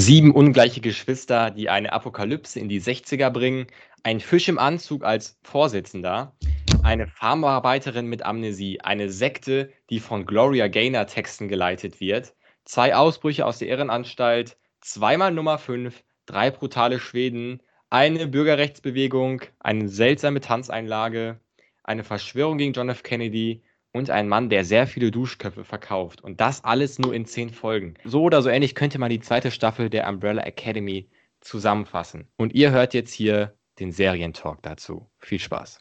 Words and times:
Sieben 0.00 0.30
ungleiche 0.30 0.80
Geschwister, 0.80 1.50
die 1.50 1.68
eine 1.68 1.92
Apokalypse 1.92 2.60
in 2.60 2.68
die 2.68 2.80
60er 2.80 3.30
bringen, 3.30 3.66
ein 4.04 4.20
Fisch 4.20 4.48
im 4.48 4.56
Anzug 4.56 5.02
als 5.02 5.40
Vorsitzender, 5.42 6.36
eine 6.84 7.08
Farmarbeiterin 7.08 8.06
mit 8.06 8.24
Amnesie, 8.24 8.80
eine 8.80 9.10
Sekte, 9.10 9.72
die 9.90 9.98
von 9.98 10.24
Gloria 10.24 10.68
Gaynor 10.68 11.08
Texten 11.08 11.48
geleitet 11.48 11.98
wird, 11.98 12.36
zwei 12.64 12.94
Ausbrüche 12.94 13.44
aus 13.44 13.58
der 13.58 13.66
Irrenanstalt, 13.66 14.56
zweimal 14.80 15.32
Nummer 15.32 15.58
5, 15.58 16.04
drei 16.26 16.52
brutale 16.52 17.00
Schweden, 17.00 17.60
eine 17.90 18.28
Bürgerrechtsbewegung, 18.28 19.42
eine 19.58 19.88
seltsame 19.88 20.38
Tanzeinlage, 20.38 21.40
eine 21.82 22.04
Verschwörung 22.04 22.58
gegen 22.58 22.72
John 22.72 22.88
F. 22.88 23.02
Kennedy 23.02 23.64
und 23.92 24.10
ein 24.10 24.28
Mann, 24.28 24.48
der 24.50 24.64
sehr 24.64 24.86
viele 24.86 25.10
Duschköpfe 25.10 25.64
verkauft. 25.64 26.22
Und 26.22 26.40
das 26.40 26.62
alles 26.64 26.98
nur 26.98 27.14
in 27.14 27.24
zehn 27.26 27.50
Folgen. 27.50 27.94
So 28.04 28.22
oder 28.22 28.42
so 28.42 28.48
ähnlich 28.48 28.74
könnte 28.74 28.98
man 28.98 29.10
die 29.10 29.20
zweite 29.20 29.50
Staffel 29.50 29.88
der 29.90 30.08
Umbrella 30.08 30.42
Academy 30.42 31.08
zusammenfassen. 31.40 32.28
Und 32.36 32.54
ihr 32.54 32.70
hört 32.70 32.94
jetzt 32.94 33.12
hier 33.12 33.54
den 33.78 33.92
Serientalk 33.92 34.62
dazu. 34.62 35.08
Viel 35.18 35.38
Spaß. 35.38 35.80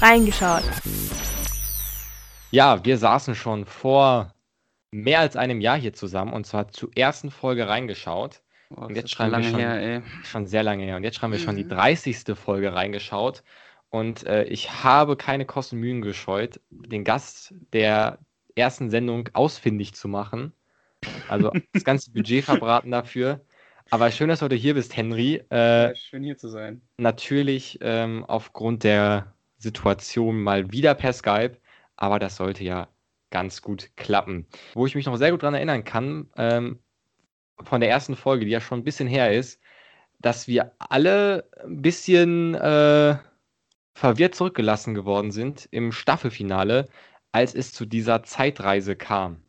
Reingeschaut. 0.00 0.62
Ja, 2.50 2.84
wir 2.84 2.98
saßen 2.98 3.34
schon 3.34 3.64
vor 3.66 4.32
mehr 4.90 5.20
als 5.20 5.36
einem 5.36 5.60
Jahr 5.60 5.78
hier 5.78 5.92
zusammen 5.92 6.32
und 6.32 6.46
zwar 6.46 6.68
zur 6.68 6.90
ersten 6.96 7.30
Folge 7.30 7.66
reingeschaut. 7.68 8.42
Boah, 8.70 8.86
Und 8.86 8.96
jetzt 8.96 9.10
schreiben 9.10 9.32
wir 9.42 9.50
schon- 9.50 9.58
her. 9.58 10.02
Schon 10.24 10.46
sehr 10.46 10.62
lange 10.62 10.84
her. 10.84 10.96
Und 10.96 11.02
jetzt 11.04 11.16
schreiben 11.16 11.32
wir 11.32 11.40
schon 11.40 11.56
die 11.56 11.64
Mhm. 11.64 11.70
30. 11.70 12.34
Folge 12.36 12.72
reingeschaut. 12.74 13.42
Und 13.94 14.26
äh, 14.26 14.42
ich 14.46 14.82
habe 14.82 15.16
keine 15.16 15.44
Kosten 15.44 15.78
Mühen 15.78 16.02
gescheut, 16.02 16.58
den 16.70 17.04
Gast 17.04 17.54
der 17.72 18.18
ersten 18.56 18.90
Sendung 18.90 19.28
ausfindig 19.34 19.94
zu 19.94 20.08
machen. 20.08 20.52
Also 21.28 21.52
das 21.72 21.84
ganze 21.84 22.10
Budget 22.10 22.44
verbraten 22.44 22.90
dafür. 22.90 23.42
Aber 23.90 24.10
schön, 24.10 24.28
dass 24.28 24.40
du 24.40 24.46
heute 24.46 24.56
hier 24.56 24.74
bist, 24.74 24.96
Henry. 24.96 25.44
Äh, 25.48 25.90
Ja, 25.90 25.94
schön 25.94 26.24
hier 26.24 26.36
zu 26.36 26.48
sein. 26.48 26.82
natürlich 26.96 27.78
ähm, 27.82 28.24
aufgrund 28.26 28.82
der 28.82 29.32
Situation 29.58 30.42
mal 30.42 30.72
wieder 30.72 30.96
per 30.96 31.12
Skype, 31.12 31.56
aber 31.94 32.18
das 32.18 32.34
sollte 32.34 32.64
ja 32.64 32.88
ganz 33.30 33.62
gut 33.62 33.90
klappen. 33.94 34.48
Wo 34.72 34.86
ich 34.86 34.96
mich 34.96 35.06
noch 35.06 35.14
sehr 35.18 35.30
gut 35.30 35.44
daran 35.44 35.54
erinnern 35.54 35.84
kann, 35.84 36.28
ähm, 36.36 36.80
von 37.62 37.80
der 37.80 37.90
ersten 37.90 38.16
Folge, 38.16 38.44
die 38.44 38.50
ja 38.50 38.60
schon 38.60 38.80
ein 38.80 38.84
bisschen 38.84 39.06
her 39.06 39.32
ist, 39.32 39.60
dass 40.18 40.48
wir 40.48 40.72
alle 40.80 41.48
ein 41.64 41.80
bisschen 41.80 42.56
äh, 42.56 43.18
verwirrt 43.94 44.34
zurückgelassen 44.34 44.94
geworden 44.94 45.30
sind 45.30 45.68
im 45.70 45.92
Staffelfinale, 45.92 46.88
als 47.32 47.54
es 47.54 47.72
zu 47.72 47.86
dieser 47.86 48.22
Zeitreise 48.22 48.96
kam. 48.96 49.42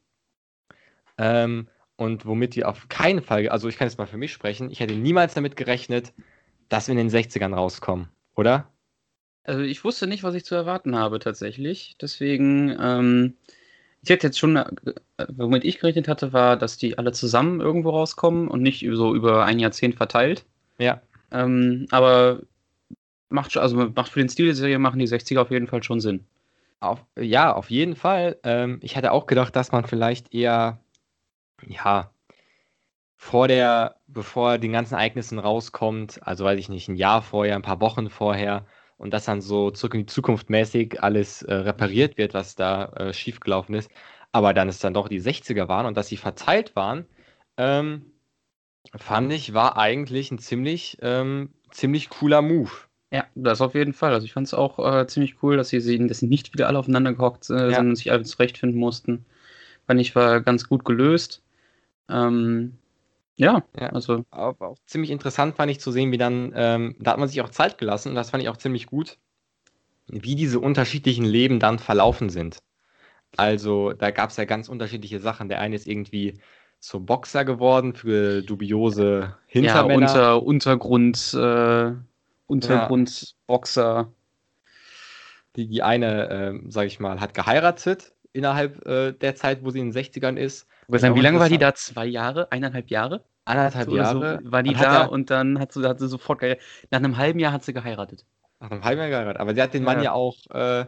Ähm, 1.18 1.68
und 1.98 2.26
womit 2.26 2.56
wir 2.56 2.68
auf 2.68 2.88
keinen 2.90 3.22
Fall, 3.22 3.48
also 3.50 3.68
ich 3.70 3.78
kann 3.78 3.88
jetzt 3.88 3.98
mal 3.98 4.08
für 4.08 4.18
mich 4.18 4.34
sprechen, 4.34 4.70
ich 4.70 4.80
hätte 4.80 4.96
niemals 4.96 5.34
damit 5.34 5.56
gerechnet, 5.56 6.14
dass 6.70 6.88
wir 6.88 6.92
in 6.94 6.98
den 6.98 7.10
60ern 7.10 7.54
rauskommen, 7.54 8.10
oder? 8.36 8.72
Also 9.44 9.62
ich 9.62 9.84
wusste 9.84 10.08
nicht, 10.08 10.24
was 10.24 10.36
ich 10.36 10.46
zu 10.46 10.56
erwarten 10.56 10.96
habe 10.96 11.20
tatsächlich. 11.20 11.96
Deswegen, 12.02 12.76
ähm, 12.80 13.36
ich 14.02 14.10
hätte 14.10 14.28
jetzt 14.28 14.40
schon, 14.40 14.56
äh, 14.56 14.66
womit 15.30 15.64
ich 15.64 15.80
gerechnet 15.80 16.08
hatte, 16.08 16.34
war, 16.34 16.58
dass 16.58 16.78
die 16.78 16.98
alle 16.98 17.12
zusammen 17.12 17.62
irgendwo 17.62 17.92
rauskommen 17.92 18.48
und 18.48 18.62
nicht 18.62 18.86
so 18.94 19.16
über 19.16 19.46
ein 19.46 19.60
Jahrzehnt 19.60 19.96
verteilt. 19.96 20.46
Ja. 20.80 21.02
Ähm, 21.32 21.86
aber 21.92 22.42
macht 23.36 23.52
schon, 23.52 23.62
also 23.62 23.76
macht 23.78 24.10
für 24.10 24.20
den 24.20 24.30
Stil 24.30 24.48
der 24.48 24.56
Serie 24.56 24.80
machen 24.80 25.00
die 25.00 25.08
60er 25.08 25.40
auf 25.42 25.52
jeden 25.52 25.68
Fall 25.68 25.84
schon 25.84 26.00
Sinn. 26.00 26.26
Auf, 26.80 27.06
ja, 27.18 27.54
auf 27.54 27.70
jeden 27.70 27.96
Fall. 27.96 28.38
Ähm, 28.44 28.80
ich 28.82 28.96
hätte 28.96 29.12
auch 29.12 29.28
gedacht, 29.28 29.56
dass 29.56 29.72
man 29.72 29.86
vielleicht 29.86 30.34
eher, 30.34 30.80
ja, 31.68 32.12
vor 33.18 33.48
der, 33.48 33.96
bevor 34.08 34.58
den 34.58 34.74
ganzen 34.74 34.96
Ereignissen 34.96 35.40
rauskommt, 35.40 36.20
also 36.24 36.46
weiß 36.46 36.60
ich 36.60 36.70
nicht, 36.70 36.88
ein 36.88 36.96
Jahr 36.96 37.22
vorher, 37.22 37.56
ein 37.56 37.62
paar 37.62 37.82
Wochen 37.82 38.10
vorher, 38.10 38.66
und 38.98 39.14
dass 39.14 39.26
dann 39.26 39.42
so 39.42 39.72
zurück 39.72 39.96
in 39.96 40.02
die 40.02 40.06
Zukunft 40.06 40.50
mäßig 40.50 41.02
alles 41.04 41.42
äh, 41.44 41.54
repariert 41.54 42.18
wird, 42.18 42.34
was 42.34 42.56
da 42.56 42.86
äh, 42.94 43.14
schiefgelaufen 43.14 43.76
ist. 43.76 43.90
Aber 44.32 44.54
dann 44.54 44.70
es 44.70 44.80
dann 44.80 44.94
doch 44.94 45.08
die 45.10 45.22
60er 45.22 45.68
waren 45.68 45.86
und 45.86 45.98
dass 45.98 46.08
sie 46.08 46.18
verteilt 46.18 46.76
waren, 46.76 47.06
ähm, 47.58 48.12
fand 48.96 49.32
ich, 49.34 49.54
war 49.54 49.78
eigentlich 49.78 50.32
ein 50.32 50.40
ziemlich, 50.40 50.98
ähm, 51.02 51.54
ziemlich 51.72 52.10
cooler 52.10 52.42
Move. 52.42 52.72
Ja, 53.16 53.26
das 53.36 53.62
auf 53.62 53.76
jeden 53.76 53.94
Fall. 53.94 54.14
Also 54.14 54.26
ich 54.26 54.34
fand 54.34 54.48
es 54.48 54.54
auch 54.54 54.80
äh, 54.80 55.08
ziemlich 55.08 55.42
cool, 55.44 55.58
dass 55.58 55.70
sie, 55.70 55.80
sie, 55.80 56.06
dass 56.08 56.20
sie 56.20 56.28
nicht 56.28 56.54
wieder 56.54 56.68
alle 56.68 56.80
aufeinander 56.80 57.14
gehockt 57.14 57.50
äh, 57.50 57.72
Ja. 57.72 57.78
sind 57.78 57.90
und 57.90 57.96
sich 57.96 58.12
alle 58.12 58.24
zurechtfinden 58.24 58.80
mussten. 58.80 59.26
Fand 59.88 60.02
ich 60.02 60.16
war 60.16 60.42
ganz 60.42 60.68
gut 60.68 60.86
gelöst. 60.86 61.42
Ähm, 62.10 62.74
ja, 63.38 63.64
Ja. 63.80 63.90
also 63.90 64.24
auch, 64.32 64.60
auch 64.62 64.78
ziemlich 64.86 65.12
interessant 65.12 65.56
fand 65.56 65.72
ich 65.72 65.80
zu 65.80 65.92
sehen, 65.92 66.12
wie 66.12 66.18
dann, 66.18 66.54
ähm, 66.56 66.96
da 67.00 67.12
hat 67.12 67.20
man 67.20 67.28
sich 67.28 67.42
auch 67.42 67.50
Zeit 67.50 67.78
gelassen 67.78 68.10
und 68.10 68.16
das 68.16 68.30
fand 68.32 68.44
ich 68.44 68.50
auch 68.50 68.58
ziemlich 68.58 68.88
gut, 68.88 69.18
wie 70.08 70.36
diese 70.36 70.60
unterschiedlichen 70.60 71.26
Leben 71.26 71.60
dann 71.60 71.80
verlaufen 71.80 72.30
sind. 72.30 72.60
Also 73.38 73.94
da 73.94 74.12
gab 74.12 74.30
es 74.30 74.38
ja 74.38 74.46
ganz 74.46 74.70
unterschiedliche 74.70 75.20
Sachen. 75.20 75.50
Der 75.50 75.60
eine 75.60 75.76
ist 75.76 75.88
irgendwie 75.88 76.40
so 76.80 77.00
Boxer 77.00 77.46
geworden 77.46 77.94
für 77.96 78.42
dubiose 78.42 79.20
ja, 79.22 79.36
Hintermänner. 79.48 79.98
unter, 79.98 80.44
Untergrund, 80.44 81.34
äh, 81.34 81.92
Untergrundboxer. 82.48 84.12
die, 85.56 85.68
die 85.68 85.84
eine, 85.84 86.30
ähm, 86.30 86.66
sag 86.72 86.86
ich 86.88 87.00
mal, 87.00 87.20
hat 87.20 87.34
geheiratet 87.34 88.14
innerhalb 88.34 88.86
äh, 88.86 89.14
der 89.14 89.36
Zeit, 89.36 89.64
wo 89.64 89.70
sie 89.70 89.80
in 89.80 89.92
den 89.92 90.04
60ern 90.04 90.36
ist. 90.38 90.68
Wie 90.88 90.98
auch 90.98 91.16
lange 91.16 91.40
war 91.40 91.50
die 91.50 91.58
da? 91.58 91.74
Zwei 91.74 92.06
Jahre? 92.06 92.52
Eineinhalb 92.52 92.90
Jahre? 92.90 93.24
Anderthalb 93.46 93.86
So 93.86 93.92
oder 93.94 94.06
so 94.12 94.22
Jahre. 94.24 94.40
war 94.44 94.64
die 94.64 94.74
da 94.74 94.82
ja- 94.84 95.06
und 95.06 95.30
dann 95.30 95.60
hat 95.60 95.72
sie, 95.72 95.88
hat 95.88 96.00
sie 96.00 96.08
sofort 96.08 96.40
geheiratet. 96.40 96.66
Nach 96.92 97.00
einem 97.00 97.18
halben 97.18 97.40
Jahr 97.40 97.54
hat 97.54 97.64
sie 97.64 97.74
geheiratet. 97.74 98.26
Nach 98.60 98.72
einem 98.72 98.84
halben 98.84 99.00
Jahr 99.02 99.10
geheiratet. 99.10 99.40
Aber 99.40 99.54
sie 99.56 99.62
hat 99.62 99.74
den 99.74 99.84
Mann 99.84 99.98
Ja. 99.98 100.04
ja 100.06 100.12
auch 100.14 100.36
äh, 100.52 100.86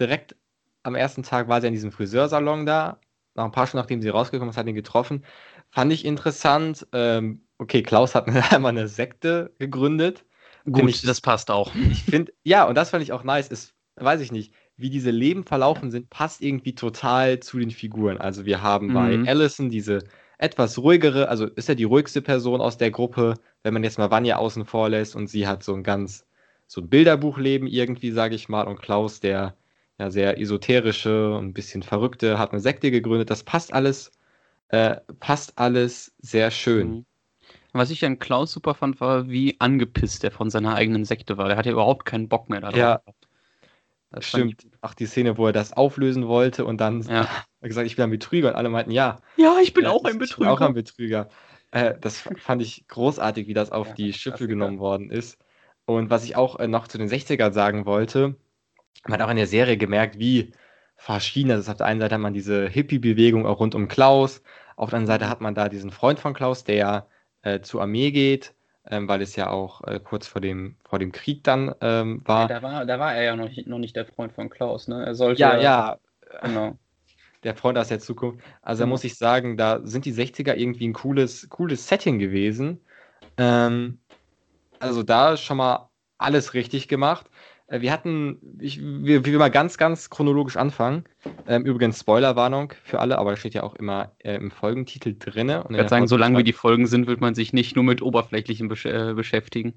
direkt 0.00 0.34
am 0.82 0.94
ersten 0.94 1.22
Tag 1.22 1.48
war 1.48 1.60
sie 1.60 1.66
an 1.66 1.72
diesem 1.74 1.92
Friseursalon 1.92 2.66
da. 2.66 2.98
Nach 3.34 3.44
ein 3.44 3.52
paar 3.52 3.66
Stunden, 3.66 3.82
nachdem 3.82 4.00
sie 4.02 4.08
rausgekommen 4.08 4.50
ist, 4.50 4.56
hat 4.56 4.66
ihn 4.66 4.74
getroffen. 4.74 5.24
Fand 5.70 5.92
ich 5.92 6.04
interessant. 6.04 6.86
Ähm, 6.92 7.42
okay, 7.58 7.82
Klaus 7.82 8.14
hat 8.14 8.26
einmal 8.52 8.70
eine 8.70 8.88
Sekte 8.88 9.52
gegründet. 9.58 10.24
Gut, 10.72 10.90
ich- 10.90 11.02
das 11.02 11.20
passt 11.20 11.50
auch. 11.50 11.74
Ich 11.88 12.02
finde, 12.04 12.32
ja, 12.44 12.64
und 12.64 12.74
das 12.76 12.90
fand 12.90 13.02
ich 13.02 13.12
auch 13.12 13.24
nice. 13.24 13.48
Ist, 13.48 13.74
weiß 13.96 14.20
ich 14.20 14.32
nicht, 14.32 14.52
wie 14.76 14.90
diese 14.90 15.10
Leben 15.10 15.44
verlaufen 15.44 15.90
sind, 15.90 16.10
passt 16.10 16.40
irgendwie 16.42 16.74
total 16.74 17.40
zu 17.40 17.58
den 17.58 17.70
Figuren. 17.70 18.18
Also 18.18 18.44
wir 18.44 18.62
haben 18.62 18.92
bei 18.92 19.18
Mhm. 19.18 19.26
Allison 19.26 19.70
diese 19.70 20.04
etwas 20.38 20.78
ruhigere, 20.78 21.28
also 21.28 21.46
ist 21.46 21.68
ja 21.68 21.74
die 21.74 21.84
ruhigste 21.84 22.22
Person 22.22 22.60
aus 22.60 22.78
der 22.78 22.90
Gruppe, 22.92 23.34
wenn 23.62 23.74
man 23.74 23.82
jetzt 23.84 23.98
mal 23.98 24.10
Vanya 24.10 24.36
außen 24.36 24.64
vor 24.66 24.88
lässt 24.88 25.16
und 25.16 25.26
sie 25.28 25.46
hat 25.48 25.62
so 25.64 25.74
ein 25.74 25.82
ganz, 25.82 26.24
so 26.66 26.80
ein 26.80 26.88
Bilderbuchleben 26.88 27.66
irgendwie, 27.66 28.12
sage 28.12 28.34
ich 28.36 28.48
mal, 28.48 28.62
und 28.68 28.80
Klaus, 28.80 29.20
der 29.20 29.56
ja 29.98 30.10
sehr 30.10 30.38
esoterische 30.40 31.34
und 31.36 31.46
ein 31.46 31.52
bisschen 31.54 31.82
verrückte, 31.82 32.38
hat 32.38 32.52
eine 32.52 32.60
Sekte 32.60 32.90
gegründet. 32.92 33.30
Das 33.30 33.42
passt 33.42 33.72
alles, 33.72 34.12
äh, 34.68 34.96
passt 35.20 35.58
alles 35.58 36.14
sehr 36.20 36.50
schön. 36.50 36.98
Mhm. 36.98 37.06
Was 37.72 37.90
ich 37.90 38.04
an 38.04 38.18
Klaus 38.18 38.52
super 38.52 38.74
fand, 38.74 39.00
war, 39.00 39.28
wie 39.28 39.56
angepisst 39.60 40.24
er 40.24 40.30
von 40.30 40.50
seiner 40.50 40.74
eigenen 40.74 41.04
Sekte 41.04 41.36
war. 41.36 41.48
Der 41.48 41.56
hatte 41.56 41.70
überhaupt 41.70 42.04
keinen 42.06 42.28
Bock 42.28 42.48
mehr 42.48 42.60
darauf. 42.60 42.76
Ja. 42.76 43.00
Das 44.10 44.26
Stimmt. 44.26 44.66
Auch 44.80 44.94
die 44.94 45.04
Szene, 45.06 45.36
wo 45.36 45.46
er 45.46 45.52
das 45.52 45.74
auflösen 45.74 46.26
wollte 46.28 46.64
und 46.64 46.80
dann 46.80 47.02
Ja. 47.02 47.28
hat 47.28 47.46
er 47.60 47.68
gesagt, 47.68 47.86
ich 47.86 47.96
bin 47.96 48.04
ein 48.04 48.10
Betrüger 48.10 48.48
und 48.50 48.54
alle 48.54 48.70
meinten, 48.70 48.90
ja. 48.90 49.18
Ich, 49.36 49.44
ja, 49.44 49.56
ich 49.62 49.74
bin 49.74 49.84
ja, 49.84 49.90
auch 49.90 50.04
ein 50.04 50.12
Ich 50.12 50.12
bin 50.12 50.18
Betrüger. 50.20 50.50
auch 50.50 50.60
ein 50.60 50.72
Betrüger. 50.74 51.28
Äh, 51.72 51.94
das 52.00 52.26
fand 52.38 52.62
ich 52.62 52.88
großartig, 52.88 53.46
wie 53.48 53.54
das 53.54 53.70
auf 53.70 53.88
Ja, 53.88 53.94
die 53.94 54.12
Schiffe 54.14 54.48
genommen 54.48 54.78
worden 54.78 55.10
ist. 55.10 55.38
Und 55.84 56.08
was 56.08 56.24
ich 56.24 56.36
auch 56.36 56.58
äh, 56.58 56.68
noch 56.68 56.88
zu 56.88 56.96
den 56.96 57.08
60ern 57.08 57.52
sagen 57.52 57.84
wollte, 57.84 58.36
man 59.06 59.20
hat 59.20 59.26
auch 59.26 59.30
in 59.30 59.36
der 59.36 59.46
Serie 59.46 59.76
gemerkt, 59.76 60.18
wie 60.18 60.52
verschieden 60.96 61.50
das 61.50 61.60
ist. 61.60 61.68
Auf 61.68 61.76
der 61.76 61.86
einen 61.86 62.00
Seite 62.00 62.14
hat 62.14 62.22
man 62.22 62.32
diese 62.34 62.66
Hippie-Bewegung 62.68 63.46
auch 63.46 63.60
rund 63.60 63.74
um 63.74 63.88
Klaus, 63.88 64.42
auf 64.76 64.90
der 64.90 64.98
anderen 64.98 65.06
Seite 65.14 65.26
Mhm. 65.26 65.30
hat 65.30 65.40
man 65.42 65.54
da 65.54 65.68
diesen 65.68 65.90
Freund 65.90 66.18
von 66.18 66.32
Klaus, 66.34 66.64
der 66.64 66.76
ja 66.76 67.06
äh, 67.42 67.60
zur 67.60 67.82
Armee 67.82 68.10
geht, 68.10 68.54
ähm, 68.86 69.08
weil 69.08 69.22
es 69.22 69.36
ja 69.36 69.50
auch 69.50 69.82
äh, 69.84 70.00
kurz 70.00 70.26
vor 70.26 70.40
dem, 70.40 70.76
vor 70.88 70.98
dem 70.98 71.12
Krieg 71.12 71.44
dann 71.44 71.74
ähm, 71.80 72.22
Ja, 72.26 72.26
war. 72.26 72.48
da, 72.48 72.62
war, 72.62 72.86
da 72.86 72.98
war 72.98 73.14
er 73.14 73.22
ja 73.22 73.36
noch 73.36 73.48
nicht, 73.48 73.66
noch 73.66 73.78
nicht 73.78 73.96
der 73.96 74.06
Freund 74.06 74.32
von 74.32 74.50
Klaus, 74.50 74.88
ne? 74.88 75.04
Er 75.04 75.14
sollte 75.14 75.40
Ja, 75.40 75.56
ja, 75.56 75.98
Genau. 76.42 76.78
der 77.44 77.54
Freund 77.56 77.78
aus 77.78 77.88
der 77.88 78.00
Zukunft. 78.00 78.44
Also 78.62 78.80
da 78.80 78.84
Genau. 78.84 78.94
muss 78.94 79.04
ich 79.04 79.16
sagen, 79.16 79.56
da 79.56 79.80
sind 79.84 80.04
die 80.04 80.12
60er 80.12 80.56
irgendwie 80.56 80.88
ein 80.88 80.92
cooles, 80.92 81.48
cooles 81.48 81.86
Setting 81.88 82.18
gewesen. 82.18 82.80
Ähm, 83.36 84.00
also 84.80 85.02
da 85.02 85.34
ist 85.34 85.42
schon 85.42 85.58
mal 85.58 85.90
alles 86.18 86.54
richtig 86.54 86.88
gemacht. 86.88 87.30
Äh, 87.68 87.80
Wir 87.80 87.92
hatten, 87.92 88.38
ich, 88.60 88.80
wir, 88.82 89.24
wir 89.24 89.38
mal 89.38 89.50
ganz, 89.50 89.78
ganz 89.78 90.10
chronologisch 90.10 90.56
anfangen. 90.56 91.04
Ähm, 91.46 91.64
übrigens 91.64 92.00
Spoilerwarnung 92.00 92.72
für 92.82 92.98
alle, 92.98 93.18
aber 93.18 93.30
das 93.30 93.38
steht 93.40 93.54
ja 93.54 93.62
auch 93.62 93.74
immer 93.76 94.12
äh, 94.18 94.34
im 94.34 94.50
Folgentitel 94.50 95.14
drinne. 95.18 95.62
Und 95.62 95.70
in 95.70 95.74
Ich 95.74 95.78
würde 95.78 95.88
sagen, 95.90 96.08
solange 96.08 96.38
wie 96.38 96.44
die 96.44 96.52
Folgen 96.52 96.86
sind, 96.86 97.06
wird 97.06 97.20
man 97.20 97.34
sich 97.34 97.52
nicht 97.52 97.76
nur 97.76 97.84
mit 97.84 98.02
Oberflächlichen 98.02 98.68
besch 98.68 98.86
äh, 98.86 99.14
beschäftigen. 99.14 99.74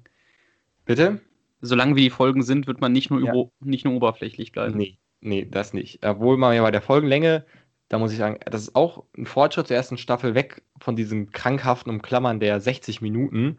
Bitte? 0.84 1.20
Solange 1.60 1.94
wie 1.94 2.02
die 2.02 2.10
Folgen 2.10 2.42
sind, 2.42 2.66
wird 2.66 2.80
man 2.80 2.92
nicht 2.92 3.10
nur, 3.10 3.22
Ja. 3.22 3.32
nicht 3.60 3.84
nur 3.84 3.94
oberflächlich 3.94 4.50
bleiben. 4.50 4.76
Nee, 4.76 4.98
nee, 5.20 5.46
das 5.48 5.72
nicht. 5.72 6.04
Obwohl 6.04 6.36
man 6.36 6.54
ja 6.56 6.62
bei 6.62 6.72
der 6.72 6.82
Folgenlänge 6.82 7.44
Da 7.88 7.98
muss 7.98 8.10
ich 8.10 8.18
sagen, 8.18 8.38
das 8.50 8.62
ist 8.62 8.74
auch 8.74 9.04
ein 9.16 9.26
Fortschritt 9.26 9.68
zur 9.68 9.76
ersten 9.76 9.98
Staffel 9.98 10.34
weg 10.34 10.62
von 10.80 10.96
diesem 10.96 11.30
krankhaften 11.30 11.92
Umklammern 11.92 12.40
der 12.40 12.58
60 12.58 13.02
Minuten 13.02 13.58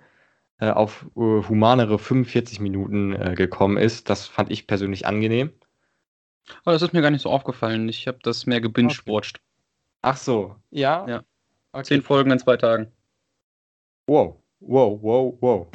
äh, 0.64 0.70
auf 0.70 1.06
äh, 1.16 1.20
humanere 1.20 2.00
45 2.00 2.62
Minuten 2.62 3.14
äh, 3.14 3.36
gekommen 3.36 3.76
ist. 3.76 4.10
Das 4.10 4.28
fand 4.28 4.50
ich 4.50 4.66
persönlich 4.66 5.06
angenehm. 5.06 5.52
Aber 6.64 6.72
das 6.72 6.82
ist 6.82 6.94
mir 6.94 7.02
gar 7.02 7.12
nicht 7.12 7.22
so 7.22 7.30
aufgefallen. 7.30 7.90
Ich 7.90 8.08
habe 8.08 8.20
das 8.24 8.46
mehr 8.46 8.62
gebingewatcht. 8.62 9.42
Ach 10.02 10.16
so, 10.18 10.56
ja? 10.72 11.06
Ja. 11.08 11.24
Okay. 11.74 11.84
Zehn 11.84 12.02
Folgen 12.02 12.32
in 12.32 12.40
zwei 12.40 12.56
Tagen. 12.56 12.92
Wow, 14.08 14.38
wow, 14.60 15.00
wow, 15.02 15.38
wow. 15.42 15.68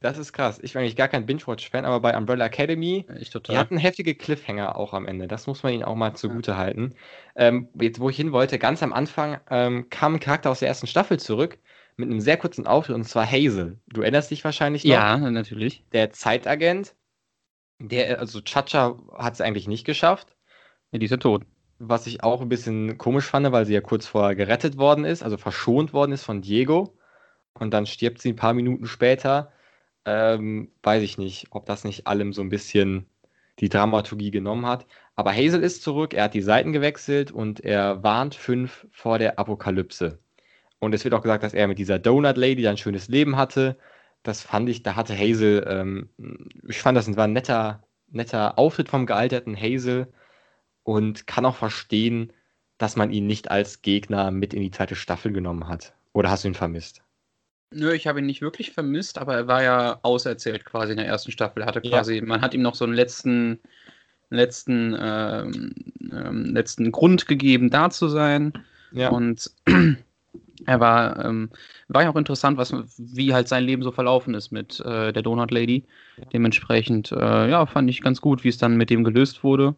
Das 0.00 0.18
ist 0.18 0.32
krass. 0.32 0.58
Ich 0.62 0.72
bin 0.72 0.82
eigentlich 0.82 0.96
gar 0.96 1.06
kein 1.06 1.26
Binge-Watch-Fan, 1.26 1.84
aber 1.84 2.00
bei 2.00 2.16
Umbrella 2.16 2.46
Academy, 2.46 3.06
Ich 3.20 3.28
die 3.28 3.32
total. 3.32 3.56
hatten 3.56 3.76
heftige 3.76 4.16
Cliffhanger 4.16 4.76
auch 4.76 4.92
am 4.94 5.06
Ende. 5.06 5.28
Das 5.28 5.46
muss 5.46 5.62
man 5.62 5.72
ihnen 5.72 5.84
auch 5.84 5.94
mal 5.94 6.14
zugute 6.14 6.56
halten. 6.56 6.94
Ähm, 7.36 7.68
jetzt, 7.80 8.00
wo 8.00 8.10
ich 8.10 8.16
hin 8.16 8.32
wollte, 8.32 8.58
ganz 8.58 8.82
am 8.82 8.92
Anfang 8.92 9.38
ähm, 9.50 9.88
kam 9.90 10.14
ein 10.14 10.20
Charakter 10.20 10.50
aus 10.50 10.58
der 10.58 10.68
ersten 10.68 10.88
Staffel 10.88 11.20
zurück 11.20 11.58
mit 11.96 12.10
einem 12.10 12.20
sehr 12.20 12.36
kurzen 12.36 12.66
Auftritt 12.66 12.96
und 12.96 13.04
zwar 13.04 13.26
Hazel. 13.26 13.78
Du 13.88 14.02
erinnerst 14.02 14.30
dich 14.30 14.44
wahrscheinlich 14.44 14.84
noch? 14.84 14.92
Ja, 14.92 15.16
natürlich. 15.18 15.84
Der 15.92 16.10
Zeitagent, 16.10 16.94
der, 17.78 18.18
also 18.20 18.40
Chacha 18.40 18.98
hat 19.16 19.34
es 19.34 19.40
eigentlich 19.40 19.68
nicht 19.68 19.84
geschafft. 19.84 20.28
Ja, 20.90 20.98
die 20.98 21.06
ist 21.06 21.10
ja 21.10 21.16
tot. 21.16 21.44
Was 21.78 22.06
ich 22.06 22.22
auch 22.22 22.40
ein 22.40 22.48
bisschen 22.48 22.96
komisch 22.98 23.26
fand, 23.26 23.50
weil 23.50 23.66
sie 23.66 23.74
ja 23.74 23.80
kurz 23.80 24.06
vorher 24.06 24.36
gerettet 24.36 24.78
worden 24.78 25.04
ist, 25.04 25.22
also 25.22 25.36
verschont 25.36 25.92
worden 25.92 26.12
ist 26.12 26.24
von 26.24 26.42
Diego. 26.42 26.96
Und 27.54 27.74
dann 27.74 27.86
stirbt 27.86 28.20
sie 28.20 28.30
ein 28.30 28.36
paar 28.36 28.54
Minuten 28.54 28.86
später. 28.86 29.52
Ähm, 30.04 30.70
weiß 30.82 31.02
ich 31.02 31.18
nicht, 31.18 31.48
ob 31.50 31.66
das 31.66 31.84
nicht 31.84 32.06
allem 32.06 32.32
so 32.32 32.42
ein 32.42 32.48
bisschen 32.48 33.06
die 33.58 33.68
Dramaturgie 33.68 34.30
genommen 34.30 34.66
hat. 34.66 34.86
Aber 35.14 35.32
Hazel 35.32 35.62
ist 35.62 35.82
zurück, 35.82 36.14
er 36.14 36.24
hat 36.24 36.34
die 36.34 36.42
Seiten 36.42 36.72
gewechselt 36.72 37.30
und 37.30 37.60
er 37.60 38.02
warnt 38.02 38.34
fünf 38.34 38.86
vor 38.90 39.18
der 39.18 39.38
Apokalypse. 39.38 40.18
Und 40.82 40.92
es 40.96 41.04
wird 41.04 41.14
auch 41.14 41.22
gesagt, 41.22 41.44
dass 41.44 41.54
er 41.54 41.68
mit 41.68 41.78
dieser 41.78 42.00
Donut 42.00 42.36
Lady 42.36 42.66
ein 42.66 42.76
schönes 42.76 43.06
Leben 43.06 43.36
hatte. 43.36 43.76
Das 44.24 44.42
fand 44.42 44.68
ich, 44.68 44.82
da 44.82 44.96
hatte 44.96 45.16
Hazel, 45.16 45.64
ähm, 45.68 46.08
ich 46.68 46.80
fand 46.80 46.98
das 46.98 47.16
war 47.16 47.22
ein 47.22 47.32
netter, 47.32 47.84
netter 48.10 48.58
Auftritt 48.58 48.88
vom 48.88 49.06
gealterten 49.06 49.56
Hazel 49.56 50.08
und 50.82 51.28
kann 51.28 51.46
auch 51.46 51.54
verstehen, 51.54 52.32
dass 52.78 52.96
man 52.96 53.12
ihn 53.12 53.28
nicht 53.28 53.48
als 53.48 53.82
Gegner 53.82 54.32
mit 54.32 54.54
in 54.54 54.60
die 54.60 54.72
zweite 54.72 54.96
Staffel 54.96 55.30
genommen 55.32 55.68
hat. 55.68 55.94
Oder 56.14 56.30
hast 56.30 56.42
du 56.42 56.48
ihn 56.48 56.54
vermisst? 56.54 57.00
Nö, 57.70 57.92
ich 57.92 58.08
habe 58.08 58.18
ihn 58.18 58.26
nicht 58.26 58.42
wirklich 58.42 58.72
vermisst, 58.72 59.18
aber 59.18 59.36
er 59.36 59.46
war 59.46 59.62
ja 59.62 60.00
auserzählt 60.02 60.64
quasi 60.64 60.90
in 60.90 60.98
der 60.98 61.06
ersten 61.06 61.30
Staffel. 61.30 61.64
Hatte 61.64 61.80
Ja. 61.84 61.90
quasi, 61.90 62.20
man 62.22 62.40
hat 62.40 62.54
ihm 62.54 62.62
noch 62.62 62.74
so 62.74 62.84
einen 62.84 62.94
letzten, 62.94 63.60
letzten, 64.30 64.96
ähm, 64.98 65.74
ähm, 66.10 66.46
letzten 66.46 66.90
Grund 66.90 67.28
gegeben, 67.28 67.70
da 67.70 67.88
zu 67.88 68.08
sein. 68.08 68.52
Ja. 68.90 69.10
Und 69.10 69.48
er 70.66 70.80
war, 70.80 71.24
ähm, 71.24 71.50
war 71.88 72.02
ja 72.02 72.10
auch 72.10 72.16
interessant, 72.16 72.56
was, 72.58 72.74
wie 72.98 73.34
halt 73.34 73.48
sein 73.48 73.64
Leben 73.64 73.82
so 73.82 73.90
verlaufen 73.90 74.34
ist 74.34 74.50
mit 74.50 74.80
äh, 74.80 75.12
der 75.12 75.22
Donut 75.22 75.50
Lady. 75.50 75.84
Dementsprechend, 76.32 77.12
äh, 77.12 77.50
ja, 77.50 77.66
fand 77.66 77.90
ich 77.90 78.02
ganz 78.02 78.20
gut, 78.20 78.44
wie 78.44 78.48
es 78.48 78.58
dann 78.58 78.76
mit 78.76 78.90
dem 78.90 79.04
gelöst 79.04 79.44
wurde. 79.44 79.74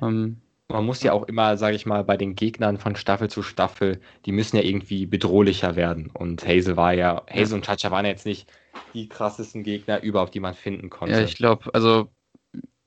Ähm, 0.00 0.36
Man 0.68 0.86
muss 0.86 1.02
ja 1.02 1.12
auch 1.12 1.24
immer, 1.24 1.56
sage 1.56 1.76
ich 1.76 1.86
mal, 1.86 2.04
bei 2.04 2.16
den 2.16 2.34
Gegnern 2.34 2.78
von 2.78 2.96
Staffel 2.96 3.28
zu 3.28 3.42
Staffel, 3.42 4.00
die 4.24 4.32
müssen 4.32 4.56
ja 4.56 4.62
irgendwie 4.62 5.06
bedrohlicher 5.06 5.76
werden. 5.76 6.10
Und 6.12 6.46
Hazel 6.46 6.76
war 6.76 6.92
ja, 6.92 7.22
Hazel 7.30 7.56
und 7.56 7.64
Chacha 7.64 7.90
waren 7.90 8.04
ja 8.04 8.12
jetzt 8.12 8.26
nicht 8.26 8.50
die 8.92 9.08
krassesten 9.08 9.62
Gegner 9.62 10.02
überhaupt, 10.02 10.34
die 10.34 10.40
man 10.40 10.54
finden 10.54 10.90
konnte. 10.90 11.14
Ja, 11.14 11.22
ich 11.22 11.36
glaube, 11.36 11.70
also 11.74 12.10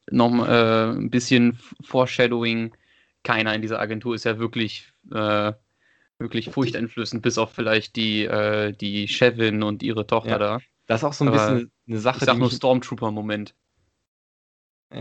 noch 0.10 0.48
äh, 0.48 0.90
ein 0.92 1.10
bisschen 1.10 1.60
Foreshadowing. 1.84 2.76
Keiner 3.24 3.54
in 3.54 3.62
dieser 3.62 3.80
Agentur 3.80 4.16
ist 4.16 4.24
ja 4.24 4.40
wirklich, 4.40 4.92
äh, 5.12 5.52
wirklich 6.20 6.50
furchteinflößend, 6.50 7.22
bis 7.22 7.38
auf 7.38 7.52
vielleicht 7.52 7.96
die, 7.96 8.26
äh, 8.26 8.74
die 8.74 9.08
Chevin 9.08 9.64
und 9.64 9.84
ihre 9.84 10.08
Tochter 10.08 10.32
Ja. 10.32 10.38
da. 10.38 10.60
das 10.88 11.02
ist 11.02 11.04
auch 11.04 11.14
so 11.14 11.26
ein 11.26 11.30
aber 11.30 11.38
bisschen 11.38 11.72
eine 11.88 12.00
Sache, 12.00 12.18
Ich 12.20 12.26
sag 12.26 12.38
nur 12.38 12.52
Stormtrooper-Moment. 12.52 13.56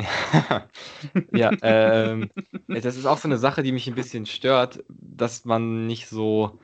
ja, 1.32 1.52
ähm, 1.62 2.28
das 2.66 2.96
ist 2.96 3.06
auch 3.06 3.18
so 3.18 3.28
eine 3.28 3.38
Sache, 3.38 3.62
die 3.62 3.70
mich 3.70 3.86
ein 3.86 3.94
bisschen 3.94 4.26
stört, 4.26 4.84
dass 4.88 5.44
man 5.44 5.86
nicht 5.86 6.08
so 6.08 6.58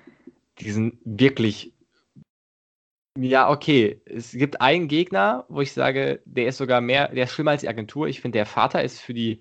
diesen 0.59 0.99
wirklich. 1.05 1.73
Ja, 3.17 3.51
okay. 3.51 4.01
Es 4.07 4.33
gibt 4.33 4.61
einen 4.61 4.89
Gegner, 4.89 5.45
wo 5.49 5.61
ich 5.61 5.73
sage, 5.73 6.21
der 6.25 6.47
ist 6.47 6.57
sogar 6.57 6.81
mehr, 6.81 7.09
der 7.09 7.25
ist 7.25 7.33
schlimmer 7.33 7.53
als 7.53 7.61
die 7.61 7.69
Agentur. 7.69 8.09
Ich 8.09 8.21
finde, 8.21 8.39
der 8.39 8.47
Vater 8.47 8.83
ist 8.83 9.01
für 9.01 9.15
die 9.15 9.41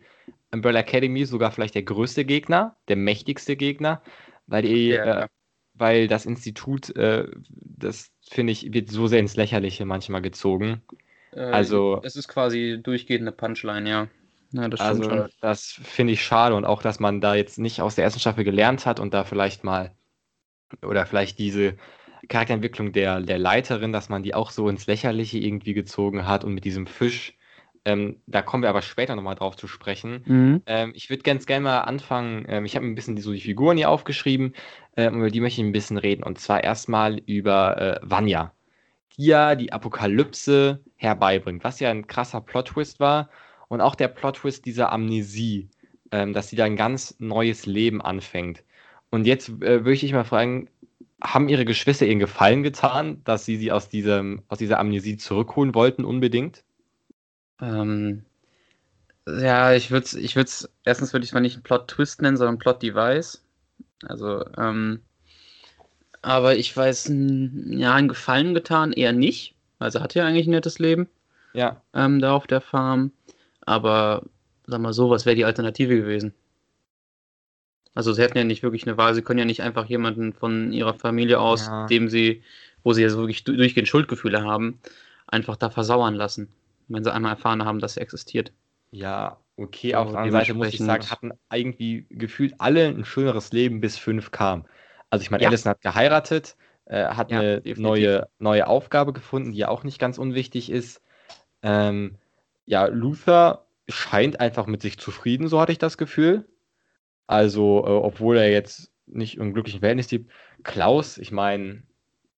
Umbrella 0.52 0.81
Academy 0.81 1.25
sogar 1.25 1.52
vielleicht 1.52 1.75
der 1.75 1.84
größte 1.84 2.25
Gegner, 2.25 2.75
der 2.88 2.98
mächtigste 2.98 3.56
Gegner, 3.56 4.04
weil 4.51 4.62
die, 4.63 4.89
Ja, 4.89 5.03
äh, 5.03 5.07
ja. 5.21 5.27
weil 5.74 6.07
das 6.07 6.25
Institut, 6.25 6.95
äh, 6.95 7.27
das 7.50 8.12
finde 8.30 8.53
ich, 8.53 8.71
wird 8.74 8.89
so 8.92 9.07
sehr 9.07 9.19
ins 9.19 9.36
Lächerliche 9.36 9.86
manchmal 9.86 10.21
gezogen. 10.21 10.81
Äh, 11.33 11.39
Also- 11.39 12.01
Es 12.03 12.15
ist 12.15 12.27
quasi 12.27 12.80
durchgehende 12.83 13.31
Punchline, 13.31 13.89
ja. 13.89 14.07
Ja, 14.53 14.68
das 14.68 14.81
Also 14.81 15.03
schon. 15.03 15.30
das 15.39 15.63
finde 15.81 16.13
ich 16.13 16.24
schade 16.24 16.56
und 16.56 16.65
auch, 16.65 16.81
dass 16.81 17.00
man 17.00 17.21
da 17.21 17.36
jetzt 17.36 17.57
nicht 17.57 17.81
aus 17.81 17.95
der 17.95 18.03
ersten 18.03 18.19
Staffel 18.19 18.44
gelernt 18.44 18.86
hat 18.86 19.00
und 19.00 19.13
da 19.13 19.24
vielleicht 19.24 19.63
mal 19.63 19.95
oder 20.83 21.06
vielleicht 21.06 21.39
diese 21.39 21.77
Charakterentwicklung 22.27 22.92
der, 22.92 23.21
der 23.21 23.39
Leiterin, 23.39 23.94
dass 23.94 24.09
man 24.09 24.24
die 24.24 24.33
auch 24.36 24.51
so 24.51 24.69
ins 24.69 24.88
Lächerliche 24.88 25.38
irgendwie 25.39 25.74
gezogen 25.74 26.27
hat 26.27 26.44
und 26.44 26.53
mit 26.53 26.65
diesem 26.65 26.86
Fisch. 26.86 27.38
Ähm, 27.83 28.22
da 28.28 28.42
kommen 28.42 28.62
wir 28.62 28.69
aber 28.69 28.83
später 28.83 29.16
nochmal 29.16 29.36
drauf 29.36 29.56
zu 29.56 29.68
sprechen. 29.68 30.24
Mhm. 30.25 30.62
Ähm, 30.68 30.92
ich 30.95 31.10
würde 31.10 31.24
ganz 31.24 31.45
gerne 31.45 31.63
mal 31.63 31.80
anfangen. 31.80 32.45
Ähm, 32.48 32.66
ich 32.66 32.75
habe 32.75 32.86
mir 32.86 32.92
ein 32.92 32.95
bisschen 32.95 33.16
die, 33.16 33.22
so 33.24 33.33
die 33.33 33.42
Figuren 33.42 33.78
hier 33.78 33.89
aufgeschrieben, 33.89 34.54
ähm, 34.98 35.16
über 35.16 35.31
die 35.31 35.42
möchte 35.42 35.62
ich 35.62 35.68
ein 35.68 35.72
bisschen 35.72 35.98
reden. 35.98 36.24
Und 36.24 36.39
zwar 36.39 36.63
erstmal 36.63 37.18
über 37.18 37.81
äh, 37.81 38.00
Vanya, 38.04 38.54
die 39.18 39.25
ja 39.25 39.56
die 39.56 39.74
Apokalypse 39.74 40.80
herbeibringt, 40.95 41.63
was 41.63 41.80
ja 41.80 41.89
ein 41.89 42.06
krasser 42.06 42.42
Plot-Twist 42.42 43.00
war. 43.00 43.30
Und 43.68 43.81
auch 43.81 43.95
der 43.95 44.10
Plot-Twist 44.10 44.66
dieser 44.66 44.92
Amnesie, 44.92 45.69
ähm, 46.12 46.34
dass 46.34 46.50
sie 46.50 46.56
da 46.56 46.66
ein 46.66 46.75
ganz 46.75 47.16
neues 47.19 47.66
Leben 47.66 48.01
anfängt. 48.01 48.63
Und 49.10 49.25
jetzt 49.25 49.50
äh, 49.50 49.80
würde 49.84 49.94
ich 49.94 50.01
dich 50.01 50.13
mal 50.13 50.24
fragen, 50.24 50.69
haben 51.24 51.50
ihre 51.50 51.66
Geschwister 51.66 52.06
ihren 52.06 52.19
Gefallen 52.19 52.63
getan, 52.63 53.22
dass 53.24 53.45
sie 53.45 53.57
sie 53.57 53.72
aus, 53.72 53.89
diesem, 53.89 54.42
aus 54.50 54.57
dieser 54.57 54.80
Amnesie 54.80 55.18
zurückholen 55.18 55.74
wollten 55.74 56.06
unbedingt? 56.06 56.63
Ähm, 57.62 58.24
ja, 59.28 59.74
ich 59.74 59.92
würde 59.92 60.06
es, 60.06 60.13
ich 60.16 60.36
würd's, 60.36 60.69
erstens 60.84 61.13
würde 61.13 61.24
ich 61.24 61.30
es 61.30 61.34
mal 61.34 61.42
nicht 61.42 61.56
einen 61.56 61.63
Plot-Twist 61.63 62.22
nennen, 62.22 62.38
sondern 62.38 62.58
Plot-Device. 62.60 63.44
Also, 64.08 64.46
ähm, 64.58 65.02
aber 66.22 66.56
ich 66.56 66.75
weiß, 66.75 67.08
ja, 67.10 67.94
einen 67.94 68.08
Gefallen 68.08 68.54
getan 68.54 68.94
eher 68.94 69.12
nicht. 69.13 69.56
sie 69.90 70.02
hat 70.02 70.13
ja 70.15 70.25
eigentlich 70.25 70.48
ein 70.48 70.51
nettes 70.51 70.80
Leben 70.80 71.08
Ja, 71.53 71.82
ähm, 71.94 72.20
da 72.20 72.34
auf 72.34 72.48
der 72.48 72.62
Farm. 72.62 73.12
Aber, 73.65 74.24
sag 74.68 74.82
mal 74.82 74.94
so, 74.94 75.10
was 75.10 75.25
wäre 75.25 75.36
die 75.36 75.46
Alternative 75.46 75.96
gewesen? 75.96 76.34
Also, 77.94 78.13
sie 78.13 78.22
hätten 78.22 78.38
ja 78.38 78.44
nicht 78.44 78.63
wirklich 78.63 78.88
eine 78.88 78.98
Wahl. 78.98 79.13
Sie 79.13 79.22
können 79.22 79.39
ja 79.39 79.46
nicht 79.46 79.62
einfach 79.62 79.86
jemanden 79.86 80.34
von 80.34 80.72
ihrer 80.72 80.94
Familie 80.94 81.39
aus, 81.39 81.65
Ja. 81.68 81.88
dem 81.88 82.10
sie, 82.10 82.44
wo 82.84 82.94
sie 82.94 83.01
ja 83.03 83.10
so 83.10 83.20
wirklich 83.20 83.44
du- 83.44 83.56
durchgehend 83.56 83.88
Schuldgefühle 83.89 84.44
haben, 84.44 84.80
einfach 85.27 85.58
da 85.58 85.70
versauern 85.70 86.15
lassen, 86.15 86.48
wenn 86.93 87.03
sie 87.03 87.13
einmal 87.13 87.33
erfahren 87.33 87.65
haben, 87.65 87.79
dass 87.79 87.95
sie 87.95 88.01
existiert. 88.01 88.53
ja, 88.91 89.39
okay. 89.57 89.91
So, 89.91 89.98
Auf 89.98 90.12
der 90.12 90.19
anderen 90.19 90.31
Seite 90.31 90.53
muss 90.53 90.74
ich 90.74 90.83
sagen, 90.83 91.10
hatten 91.10 91.31
irgendwie 91.51 92.05
gefühlt 92.10 92.55
alle 92.60 92.88
ein 92.88 93.05
schöneres 93.05 93.51
Leben, 93.51 93.81
bis 93.81 93.98
fünf 93.98 94.31
kam. 94.31 94.65
Also 95.10 95.24
ich 95.24 95.31
meine, 95.31 95.43
Ja. 95.43 95.50
Alison 95.50 95.71
hat 95.71 95.81
geheiratet, 95.81 96.55
äh, 96.86 97.05
hat 97.07 97.31
Ja, 97.31 97.39
eine 97.39 97.62
definitiv. 97.62 97.81
neue, 97.83 98.27
neue 98.39 98.67
Aufgabe 98.67 99.13
gefunden, 99.13 99.51
die 99.51 99.57
ja 99.60 99.67
auch 99.69 99.83
nicht 99.83 100.00
ganz 100.00 100.17
unwichtig 100.17 100.69
ist. 100.69 101.01
Ähm, 101.63 102.17
ja, 102.65 102.86
Luther 102.88 103.67
scheint 103.89 104.39
einfach 104.39 104.67
mit 104.67 104.81
sich 104.81 105.00
zufrieden, 105.00 105.48
so 105.50 105.60
hatte 105.62 105.71
ich 105.74 105.79
das 105.79 105.98
Gefühl. 105.98 106.48
Also, 107.27 107.79
äh, 107.86 107.89
obwohl 107.89 108.38
er 108.38 108.51
jetzt 108.51 108.91
nicht 109.07 109.38
im 109.38 109.53
glücklichen 109.53 109.79
Verhältnis 109.81 110.12
lebt. 110.12 110.31
Klaus, 110.63 111.17
ich 111.17 111.31
meine, 111.31 111.83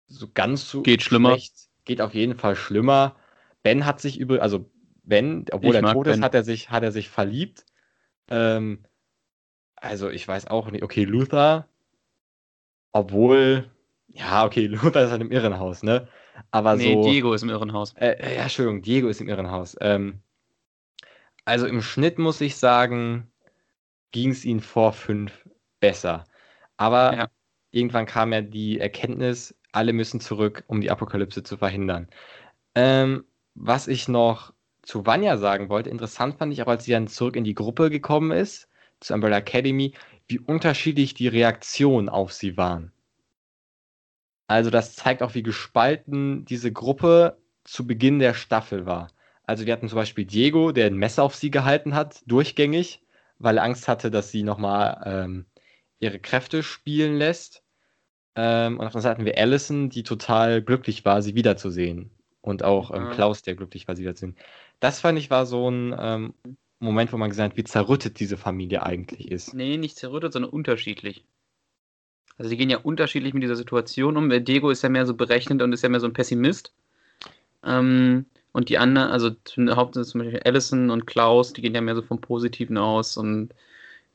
so 0.08 0.28
ganz 0.34 0.70
so 0.70 0.82
Geht 0.84 1.04
schlimmer. 1.04 1.32
schlecht, 1.32 1.54
geht 1.86 2.02
auf 2.02 2.14
jeden 2.14 2.38
Fall 2.38 2.56
schlimmer. 2.56 3.16
Ben 3.64 3.86
hat 3.86 4.02
sich 4.02 4.20
über, 4.20 4.42
also 4.42 4.70
Ben, 5.04 5.46
obwohl 5.52 5.76
Ich 5.76 5.82
er 5.82 5.94
tot 5.94 6.08
ist, 6.08 6.16
Ben. 6.16 6.24
hat 6.24 6.36
er 6.36 6.44
sich, 6.44 6.70
hat 6.70 6.84
er 6.84 6.92
sich 6.92 7.10
verliebt. 7.10 7.66
Ähm, 8.30 8.86
also 9.76 10.10
ich 10.10 10.28
weiß 10.28 10.48
auch 10.48 10.72
nicht. 10.72 10.84
Okay, 10.84 11.04
Luther, 11.04 11.68
obwohl, 12.92 13.70
ja, 14.08 14.46
okay, 14.46 14.68
Luther 14.68 15.04
ist 15.06 15.12
halt 15.12 15.22
im 15.22 15.32
Irrenhaus, 15.32 15.84
ne? 15.84 16.08
Aber 16.52 16.76
nee, 16.76 16.96
so. 16.96 17.04
Diego 17.06 17.34
ist 17.34 17.44
im 17.44 17.50
Irrenhaus. 17.50 17.94
Äh, 17.96 18.12
äh, 18.12 18.36
ja, 18.36 18.44
Entschuldigung, 18.44 18.82
Diego 18.82 19.08
ist 19.08 19.22
im 19.22 19.28
Irrenhaus. 19.28 19.76
Ähm, 19.82 20.22
also 21.46 21.68
im 21.68 21.82
Schnitt 21.82 22.20
muss 22.20 22.42
ich 22.42 22.56
sagen, 22.56 23.32
ging 24.12 24.32
es 24.32 24.46
ihm 24.46 24.60
vor 24.62 24.94
fünf 24.94 25.48
besser. 25.80 26.26
Aber 26.78 27.14
Ja. 27.16 27.28
irgendwann 27.72 28.06
kam 28.06 28.34
ja 28.34 28.42
die 28.42 28.80
Erkenntnis, 28.80 29.56
alle 29.72 29.94
müssen 29.94 30.20
zurück, 30.20 30.64
um 30.68 30.82
die 30.82 30.92
Apokalypse 30.92 31.44
zu 31.44 31.58
verhindern. 31.58 32.08
Ähm, 32.76 33.26
was 33.56 33.88
ich 33.88 34.08
noch 34.08 34.54
zu 34.82 35.06
Vanya 35.06 35.38
sagen 35.38 35.70
wollte, 35.70 35.90
interessant 35.90 36.38
fand 36.38 36.54
ich 36.54 36.62
auch, 36.62 36.68
als 36.68 36.86
sie 36.86 36.92
dann 36.92 37.08
zurück 37.08 37.36
in 37.36 37.44
die 37.44 37.56
Gruppe 37.56 37.90
gekommen 37.90 38.32
ist, 38.32 38.68
zur 39.00 39.16
Umbrella 39.16 39.38
Academy, 39.38 39.94
wie 40.28 40.40
unterschiedlich 40.40 41.14
die 41.14 41.28
Reaktionen 41.28 42.10
auf 42.10 42.34
sie 42.34 42.58
waren. 42.58 42.92
Also 44.48 44.70
das 44.70 44.96
zeigt 44.96 45.24
auch, 45.24 45.36
wie 45.36 45.44
gespalten 45.44 46.46
diese 46.46 46.72
Gruppe 46.72 47.38
zu 47.64 47.88
Beginn 47.88 48.20
der 48.20 48.34
Staffel 48.34 48.86
war. 48.86 49.08
Also 49.46 49.66
wir 49.66 49.74
hatten 49.74 49.90
zum 49.90 49.98
Beispiel 49.98 50.26
Diego, 50.26 50.72
der 50.72 50.88
ein 50.88 50.96
Messer 50.96 51.24
auf 51.24 51.36
sie 51.36 51.52
gehalten 51.52 51.96
hat, 51.96 52.22
durchgängig, 52.28 53.02
weil 53.40 53.58
er 53.58 53.64
Angst 53.64 53.88
hatte, 53.88 54.12
dass 54.12 54.32
sie 54.32 54.44
nochmal 54.44 55.02
ähm, 55.06 55.46
ihre 56.00 56.20
Kräfte 56.20 56.64
spielen 56.64 57.18
lässt. 57.18 57.64
Ähm, 58.36 58.80
und 58.80 58.86
auf 58.88 58.94
der 58.94 59.02
Seite 59.02 59.16
hatten 59.16 59.26
wir 59.26 59.38
Allison, 59.38 59.90
die 59.90 60.04
total 60.04 60.62
glücklich 60.62 61.06
war, 61.06 61.22
sie 61.22 61.36
wiederzusehen. 61.36 62.13
Und 62.44 62.62
auch 62.62 62.94
ähm, 62.94 63.10
Klaus, 63.12 63.42
der 63.42 63.56
glücklich 63.56 63.88
war, 63.88 63.96
sie 63.96 64.02
wiederzusehen. 64.02 64.36
Das 64.82 65.00
fand 65.00 65.18
ich 65.18 65.30
war 65.30 65.46
so 65.46 65.72
ein 65.72 65.96
ähm, 65.98 66.34
Moment, 66.80 67.14
wo 67.14 67.18
man 67.18 67.30
gesagt 67.30 67.54
hat, 67.54 67.58
wie 67.58 67.64
zerrüttet 67.64 68.20
diese 68.20 68.36
Familie 68.36 68.84
eigentlich 68.84 69.32
ist. 69.32 69.54
Nee, 69.54 69.78
nicht 69.78 69.98
zerrüttet, 69.98 70.34
sondern 70.34 70.52
unterschiedlich. 70.52 71.24
Also 72.38 72.50
die 72.50 72.58
gehen 72.58 72.70
ja 72.70 72.80
unterschiedlich 72.80 73.34
mit 73.34 73.44
dieser 73.44 73.56
Situation 73.56 74.18
um. 74.18 74.30
Diego 74.30 74.70
ist 74.72 74.84
ja 74.84 74.90
mehr 74.90 75.06
so 75.06 75.14
berechnend 75.14 75.62
und 75.62 75.72
ist 75.72 75.84
ja 75.84 75.90
mehr 75.90 76.02
so 76.02 76.08
ein 76.08 76.14
Pessimist. 76.14 76.74
Ähm, 77.64 78.26
und 78.52 78.68
die 78.68 78.78
anderen, 78.78 79.10
also 79.10 79.32
hauptsächlich 79.74 80.12
zum 80.12 80.22
Beispiel 80.22 80.42
Allison 80.44 80.90
und 80.90 81.08
Klaus, 81.08 81.54
die 81.54 81.62
gehen 81.62 81.76
ja 81.76 81.80
mehr 81.80 81.96
so 81.96 82.02
vom 82.02 82.20
Positiven 82.20 82.78
aus 82.78 83.16
und 83.16 83.54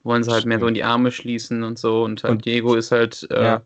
wollen 0.02 0.22
sie 0.22 0.30
halt 0.30 0.40
Stimmt. 0.40 0.48
mehr 0.50 0.60
so 0.60 0.66
in 0.66 0.74
die 0.74 0.84
Arme 0.84 1.12
schließen 1.12 1.62
und 1.62 1.78
so. 1.78 2.04
Und, 2.04 2.24
halt 2.24 2.32
und 2.32 2.44
Diego 2.44 2.74
ist 2.74 2.92
halt, 2.92 3.26
äh, 3.30 3.42
ja. 3.42 3.62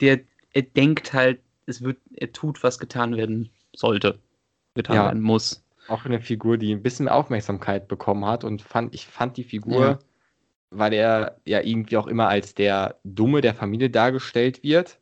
der, 0.00 0.20
er 0.52 0.62
denkt 0.62 1.12
halt, 1.12 1.38
es 1.66 1.82
wird, 1.82 1.98
er 2.14 2.32
tut, 2.32 2.62
was 2.62 2.78
getan 2.78 3.16
werden 3.16 3.50
sollte, 3.74 4.18
getan 4.74 4.96
ja. 4.96 5.04
werden 5.04 5.22
muss. 5.22 5.64
Auch 5.88 6.04
eine 6.04 6.20
Figur, 6.20 6.56
die 6.56 6.72
ein 6.72 6.82
bisschen 6.82 7.08
Aufmerksamkeit 7.08 7.88
bekommen 7.88 8.24
hat 8.24 8.44
und 8.44 8.62
fand, 8.62 8.94
ich 8.94 9.06
fand 9.06 9.36
die 9.36 9.44
Figur, 9.44 9.80
ja. 9.80 9.98
weil 10.70 10.92
er 10.94 11.36
ja 11.44 11.60
irgendwie 11.60 11.96
auch 11.96 12.06
immer 12.06 12.28
als 12.28 12.54
der 12.54 12.98
Dumme 13.04 13.40
der 13.40 13.54
Familie 13.54 13.90
dargestellt 13.90 14.62
wird 14.62 14.98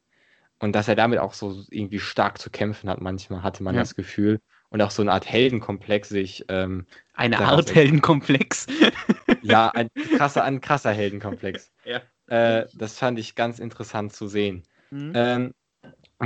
und 0.59 0.73
dass 0.73 0.89
er 0.89 0.97
damit 0.97 1.21
auch 1.21 1.35
so 1.35 1.65
irgendwie 1.71 2.01
stark 2.01 2.39
zu 2.39 2.51
kämpfen 2.51 2.91
hat, 2.91 3.01
manchmal 3.01 3.43
hatte 3.43 3.63
man 3.63 3.77
das 3.77 3.95
Gefühl 3.95 4.41
und 4.71 4.81
auch 4.81 4.91
so 4.91 5.03
eine 5.03 5.13
Art 5.13 5.27
Heldenkomplex 5.27 6.09
sich. 6.09 6.45
Ähm, 6.49 6.87
eine 7.13 7.39
Art 7.39 7.75
Heldenkomplex. 7.75 8.67
ja, 9.43 9.69
ein 9.69 9.89
krasser, 10.17 10.45
ein 10.45 10.61
krasser 10.61 10.93
Heldenkomplex. 10.93 11.71
ja. 11.85 12.01
Äh, 12.27 12.67
das 12.73 12.99
fand 12.99 13.19
ich 13.19 13.35
ganz 13.35 13.59
interessant 13.59 14.15
zu 14.15 14.29
sehen. 14.29 14.63
Mhm. 14.91 15.13
Ähm, 15.15 15.55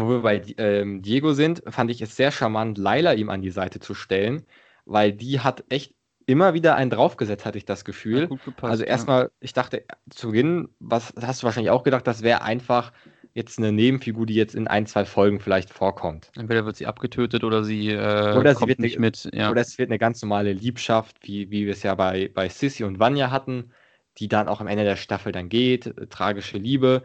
wo 0.00 0.08
wir 0.08 0.22
bei 0.22 0.42
ähm, 0.58 1.02
Diego 1.02 1.32
sind, 1.32 1.62
fand 1.68 1.90
ich 1.90 2.02
es 2.02 2.16
sehr 2.16 2.30
charmant, 2.30 2.78
Laila 2.78 3.14
ihm 3.14 3.30
an 3.30 3.42
die 3.42 3.50
Seite 3.50 3.80
zu 3.80 3.94
stellen, 3.94 4.44
weil 4.84 5.12
die 5.12 5.40
hat 5.40 5.64
echt 5.68 5.94
immer 6.26 6.54
wieder 6.54 6.74
einen 6.74 6.90
draufgesetzt, 6.90 7.46
hatte 7.46 7.58
ich 7.58 7.64
das 7.64 7.84
Gefühl. 7.84 8.28
Gepasst, 8.28 8.64
also 8.64 8.84
erstmal, 8.84 9.22
ja. 9.24 9.28
ich 9.40 9.52
dachte 9.52 9.84
zu 10.10 10.28
Beginn, 10.28 10.68
was 10.80 11.14
hast 11.20 11.42
du 11.42 11.44
wahrscheinlich 11.46 11.70
auch 11.70 11.84
gedacht, 11.84 12.06
das 12.06 12.22
wäre 12.22 12.42
einfach 12.42 12.92
jetzt 13.32 13.58
eine 13.58 13.70
Nebenfigur, 13.70 14.26
die 14.26 14.34
jetzt 14.34 14.54
in 14.54 14.66
ein, 14.66 14.86
zwei 14.86 15.04
Folgen 15.04 15.40
vielleicht 15.40 15.70
vorkommt. 15.70 16.30
Entweder 16.36 16.64
wird 16.64 16.76
sie 16.76 16.86
abgetötet 16.86 17.44
oder 17.44 17.62
sie, 17.62 17.90
äh, 17.90 18.34
oder 18.36 18.54
sie 18.54 18.66
wird 18.66 18.78
nicht 18.78 18.96
eine, 18.96 19.06
mit. 19.06 19.28
Ja. 19.32 19.50
Oder 19.50 19.60
es 19.60 19.78
wird 19.78 19.90
eine 19.90 19.98
ganz 19.98 20.22
normale 20.22 20.54
Liebschaft, 20.54 21.18
wie, 21.22 21.50
wie 21.50 21.66
wir 21.66 21.72
es 21.72 21.82
ja 21.82 21.94
bei, 21.94 22.30
bei 22.34 22.48
Sissy 22.48 22.84
und 22.84 22.98
Vanya 22.98 23.30
hatten, 23.30 23.72
die 24.16 24.28
dann 24.28 24.48
auch 24.48 24.62
am 24.62 24.66
Ende 24.66 24.84
der 24.84 24.96
Staffel 24.96 25.32
dann 25.32 25.50
geht, 25.50 25.86
äh, 25.86 26.06
tragische 26.06 26.56
Liebe. 26.56 27.02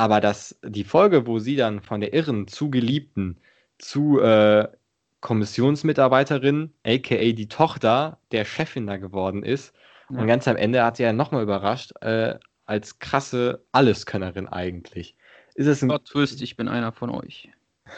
Aber 0.00 0.22
dass 0.22 0.58
die 0.64 0.84
Folge, 0.84 1.26
wo 1.26 1.40
sie 1.40 1.56
dann 1.56 1.82
von 1.82 2.00
der 2.00 2.14
Irren 2.14 2.48
zu 2.48 2.70
Geliebten 2.70 3.36
zu 3.76 4.18
äh, 4.18 4.66
Kommissionsmitarbeiterin, 5.20 6.72
aka 6.86 7.32
die 7.32 7.48
Tochter 7.48 8.18
der 8.32 8.46
Chefin 8.46 8.86
da 8.86 8.96
geworden 8.96 9.42
ist, 9.42 9.74
ja. 10.08 10.18
und 10.18 10.26
ganz 10.26 10.48
am 10.48 10.56
Ende 10.56 10.82
hat 10.82 10.96
sie 10.96 11.02
ja 11.02 11.12
nochmal 11.12 11.42
überrascht, 11.42 11.92
äh, 12.00 12.38
als 12.64 12.98
krasse 12.98 13.62
Alleskönnerin 13.72 14.48
eigentlich. 14.48 15.16
Ist 15.54 15.66
es 15.66 15.82
ein. 15.82 15.90
Gott 15.90 16.06
Twist, 16.06 16.40
ich 16.40 16.56
bin 16.56 16.68
einer 16.68 16.92
von 16.92 17.10
euch. 17.10 17.50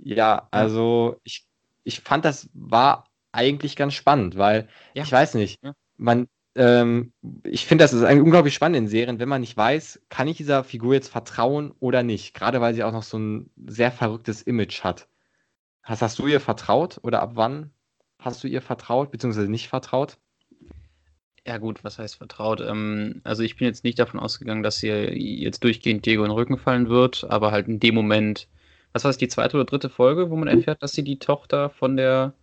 Ja, 0.00 0.46
also 0.52 1.20
ich, 1.24 1.44
ich 1.82 2.00
fand, 2.00 2.24
das 2.24 2.48
war 2.54 3.04
eigentlich 3.32 3.74
ganz 3.74 3.94
spannend, 3.94 4.38
weil 4.38 4.68
ja. 4.94 5.02
ich 5.02 5.10
weiß 5.10 5.34
nicht, 5.34 5.60
man, 5.96 6.28
ähm, 6.58 7.12
ich 7.44 7.66
finde, 7.66 7.84
das 7.84 7.92
ist 7.92 8.02
unglaublich 8.02 8.54
spannend 8.54 8.76
in 8.78 8.88
Serien, 8.88 9.20
wenn 9.20 9.28
man 9.28 9.40
nicht 9.40 9.56
weiß, 9.56 10.00
kann 10.08 10.26
ich 10.26 10.36
dieser 10.36 10.64
Figur 10.64 10.94
jetzt 10.94 11.08
vertrauen 11.08 11.72
oder 11.78 12.02
nicht. 12.02 12.34
Gerade 12.34 12.60
weil 12.60 12.74
sie 12.74 12.82
auch 12.82 12.92
noch 12.92 13.04
so 13.04 13.18
ein 13.18 13.50
sehr 13.66 13.92
verrücktes 13.92 14.42
Image 14.42 14.82
hat. 14.82 15.08
Hast, 15.84 16.02
hast 16.02 16.18
du 16.18 16.26
ihr 16.26 16.40
vertraut 16.40 16.98
oder 17.02 17.22
ab 17.22 17.32
wann 17.34 17.70
hast 18.18 18.42
du 18.42 18.48
ihr 18.48 18.60
vertraut, 18.60 19.12
beziehungsweise 19.12 19.50
nicht 19.50 19.68
vertraut? 19.68 20.18
Ja, 21.46 21.58
gut, 21.58 21.84
was 21.84 21.98
heißt 21.98 22.16
vertraut? 22.16 22.60
Ähm, 22.60 23.20
also, 23.24 23.42
ich 23.44 23.56
bin 23.56 23.66
jetzt 23.68 23.84
nicht 23.84 23.98
davon 23.98 24.20
ausgegangen, 24.20 24.62
dass 24.64 24.80
hier 24.80 25.16
jetzt 25.16 25.62
durchgehend 25.64 26.04
Diego 26.04 26.24
in 26.24 26.30
den 26.30 26.36
Rücken 26.36 26.58
fallen 26.58 26.88
wird, 26.88 27.24
aber 27.30 27.52
halt 27.52 27.68
in 27.68 27.80
dem 27.80 27.94
Moment, 27.94 28.48
was 28.92 29.04
war 29.04 29.10
es, 29.10 29.16
die 29.16 29.28
zweite 29.28 29.56
oder 29.56 29.64
dritte 29.64 29.88
Folge, 29.88 30.28
wo 30.30 30.36
man 30.36 30.48
erfährt, 30.48 30.82
dass 30.82 30.92
sie 30.92 31.04
die 31.04 31.20
Tochter 31.20 31.70
von 31.70 31.96
der 31.96 32.34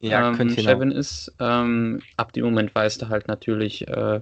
ja, 0.00 0.30
ähm, 0.30 0.50
Chevin 0.50 0.90
ist. 0.90 1.32
Ähm, 1.40 2.00
ab 2.16 2.32
dem 2.32 2.44
Moment 2.44 2.74
weißt 2.74 3.02
du 3.02 3.08
halt 3.08 3.28
natürlich, 3.28 3.86
äh, 3.88 4.20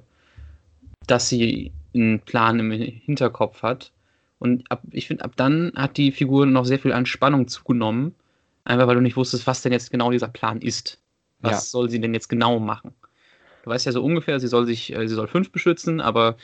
dass 1.06 1.28
sie 1.28 1.72
einen 1.94 2.20
Plan 2.20 2.58
im 2.58 2.70
Hinterkopf 2.70 3.62
hat. 3.62 3.92
Und 4.38 4.70
ab, 4.70 4.82
ich 4.90 5.06
finde, 5.06 5.24
ab 5.24 5.32
dann 5.36 5.72
hat 5.74 5.96
die 5.96 6.12
Figur 6.12 6.46
noch 6.46 6.64
sehr 6.64 6.78
viel 6.78 6.92
an 6.92 7.06
Spannung 7.06 7.48
zugenommen. 7.48 8.14
Einfach 8.64 8.86
weil 8.86 8.96
du 8.96 9.02
nicht 9.02 9.16
wusstest, 9.16 9.46
was 9.46 9.62
denn 9.62 9.72
jetzt 9.72 9.90
genau 9.90 10.10
dieser 10.10 10.28
Plan 10.28 10.60
ist. 10.60 10.98
Was 11.40 11.52
ja. 11.52 11.60
soll 11.60 11.90
sie 11.90 12.00
denn 12.00 12.14
jetzt 12.14 12.28
genau 12.28 12.58
machen? 12.58 12.92
Du 13.62 13.70
weißt 13.70 13.86
ja 13.86 13.92
so 13.92 14.02
ungefähr, 14.02 14.40
sie 14.40 14.48
soll 14.48 14.66
sich, 14.66 14.94
äh, 14.94 15.06
sie 15.08 15.14
soll 15.14 15.28
fünf 15.28 15.52
beschützen, 15.52 16.00
aber 16.00 16.36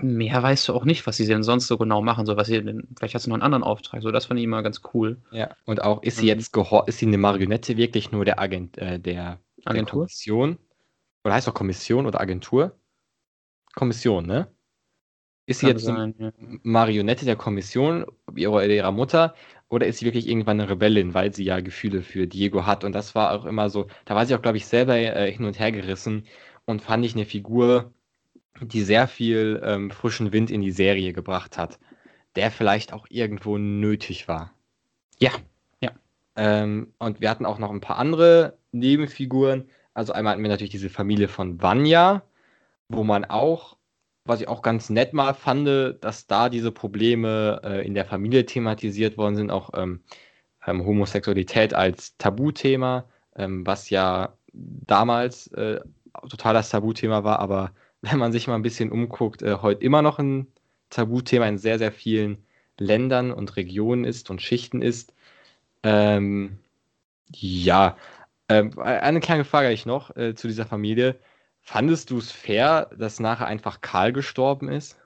mehr 0.00 0.42
weißt 0.42 0.68
du 0.68 0.74
auch 0.74 0.84
nicht, 0.84 1.06
was 1.06 1.16
sie 1.16 1.26
denn 1.26 1.42
sonst 1.42 1.66
so 1.66 1.78
genau 1.78 2.02
machen 2.02 2.26
soll. 2.26 2.36
Was 2.36 2.48
sie 2.48 2.62
denn, 2.62 2.88
vielleicht 2.96 3.14
hast 3.14 3.26
du 3.26 3.30
noch 3.30 3.34
einen 3.34 3.42
anderen 3.42 3.64
Auftrag. 3.64 4.02
So, 4.02 4.10
das 4.10 4.26
fand 4.26 4.38
ich 4.38 4.44
immer 4.44 4.62
ganz 4.62 4.80
cool. 4.94 5.20
Ja, 5.30 5.56
und 5.64 5.82
auch, 5.82 6.02
ist 6.02 6.16
sie 6.16 6.24
mhm. 6.24 6.28
jetzt 6.28 6.56
ist 6.86 6.98
sie 6.98 7.06
eine 7.06 7.18
Marionette 7.18 7.76
wirklich 7.76 8.12
nur 8.12 8.24
der 8.24 8.38
Agent, 8.38 8.78
äh, 8.78 8.98
der, 8.98 9.40
Agentur? 9.64 10.00
Der 10.00 10.06
Kommission? 10.06 10.58
Oder 11.24 11.34
heißt 11.34 11.46
doch 11.46 11.54
Kommission 11.54 12.06
oder 12.06 12.20
Agentur? 12.20 12.78
Kommission, 13.74 14.26
ne? 14.26 14.48
Ist 15.46 15.60
sie 15.60 15.66
Kann 15.66 15.76
jetzt 15.76 15.84
sein, 15.84 16.14
eine 16.18 16.26
ja. 16.26 16.58
Marionette 16.62 17.24
der 17.24 17.36
Kommission 17.36 18.04
ihrer, 18.36 18.66
ihrer 18.66 18.92
Mutter 18.92 19.34
oder 19.68 19.86
ist 19.86 19.98
sie 19.98 20.04
wirklich 20.04 20.28
irgendwann 20.28 20.60
eine 20.60 20.68
Rebellin, 20.68 21.14
weil 21.14 21.34
sie 21.34 21.44
ja 21.44 21.60
Gefühle 21.60 22.02
für 22.02 22.26
Diego 22.26 22.66
hat? 22.66 22.84
Und 22.84 22.92
das 22.92 23.14
war 23.14 23.32
auch 23.32 23.46
immer 23.46 23.70
so, 23.70 23.86
da 24.04 24.14
war 24.14 24.26
sie 24.26 24.34
auch, 24.34 24.42
glaube 24.42 24.58
ich, 24.58 24.66
selber 24.66 24.96
äh, 24.96 25.32
hin 25.32 25.46
und 25.46 25.58
her 25.58 25.72
gerissen 25.72 26.24
und 26.66 26.82
fand 26.82 27.04
ich 27.04 27.14
eine 27.14 27.24
Figur, 27.24 27.92
die 28.60 28.82
sehr 28.82 29.08
viel 29.08 29.60
ähm, 29.64 29.90
frischen 29.90 30.32
Wind 30.32 30.50
in 30.50 30.60
die 30.60 30.70
Serie 30.70 31.12
gebracht 31.12 31.58
hat, 31.58 31.78
der 32.36 32.50
vielleicht 32.50 32.92
auch 32.92 33.06
irgendwo 33.10 33.58
nötig 33.58 34.28
war. 34.28 34.52
Ja, 35.18 35.30
ja. 35.80 35.90
Ähm, 36.36 36.92
und 36.98 37.20
wir 37.20 37.30
hatten 37.30 37.46
auch 37.46 37.58
noch 37.58 37.70
ein 37.70 37.80
paar 37.80 37.98
andere 37.98 38.58
Nebenfiguren. 38.72 39.68
Also 39.94 40.12
einmal 40.12 40.32
hatten 40.32 40.42
wir 40.42 40.50
natürlich 40.50 40.72
diese 40.72 40.90
Familie 40.90 41.28
von 41.28 41.60
Vanya, 41.60 42.22
wo 42.88 43.04
man 43.04 43.24
auch 43.24 43.78
was 44.28 44.42
ich 44.42 44.48
auch 44.48 44.62
ganz 44.62 44.90
nett 44.90 45.14
mal 45.14 45.34
fand, 45.34 45.66
dass 46.04 46.26
da 46.26 46.48
diese 46.50 46.70
Probleme 46.70 47.60
äh, 47.64 47.86
in 47.86 47.94
der 47.94 48.04
Familie 48.04 48.44
thematisiert 48.44 49.16
worden 49.16 49.36
sind, 49.36 49.50
auch 49.50 49.70
ähm, 49.74 50.02
ähm, 50.66 50.84
Homosexualität 50.84 51.74
als 51.74 52.16
Tabuthema, 52.18 53.04
ähm, 53.36 53.66
was 53.66 53.90
ja 53.90 54.34
damals 54.52 55.46
äh, 55.48 55.80
total 56.28 56.54
das 56.54 56.68
Tabuthema 56.68 57.24
war, 57.24 57.38
aber 57.38 57.72
wenn 58.02 58.18
man 58.18 58.32
sich 58.32 58.46
mal 58.46 58.54
ein 58.54 58.62
bisschen 58.62 58.90
umguckt, 58.90 59.42
äh, 59.42 59.58
heute 59.62 59.82
immer 59.84 60.02
noch 60.02 60.18
ein 60.18 60.46
Tabuthema 60.90 61.46
in 61.46 61.58
sehr, 61.58 61.78
sehr 61.78 61.92
vielen 61.92 62.44
Ländern 62.78 63.32
und 63.32 63.56
Regionen 63.56 64.04
ist 64.04 64.30
und 64.30 64.40
Schichten 64.40 64.82
ist. 64.82 65.12
Ähm, 65.82 66.58
ja, 67.32 67.96
ähm, 68.48 68.78
eine 68.78 69.20
kleine 69.20 69.44
Frage 69.44 69.66
habe 69.66 69.74
ich 69.74 69.86
noch 69.86 70.16
äh, 70.16 70.34
zu 70.34 70.48
dieser 70.48 70.66
Familie. 70.66 71.18
Fandest 71.60 72.10
du 72.10 72.18
es 72.18 72.32
fair, 72.32 72.90
dass 72.96 73.20
nachher 73.20 73.46
einfach 73.46 73.80
Karl 73.80 74.12
gestorben 74.12 74.68
ist? 74.68 74.98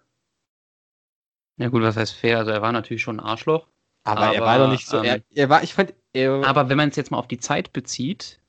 Ja 1.57 1.69
gut, 1.69 1.83
was 1.83 1.97
heißt 1.97 2.15
fair? 2.15 2.39
Also 2.39 2.51
er 2.53 2.63
war 2.63 2.73
natürlich 2.73 3.03
schon 3.03 3.19
ein 3.19 3.27
Arschloch. 3.27 3.67
Aber, 4.05 4.23
aber 4.23 4.35
er 4.35 4.43
war 4.43 4.59
doch 4.59 4.71
nicht 4.71 4.87
so. 4.87 4.99
Ähm, 4.99 5.05
er, 5.05 5.23
er, 5.31 5.49
war, 5.49 5.63
ich 5.63 5.75
fand. 5.75 5.95
Er, 6.13 6.45
aber 6.45 6.69
wenn 6.69 6.77
man 6.77 6.91
es 6.91 6.97
jetzt 6.97 7.11
mal 7.11 7.19
auf 7.19 7.29
die 7.29 7.39
Zeit 7.39 7.73
bezieht, 7.73 8.41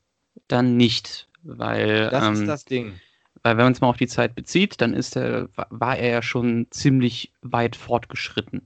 dann 0.48 0.76
nicht, 0.76 1.28
weil. 1.42 2.10
Das 2.10 2.24
ähm, 2.24 2.34
ist 2.34 2.46
das 2.46 2.64
Ding. 2.64 3.00
Weil 3.44 3.58
wenn 3.58 3.64
man 3.64 3.72
es 3.74 3.82
mal 3.82 3.88
auf 3.88 3.98
die 3.98 4.06
Zeit 4.06 4.34
bezieht, 4.34 4.80
dann 4.80 4.94
ist 4.94 5.16
er, 5.16 5.50
war 5.68 5.98
er 5.98 6.10
ja 6.10 6.22
schon 6.22 6.66
ziemlich 6.70 7.30
weit 7.42 7.76
fortgeschritten 7.76 8.62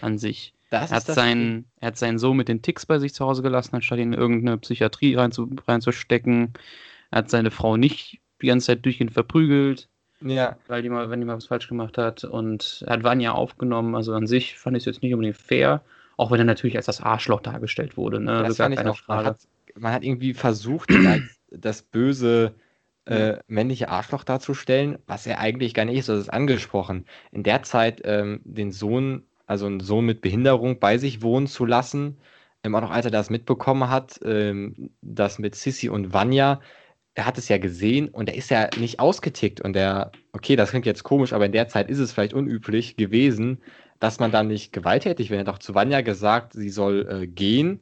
an 0.00 0.16
sich. 0.16 0.54
Das 0.70 0.92
er, 0.92 0.96
hat 0.98 1.06
seinen, 1.06 1.66
er 1.80 1.88
hat 1.88 1.98
seinen 1.98 2.20
Sohn 2.20 2.36
mit 2.36 2.46
den 2.46 2.62
Ticks 2.62 2.86
bei 2.86 3.00
sich 3.00 3.14
zu 3.14 3.26
Hause 3.26 3.42
gelassen, 3.42 3.74
anstatt 3.74 3.98
ihn 3.98 4.12
in 4.12 4.18
irgendeine 4.18 4.58
Psychiatrie 4.58 5.16
reinzu, 5.16 5.50
reinzustecken. 5.66 6.52
Er 7.10 7.18
hat 7.18 7.30
seine 7.30 7.50
Frau 7.50 7.76
nicht 7.76 8.20
die 8.40 8.46
ganze 8.46 8.66
Zeit 8.66 8.84
durchgehend 8.84 9.12
verprügelt. 9.12 9.88
Ja. 10.20 10.56
Weil 10.68 10.82
die 10.82 10.88
mal, 10.88 11.10
wenn 11.10 11.18
die 11.18 11.26
mal 11.26 11.36
was 11.36 11.46
falsch 11.46 11.66
gemacht 11.66 11.98
hat. 11.98 12.22
Und 12.22 12.84
er 12.86 12.94
hat 12.94 13.02
Vanya 13.02 13.32
aufgenommen. 13.32 13.96
Also 13.96 14.14
an 14.14 14.28
sich 14.28 14.56
fand 14.56 14.76
ich 14.76 14.82
es 14.82 14.86
jetzt 14.86 15.02
nicht 15.02 15.14
unbedingt 15.14 15.36
fair. 15.36 15.82
Auch 16.16 16.30
wenn 16.30 16.38
er 16.38 16.44
natürlich 16.44 16.76
als 16.76 16.86
das 16.86 17.00
Arschloch 17.00 17.40
dargestellt 17.40 17.96
wurde. 17.96 18.20
Ne? 18.20 18.32
Das 18.38 18.44
also 18.44 18.62
fand 18.62 18.74
ich 18.78 18.84
noch, 18.84 19.08
man 19.08 19.24
hat, 19.24 19.38
man 19.74 19.92
hat 19.92 20.04
irgendwie 20.04 20.32
versucht, 20.32 20.90
das 21.50 21.82
böse 21.82 22.54
äh, 23.06 23.38
männliche 23.46 23.88
Arschloch 23.88 24.24
darzustellen, 24.24 24.98
was 25.06 25.26
er 25.26 25.38
eigentlich 25.38 25.74
gar 25.74 25.84
nicht 25.84 25.98
ist. 25.98 26.08
Das 26.08 26.20
ist 26.20 26.28
angesprochen. 26.28 27.06
In 27.32 27.42
der 27.42 27.62
Zeit 27.62 28.02
ähm, 28.04 28.40
den 28.44 28.72
Sohn, 28.72 29.24
also 29.46 29.66
einen 29.66 29.80
Sohn 29.80 30.04
mit 30.04 30.20
Behinderung 30.20 30.80
bei 30.80 30.98
sich 30.98 31.22
wohnen 31.22 31.46
zu 31.46 31.64
lassen, 31.64 32.18
ähm, 32.64 32.74
auch 32.74 32.80
noch 32.80 32.90
als 32.90 33.04
er 33.04 33.10
das 33.10 33.30
mitbekommen 33.30 33.90
hat, 33.90 34.20
ähm, 34.24 34.90
das 35.02 35.38
mit 35.38 35.54
Sissy 35.54 35.88
und 35.88 36.12
Vanya, 36.12 36.60
er 37.14 37.26
hat 37.26 37.38
es 37.38 37.48
ja 37.48 37.58
gesehen 37.58 38.08
und 38.08 38.28
er 38.28 38.36
ist 38.36 38.50
ja 38.50 38.68
nicht 38.78 39.00
ausgetickt 39.00 39.60
und 39.62 39.72
der, 39.72 40.12
okay, 40.32 40.54
das 40.54 40.70
klingt 40.70 40.84
jetzt 40.84 41.02
komisch, 41.02 41.32
aber 41.32 41.46
in 41.46 41.52
der 41.52 41.68
Zeit 41.68 41.88
ist 41.88 41.98
es 41.98 42.12
vielleicht 42.12 42.34
unüblich 42.34 42.96
gewesen, 42.96 43.62
dass 44.00 44.20
man 44.20 44.30
dann 44.32 44.48
nicht 44.48 44.72
gewalttätig 44.72 45.30
wäre. 45.30 45.42
Er 45.44 45.52
auch 45.52 45.58
zu 45.58 45.74
Vanya 45.74 46.02
gesagt, 46.02 46.52
sie 46.52 46.68
soll 46.68 47.08
äh, 47.08 47.26
gehen. 47.26 47.80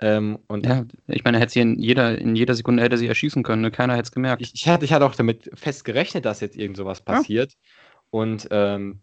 Ähm, 0.00 0.38
und 0.48 0.66
Ja, 0.66 0.84
ich 1.08 1.24
meine, 1.24 1.36
er 1.38 1.42
hätte 1.42 1.52
sie 1.52 1.60
in 1.60 1.78
jeder, 1.78 2.18
in 2.18 2.34
jeder 2.36 2.54
Sekunde 2.54 2.82
hätte 2.82 2.96
sie 2.96 3.06
erschießen 3.06 3.42
können, 3.42 3.62
ne? 3.62 3.70
keiner 3.70 3.94
hätte 3.94 4.04
es 4.04 4.12
gemerkt. 4.12 4.42
ich, 4.42 4.54
ich, 4.54 4.68
hatte, 4.68 4.84
ich 4.84 4.92
hatte 4.92 5.04
auch 5.04 5.14
damit 5.14 5.50
fest 5.54 5.84
gerechnet, 5.84 6.24
dass 6.24 6.40
jetzt 6.40 6.56
irgend 6.56 6.76
sowas 6.76 6.98
Ja. 7.00 7.04
passiert. 7.04 7.56
Und 8.10 8.48
ähm, 8.50 9.00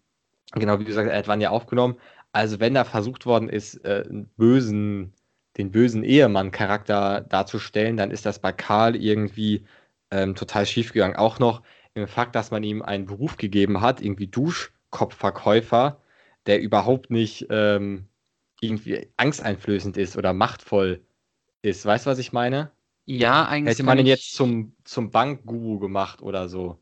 genau, 0.54 0.80
wie 0.80 0.86
gesagt, 0.86 1.10
er 1.10 1.18
hat 1.18 1.28
Vanya 1.28 1.50
aufgenommen. 1.52 1.98
Also 2.32 2.60
wenn 2.60 2.74
da 2.74 2.84
versucht 2.84 3.26
worden 3.26 3.50
ist, 3.50 3.84
äh, 3.86 4.04
einen 4.08 4.28
bösen, 4.38 5.14
den 5.58 5.72
bösen 5.72 6.04
Ehemann-Charakter 6.04 7.22
darzustellen, 7.22 7.98
dann 7.98 8.12
ist 8.12 8.26
das 8.26 8.40
bei 8.40 8.52
Karl 8.52 8.96
irgendwie 8.96 9.66
ähm, 10.12 10.36
total 10.36 10.66
schiefgegangen. 10.66 11.16
Auch 11.18 11.40
noch 11.40 11.64
im 11.94 12.08
Fakt, 12.08 12.36
dass 12.36 12.52
man 12.52 12.64
ihm 12.64 12.82
einen 12.82 13.06
Beruf 13.06 13.38
gegeben 13.38 13.82
hat, 13.82 14.02
irgendwie 14.02 14.28
Duschkopfverkäufer, 14.28 16.02
der 16.46 16.62
überhaupt 16.62 17.10
nicht 17.12 17.48
ähm, 17.50 18.08
irgendwie 18.62 19.08
angsteinflößend 19.18 19.98
ist 19.98 20.18
oder 20.18 20.34
machtvoll 20.34 21.02
ist. 21.62 21.86
Weißt 21.86 22.06
du, 22.06 22.10
was 22.12 22.20
ich 22.20 22.34
meine? 22.34 22.72
ja, 23.06 23.46
eigentlich. 23.48 23.74
Hätte 23.76 23.84
man 23.84 24.00
ihn 24.00 24.06
jetzt 24.06 24.34
zum, 24.34 24.74
zum 24.84 25.12
Bankguru 25.12 25.80
gemacht 25.80 26.22
oder 26.22 26.50
so. 26.50 26.78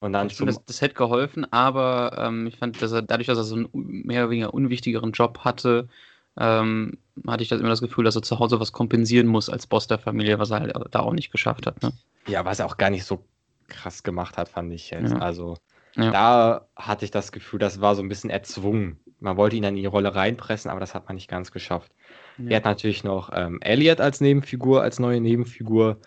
Und 0.00 0.12
dann 0.12 0.26
Ich 0.28 0.36
zum. 0.36 0.46
finde, 0.46 0.54
das, 0.60 0.64
das 0.66 0.80
hätte 0.80 0.94
geholfen, 0.94 1.50
aber 1.52 2.16
ähm, 2.18 2.46
ich 2.46 2.58
fand, 2.58 2.80
dass 2.80 2.92
er 2.92 3.02
dadurch, 3.02 3.26
dass 3.26 3.38
er 3.38 3.44
so 3.44 3.56
einen 3.56 3.68
mehr 3.72 4.22
oder 4.22 4.30
weniger 4.30 4.54
unwichtigeren 4.54 5.12
Job 5.12 5.40
hatte, 5.40 5.88
ähm, 6.36 6.98
hatte 7.26 7.42
ich 7.42 7.48
das 7.48 7.60
immer 7.60 7.70
das 7.70 7.80
Gefühl, 7.80 8.04
dass 8.04 8.16
er 8.16 8.22
zu 8.22 8.38
Hause 8.38 8.60
was 8.60 8.72
kompensieren 8.72 9.26
muss 9.26 9.48
als 9.48 9.66
Boss 9.66 9.86
der 9.86 9.98
Familie, 9.98 10.38
was 10.38 10.50
er 10.50 10.60
halt 10.60 10.74
da 10.90 11.00
auch 11.00 11.12
nicht 11.12 11.30
geschafft 11.32 11.66
hat. 11.66 11.82
Ne? 11.82 11.92
Ja, 12.28 12.44
was 12.44 12.58
er 12.58 12.66
auch 12.66 12.76
gar 12.76 12.90
nicht 12.90 13.04
so 13.04 13.24
krass 13.68 14.02
gemacht 14.02 14.36
hat, 14.36 14.48
fand 14.48 14.72
ich 14.72 14.90
jetzt. 14.90 15.12
Ja. 15.12 15.18
Also 15.18 15.56
Ja. 15.96 16.10
da 16.10 16.68
hatte 16.76 17.04
ich 17.04 17.10
das 17.10 17.32
Gefühl, 17.32 17.58
das 17.58 17.80
war 17.80 17.94
so 17.94 18.02
ein 18.02 18.08
bisschen 18.08 18.30
erzwungen. 18.30 19.00
Man 19.20 19.36
wollte 19.36 19.56
ihn 19.56 19.62
dann 19.62 19.76
in 19.76 19.80
die 19.82 19.86
Rolle 19.86 20.14
reinpressen, 20.14 20.70
aber 20.70 20.80
das 20.80 20.94
hat 20.94 21.06
man 21.06 21.14
nicht 21.16 21.28
ganz 21.28 21.50
geschafft. 21.52 21.90
Ja. 22.38 22.50
Er 22.50 22.56
hat 22.58 22.64
natürlich 22.64 23.02
noch 23.02 23.30
ähm, 23.32 23.60
Elliot 23.62 24.00
als 24.00 24.20
Nebenfigur, 24.20 24.82
als 24.82 24.98
neue 24.98 25.20
Nebenfigur, 25.20 25.98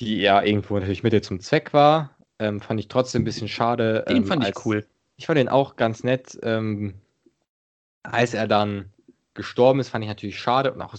die 0.00 0.20
ja 0.20 0.42
irgendwo 0.42 0.74
natürlich 0.78 1.02
Mittel 1.02 1.22
zum 1.22 1.40
Zweck 1.40 1.72
war. 1.72 2.10
Ähm, 2.40 2.60
fand 2.60 2.80
ich 2.80 2.88
trotzdem 2.88 3.22
ein 3.22 3.24
bisschen 3.24 3.48
schade. 3.48 4.04
Den 4.08 4.18
ähm, 4.18 4.26
fand 4.26 4.42
ich 4.42 4.48
als- 4.48 4.66
cool. 4.66 4.86
Ich 5.16 5.26
fand 5.26 5.38
den 5.38 5.48
auch 5.48 5.76
ganz 5.76 6.04
nett. 6.04 6.38
Ähm, 6.42 6.94
als 8.04 8.34
er 8.34 8.46
dann 8.46 8.86
gestorben 9.34 9.80
ist, 9.80 9.88
fand 9.88 10.04
ich 10.04 10.08
natürlich 10.08 10.38
schade. 10.38 10.72
Und 10.72 10.80
auch 10.80 10.94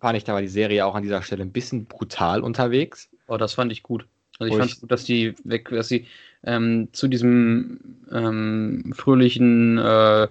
fand 0.00 0.16
ich 0.16 0.24
da 0.24 0.34
war 0.34 0.40
die 0.42 0.48
Serie 0.48 0.84
auch 0.84 0.94
an 0.94 1.02
dieser 1.02 1.22
Stelle 1.22 1.42
ein 1.42 1.52
bisschen 1.52 1.84
brutal 1.86 2.42
unterwegs. 2.42 3.08
Oh, 3.28 3.36
das 3.36 3.54
fand 3.54 3.70
ich 3.72 3.82
gut. 3.82 4.06
Also 4.38 4.52
ich 4.52 4.58
fand 4.58 4.66
ich- 4.70 4.74
es 4.76 4.80
gut, 4.80 4.90
dass 4.90 5.04
die 5.04 5.34
weg, 5.44 5.68
dass 5.70 5.88
sie 5.88 6.06
ähm, 6.44 6.88
zu 6.92 7.06
diesem 7.06 7.78
ähm, 8.10 8.92
fröhlichen, 8.96 9.78
äh, 9.78 10.26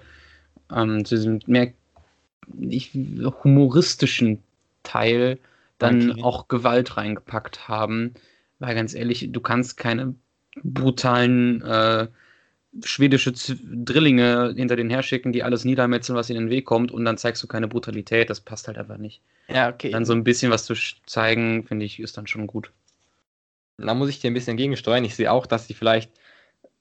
ähm, 0.75 1.05
zu 1.05 1.15
diesem 1.15 1.39
mehr 1.47 1.73
nicht, 2.47 2.93
humoristischen 3.43 4.43
Teil 4.83 5.39
dann 5.79 6.11
Okay. 6.11 6.21
auch 6.21 6.47
Gewalt 6.47 6.97
reingepackt 6.97 7.67
haben. 7.67 8.13
Weil 8.59 8.75
ganz 8.75 8.93
ehrlich, 8.93 9.29
du 9.31 9.41
kannst 9.41 9.77
keine 9.77 10.15
brutalen 10.63 11.61
äh, 11.63 12.07
schwedische 12.83 13.33
Z 13.33 13.59
Drillinge 13.63 14.53
hinter 14.57 14.75
den 14.75 14.89
herschicken, 14.89 15.33
die 15.33 15.43
alles 15.43 15.65
niedermetzeln, 15.65 16.17
was 16.17 16.29
ihnen 16.29 16.39
in 16.41 16.45
den 16.47 16.51
Weg 16.51 16.65
kommt, 16.65 16.91
und 16.91 17.05
dann 17.05 17.17
zeigst 17.17 17.43
du 17.43 17.47
keine 17.47 17.67
Brutalität. 17.67 18.29
Das 18.29 18.41
passt 18.41 18.67
halt 18.67 18.77
einfach 18.77 18.97
nicht. 18.97 19.21
Ja, 19.47 19.69
okay. 19.69 19.91
Dann 19.91 20.05
so 20.05 20.13
ein 20.13 20.23
bisschen 20.25 20.51
was 20.51 20.65
zu 20.65 20.75
zeigen, 21.05 21.65
finde 21.67 21.85
ich, 21.85 21.99
ist 21.99 22.17
dann 22.17 22.27
schon 22.27 22.47
gut. 22.47 22.71
Da 23.77 23.93
muss 23.93 24.09
ich 24.09 24.19
dir 24.19 24.29
ein 24.29 24.33
bisschen 24.33 24.51
entgegensteuern. 24.51 25.03
Ich 25.05 25.15
sehe 25.15 25.31
auch, 25.31 25.45
dass 25.45 25.67
sie 25.67 25.73
vielleicht 25.73 26.11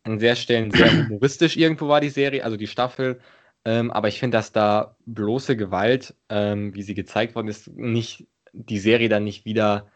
an 0.05 0.21
sehr 0.21 0.37
Stellen 0.37 0.71
sehr 0.73 0.97
humoristisch 0.99 1.57
irgendwo 1.57 1.89
war, 1.89 2.01
die 2.01 2.11
Serie, 2.11 2.45
also 2.45 2.57
die 2.57 2.69
Staffel. 2.69 3.21
Ähm, 3.65 3.91
aber 3.91 4.09
ich 4.09 4.19
finde, 4.19 4.39
dass 4.39 4.53
da 4.53 4.97
bloße 5.07 5.57
Gewalt, 5.57 6.15
ähm, 6.29 6.75
wie 6.75 6.83
sie 6.83 6.95
gezeigt 6.95 7.35
worden 7.35 7.49
ist, 7.49 7.69
nicht 7.69 8.27
die 8.53 8.79
Serie 8.79 9.09
dann 9.09 9.25
nicht 9.25 9.45
wieder, 9.45 9.87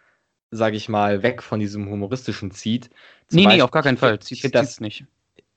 sage 0.51 0.77
ich 0.77 0.89
mal, 0.89 1.23
weg 1.23 1.43
von 1.43 1.61
diesem 1.61 1.89
humoristischen 1.89 2.51
zieht. 2.51 2.91
Zum 3.29 3.37
Nee, 3.37 3.43
nee, 3.43 3.45
Beispiel- 3.47 3.63
auf 3.63 3.71
gar 3.71 3.83
keinen 3.83 3.97
Fall. 3.97 4.19
Zieht 4.21 4.37
Ich 4.37 4.43
finde 4.43 4.59
das, 4.59 4.81
nicht. 4.81 5.07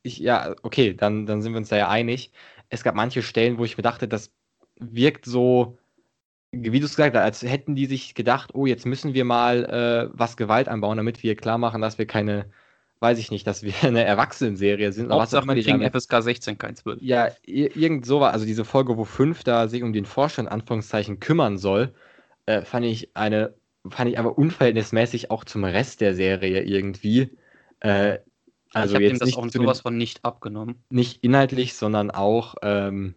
ich, 0.03 0.19
ja, 0.19 0.55
okay, 0.63 0.93
dann, 0.93 1.25
dann 1.25 1.41
sind 1.41 1.51
wir 1.53 1.57
uns 1.57 1.69
da 1.69 1.77
ja 1.77 1.89
einig. 1.89 2.31
Es 2.69 2.83
gab 2.83 2.95
manche 2.95 3.21
Stellen, 3.21 3.57
wo 3.57 3.65
ich 3.65 3.77
mir 3.77 3.83
dachte, 3.83 4.07
das 4.07 4.31
wirkt 4.79 5.25
so, 5.25 5.77
wie 6.51 6.79
du 6.79 6.85
es 6.85 6.95
gesagt 6.95 7.15
hast, 7.15 7.23
als 7.23 7.41
hätten 7.43 7.75
die 7.75 7.87
sich 7.87 8.15
gedacht, 8.15 8.51
oh, 8.55 8.65
jetzt 8.65 8.85
müssen 8.85 9.13
wir 9.13 9.25
mal 9.25 9.65
äh, 9.65 10.09
was 10.17 10.37
Gewalt 10.37 10.69
anbauen, 10.69 10.97
damit 10.97 11.23
wir 11.23 11.35
klar 11.35 11.57
machen, 11.57 11.81
dass 11.81 11.97
wir 11.97 12.07
keine, 12.07 12.49
weiß 12.99 13.17
ich 13.19 13.31
nicht, 13.31 13.45
dass 13.47 13.63
wir 13.63 13.73
eine 13.83 14.03
Erwachsenenserie 14.03 14.91
sind. 14.91 15.07
oder 15.07 15.17
was 15.17 15.31
Hauptsache, 15.31 15.47
wir 15.47 15.55
die 15.55 15.63
kriegen 15.63 15.81
FSK 15.81 16.21
16, 16.21 16.57
kein 16.57 16.75
12. 16.75 17.01
ja, 17.01 17.27
ir- 17.45 17.75
irgend 17.75 18.05
so 18.05 18.19
war, 18.19 18.33
also 18.33 18.45
diese 18.45 18.65
Folge, 18.65 18.97
wo 18.97 19.05
fünf 19.05 19.43
da 19.43 19.67
sich 19.67 19.83
um 19.83 19.93
den 19.93 20.05
Vorstand, 20.05 20.49
Anführungszeichen, 20.49 21.19
kümmern 21.19 21.57
soll, 21.57 21.93
äh, 22.45 22.63
fand 22.63 22.85
ich 22.85 23.15
eine, 23.15 23.55
fand 23.89 24.09
ich 24.11 24.19
aber 24.19 24.37
unverhältnismäßig 24.37 25.31
auch 25.31 25.45
zum 25.45 25.63
Rest 25.63 26.01
der 26.01 26.15
Serie 26.15 26.63
irgendwie. 26.63 27.37
Äh, 27.81 28.19
also 28.73 28.93
ich 28.93 28.95
habe 28.95 29.05
ihm 29.13 29.19
das 29.19 29.33
auch 29.33 29.47
zu 29.47 29.59
den- 29.59 29.63
sowas 29.63 29.81
von 29.81 29.97
nicht 29.97 30.25
abgenommen. 30.25 30.83
nicht 30.89 31.23
inhaltlich, 31.23 31.75
sondern 31.75 32.11
auch, 32.11 32.55
ähm, 32.61 33.15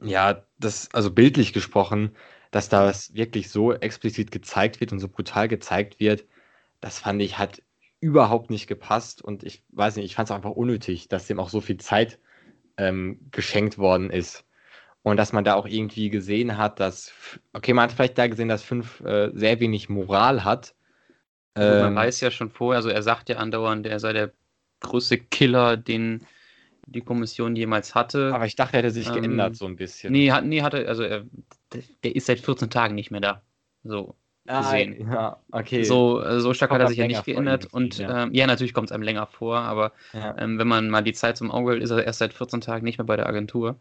ja, 0.00 0.44
das, 0.58 0.88
also 0.92 1.10
bildlich 1.10 1.52
gesprochen, 1.52 2.16
dass 2.50 2.68
das 2.68 3.14
wirklich 3.14 3.50
so 3.50 3.72
explizit 3.74 4.30
gezeigt 4.30 4.80
wird 4.80 4.92
und 4.92 5.00
so 5.00 5.08
brutal 5.08 5.48
gezeigt 5.48 6.00
wird, 6.00 6.24
das 6.80 7.00
fand 7.00 7.22
ich, 7.22 7.38
hat 7.38 7.62
überhaupt 8.00 8.50
nicht 8.50 8.66
gepasst 8.66 9.22
und 9.22 9.42
ich 9.42 9.64
weiß 9.70 9.96
nicht, 9.96 10.06
ich 10.06 10.14
fand 10.14 10.28
es 10.28 10.34
einfach 10.34 10.50
unnötig, 10.50 11.08
dass 11.08 11.26
dem 11.26 11.40
auch 11.40 11.48
so 11.48 11.60
viel 11.60 11.78
Zeit 11.78 12.18
ähm, 12.76 13.18
geschenkt 13.30 13.78
worden 13.78 14.10
ist. 14.10 14.44
Und 15.02 15.16
dass 15.16 15.32
man 15.32 15.44
da 15.44 15.54
auch 15.54 15.66
irgendwie 15.66 16.10
gesehen 16.10 16.58
hat, 16.58 16.80
dass, 16.80 17.12
okay, 17.52 17.72
man 17.72 17.84
hat 17.84 17.92
vielleicht 17.92 18.18
da 18.18 18.26
gesehen, 18.26 18.48
dass 18.48 18.62
fünf 18.62 19.00
äh, 19.00 19.30
sehr 19.32 19.58
wenig 19.60 19.88
Moral 19.88 20.44
hat. 20.44 20.74
Man 21.54 21.64
Ähm, 21.64 21.96
weiß 21.96 22.20
ja 22.20 22.30
schon 22.30 22.50
vorher, 22.50 22.76
also 22.76 22.88
er 22.88 23.02
sagt 23.02 23.28
ja 23.28 23.36
andauernd, 23.36 23.86
er 23.86 24.00
sei 24.00 24.12
der 24.12 24.32
größte 24.80 25.18
Killer, 25.18 25.76
den 25.76 26.26
die 26.86 27.00
Kommission 27.00 27.56
jemals 27.56 27.94
hatte. 27.94 28.32
aber 28.34 28.46
ich 28.46 28.56
dachte, 28.56 28.76
er 28.76 28.82
hätte 28.82 28.90
sich 28.90 29.08
ähm, 29.08 29.14
geändert 29.14 29.56
so 29.56 29.66
ein 29.66 29.76
bisschen. 29.76 30.12
nee, 30.12 30.30
hat, 30.30 30.44
nee, 30.44 30.62
hatte, 30.62 30.88
also 30.88 31.02
er, 31.02 31.26
der 32.02 32.16
ist 32.16 32.26
seit 32.26 32.40
14 32.40 32.70
Tagen 32.70 32.94
nicht 32.94 33.10
mehr 33.10 33.20
da. 33.20 33.42
So. 33.84 34.16
Ah, 34.48 34.62
gesehen. 34.62 35.10
Ja, 35.12 35.36
okay. 35.52 35.82
So, 35.84 36.22
äh, 36.22 36.40
so 36.40 36.54
stark 36.54 36.70
Kommt 36.70 36.80
hat 36.80 36.86
er 36.86 36.88
sich 36.88 36.98
ja 36.98 37.06
nicht 37.06 37.24
geändert. 37.24 37.66
Und 37.66 37.98
ja. 37.98 38.24
ähm, 38.24 38.34
ja, 38.34 38.46
natürlich 38.46 38.74
kommt 38.74 38.88
es 38.90 38.92
einem 38.92 39.02
länger 39.04 39.26
vor, 39.26 39.58
aber 39.58 39.92
Ja. 40.12 40.36
ähm, 40.38 40.58
wenn 40.58 40.68
man 40.68 40.90
mal 40.90 41.02
die 41.02 41.12
Zeit 41.12 41.36
zum 41.36 41.50
Auge 41.50 41.72
hält, 41.72 41.82
ist 41.82 41.90
er 41.90 42.04
erst 42.04 42.18
seit 42.20 42.32
14 42.34 42.60
Tagen 42.60 42.84
nicht 42.84 42.98
mehr 42.98 43.04
bei 43.06 43.16
der 43.16 43.26
Agentur 43.28 43.76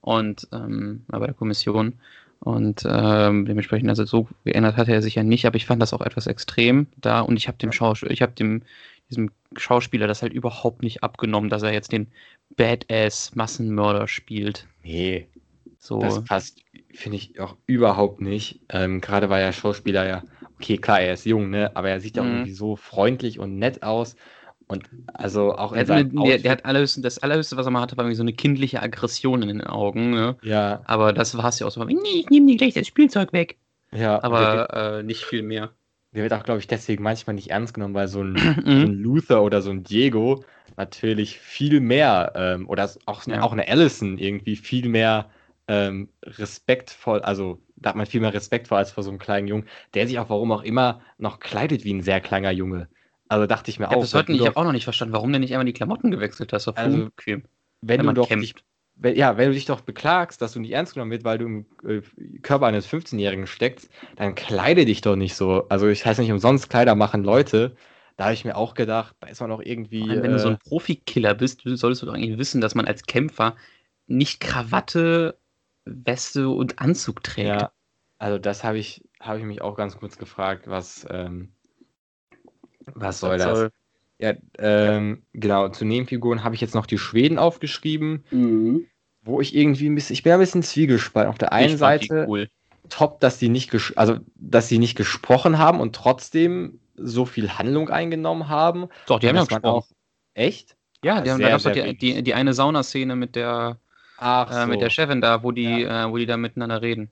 und 0.00 0.46
ähm, 0.52 1.04
bei 1.08 1.18
der 1.26 1.34
Kommission. 1.34 1.94
Und 2.40 2.82
ähm, 2.88 3.44
dementsprechend, 3.46 3.88
also 3.90 4.04
so 4.06 4.28
geändert 4.44 4.76
hat 4.76 4.88
er 4.88 5.02
sich 5.02 5.14
ja 5.16 5.22
nicht, 5.22 5.44
aber 5.46 5.56
ich 5.56 5.66
fand 5.66 5.82
das 5.82 5.92
auch 5.92 6.00
etwas 6.00 6.26
extrem 6.26 6.86
da 6.96 7.20
und 7.20 7.36
ich 7.36 7.48
habe 7.48 7.58
dem 7.58 7.72
Schauspieler, 7.72 8.12
ich 8.12 8.22
habe 8.22 8.32
dem 8.32 8.62
diesem 9.10 9.30
Schauspieler 9.56 10.06
das 10.06 10.22
halt 10.22 10.32
überhaupt 10.32 10.82
nicht 10.82 11.02
abgenommen, 11.02 11.50
dass 11.50 11.62
er 11.62 11.72
jetzt 11.72 11.92
den 11.92 12.08
Badass 12.56 13.34
Massenmörder 13.34 14.06
spielt. 14.08 14.68
Nee, 14.82 15.26
So, 15.78 15.98
das 16.00 16.22
passt, 16.24 16.60
finde 16.94 17.16
ich 17.18 17.40
auch 17.40 17.56
überhaupt 17.66 18.20
nicht. 18.20 18.60
Ähm, 18.68 19.00
Gerade 19.00 19.30
war 19.30 19.40
ja 19.40 19.52
Schauspieler 19.52 20.06
ja, 20.06 20.24
okay, 20.60 20.78
klar, 20.78 21.00
er 21.00 21.14
ist 21.14 21.24
jung, 21.26 21.50
ne? 21.50 21.74
Aber 21.76 21.90
er 21.90 22.00
sieht 22.00 22.16
ja 22.16 22.22
auch 22.22 22.26
Mhm. 22.26 22.32
irgendwie 22.32 22.52
so 22.52 22.76
freundlich 22.76 23.38
und 23.38 23.58
nett 23.58 23.82
aus. 23.82 24.16
Und 24.66 24.88
also 25.06 25.56
auch 25.56 25.72
er 25.72 25.80
hat 25.80 25.90
eine, 25.90 26.04
der, 26.04 26.38
der 26.38 26.52
hat 26.52 26.64
allerhöchste, 26.64 27.00
das 27.00 27.18
allerhöchste, 27.18 27.56
was 27.56 27.66
er 27.66 27.70
mal 27.72 27.80
hatte, 27.80 27.96
war 27.96 28.04
irgendwie 28.04 28.16
so 28.16 28.22
eine 28.22 28.32
kindliche 28.32 28.80
Aggression 28.82 29.42
in 29.42 29.48
den 29.48 29.62
Augen. 29.62 30.10
Ne? 30.12 30.36
ja, 30.42 30.84
Aber 30.84 31.12
das 31.12 31.36
war 31.36 31.46
es 31.48 31.58
ja 31.58 31.66
auch 31.66 31.70
so. 31.70 31.82
Nee, 31.84 31.94
ich 32.20 32.30
nehme 32.30 32.46
dir 32.46 32.56
gleich 32.56 32.74
das 32.74 32.86
Spielzeug 32.86 33.32
weg. 33.32 33.58
ja, 33.92 34.16
und 34.36 34.38
der, 34.38 34.64
Aber 34.64 34.98
äh, 35.00 35.02
nicht 35.02 35.24
viel 35.24 35.42
mehr. 35.42 35.74
der 36.12 36.22
wird 36.24 36.32
auch, 36.32 36.42
glaube 36.44 36.60
ich, 36.60 36.66
deswegen 36.66 37.02
manchmal 37.02 37.34
nicht 37.34 37.50
ernst 37.50 37.74
genommen, 37.74 37.94
weil 37.94 38.08
so 38.08 38.22
ein, 38.22 38.50
so 38.72 38.80
Mhm. 38.80 38.86
ein 38.86 38.94
Luther 38.94 39.42
oder 39.42 39.62
so 39.62 39.70
ein 39.70 39.84
Diego 39.84 40.44
natürlich 40.76 41.38
viel 41.38 41.80
mehr, 41.80 42.32
ähm, 42.36 42.68
oder 42.68 42.90
auch, 43.06 43.26
Ja. 43.26 43.40
auch 43.42 43.52
eine 43.52 43.68
Allison 43.68 44.18
irgendwie 44.18 44.56
viel 44.56 44.88
mehr 44.88 45.30
ähm, 45.70 46.08
respektvoll, 46.24 47.20
also 47.20 47.62
da 47.76 47.90
hat 47.90 47.96
man 47.96 48.04
viel 48.04 48.20
mehr 48.20 48.34
Respekt 48.34 48.66
vor 48.66 48.78
als 48.78 48.90
vor 48.90 49.04
so 49.04 49.10
einem 49.10 49.20
kleinen 49.20 49.46
Jungen, 49.46 49.68
der 49.94 50.08
sich 50.08 50.18
auch 50.18 50.28
warum 50.28 50.50
auch 50.50 50.62
immer 50.62 51.00
noch 51.16 51.38
kleidet 51.38 51.84
wie 51.84 51.94
ein 51.94 52.02
sehr 52.02 52.20
kleiner 52.20 52.50
Junge. 52.50 52.88
Also 53.28 53.46
dachte 53.46 53.70
ich 53.70 53.78
mir 53.78 53.86
habe 53.86 53.98
auch, 53.98 54.00
bis 54.00 54.12
heute 54.12 54.32
ich 54.32 54.44
habe 54.44 54.56
auch 54.56 54.64
noch 54.64 54.72
nicht 54.72 54.82
verstanden, 54.82 55.14
warum 55.14 55.30
der 55.30 55.38
nicht 55.38 55.52
einmal 55.52 55.64
die 55.64 55.72
Klamotten 55.72 56.10
gewechselt 56.10 56.52
hast. 56.52 56.64
Voll 56.64 56.74
Also, 56.74 57.10
wenn, 57.24 57.44
wenn 57.82 58.00
du 58.00 58.04
man 58.06 58.14
doch 58.16 58.28
dich, 58.28 58.56
wenn, 58.96 59.14
ja, 59.14 59.36
wenn 59.36 59.46
du 59.46 59.54
dich 59.54 59.66
doch 59.66 59.80
beklagst, 59.80 60.42
dass 60.42 60.54
du 60.54 60.60
nicht 60.60 60.72
ernst 60.72 60.94
genommen 60.94 61.12
wird, 61.12 61.22
weil 61.22 61.38
du 61.38 61.44
im 61.44 61.66
äh, 61.86 62.00
Körper 62.42 62.66
eines 62.66 62.88
15-Jährigen 62.88 63.46
steckst, 63.46 63.88
dann 64.16 64.34
kleide 64.34 64.84
dich 64.84 65.02
doch 65.02 65.14
nicht 65.14 65.36
so. 65.36 65.68
Also 65.68 65.86
ich 65.86 66.04
heiße 66.04 66.20
nicht 66.20 66.32
umsonst, 66.32 66.68
Kleider 66.68 66.96
machen 66.96 67.22
Leute. 67.22 67.76
Da 68.16 68.24
habe 68.24 68.34
ich 68.34 68.44
mir 68.44 68.56
auch 68.56 68.74
gedacht, 68.74 69.14
da 69.20 69.28
ist 69.28 69.40
man 69.40 69.52
auch 69.52 69.62
irgendwie. 69.62 70.02
Allem, 70.02 70.24
wenn 70.24 70.32
du 70.32 70.40
so 70.40 70.48
äh, 70.48 70.52
ein 70.52 70.58
Profikiller 70.58 71.34
bist, 71.34 71.62
solltest 71.64 72.02
du 72.02 72.06
doch 72.06 72.14
eigentlich 72.14 72.38
wissen, 72.38 72.60
dass 72.60 72.74
man 72.74 72.86
als 72.86 73.04
Kämpfer 73.04 73.54
nicht 74.10 74.40
Krawatte, 74.40 75.38
Weste 75.84 76.48
und 76.48 76.78
Anzug 76.78 77.22
trägt. 77.22 77.48
Ja, 77.48 77.72
also 78.18 78.38
das 78.38 78.64
habe 78.64 78.78
ich, 78.78 79.04
habe 79.20 79.38
ich 79.38 79.44
mich 79.44 79.62
auch 79.62 79.76
ganz 79.76 79.96
kurz 79.96 80.18
gefragt, 80.18 80.68
was, 80.68 81.06
ähm, 81.10 81.52
was 82.94 83.20
soll 83.20 83.38
das? 83.38 83.70
Ja, 84.18 84.34
ähm, 84.58 85.22
genau, 85.32 85.70
zu 85.70 85.86
Nebenfiguren 85.86 86.44
habe 86.44 86.54
ich 86.54 86.60
jetzt 86.60 86.74
noch 86.74 86.84
die 86.86 86.98
Schweden 86.98 87.38
aufgeschrieben, 87.38 88.24
Mhm. 88.30 88.86
wo 89.22 89.40
ich 89.40 89.54
irgendwie 89.54 89.88
ein 89.88 89.94
bisschen, 89.94 90.12
ich 90.14 90.22
bin 90.22 90.32
ein 90.32 90.38
bisschen 90.38 90.62
zwiegespalten. 90.62 91.30
Auf 91.30 91.38
der 91.38 91.52
einen 91.52 91.72
Ich 91.72 91.78
Seite 91.78 92.26
cool. 92.28 92.50
top, 92.90 93.20
dass 93.20 93.38
die 93.38 93.48
nicht, 93.48 93.74
also 93.96 94.18
dass 94.34 94.68
sie 94.68 94.78
nicht 94.78 94.96
gesprochen 94.96 95.58
haben 95.58 95.80
und 95.80 95.96
trotzdem 95.96 96.80
so 96.96 97.24
viel 97.24 97.56
Handlung 97.56 97.88
eingenommen 97.88 98.48
haben. 98.48 98.88
Doch, 99.06 99.20
die 99.20 99.28
haben 99.28 99.36
ja 99.36 99.44
gesprochen. 99.44 99.94
echt? 100.34 100.76
Ja, 101.02 101.22
die 101.22 101.30
haben, 101.30 101.40
da 101.40 101.50
doch 101.50 101.60
sehr 101.60 101.72
die, 101.72 101.96
die, 101.96 102.22
die 102.22 102.34
eine 102.34 102.52
Saunaszene 102.52 103.16
mit 103.16 103.36
der, 103.36 103.78
Ach 104.20 104.50
äh, 104.50 104.66
mit 104.66 104.80
der 104.80 104.90
Chefin 104.90 105.20
da, 105.20 105.42
wo 105.42 105.50
die, 105.52 105.82
äh, 105.82 106.10
wo 106.10 106.16
die 106.16 106.26
da 106.26 106.36
miteinander 106.36 106.82
reden. 106.82 107.10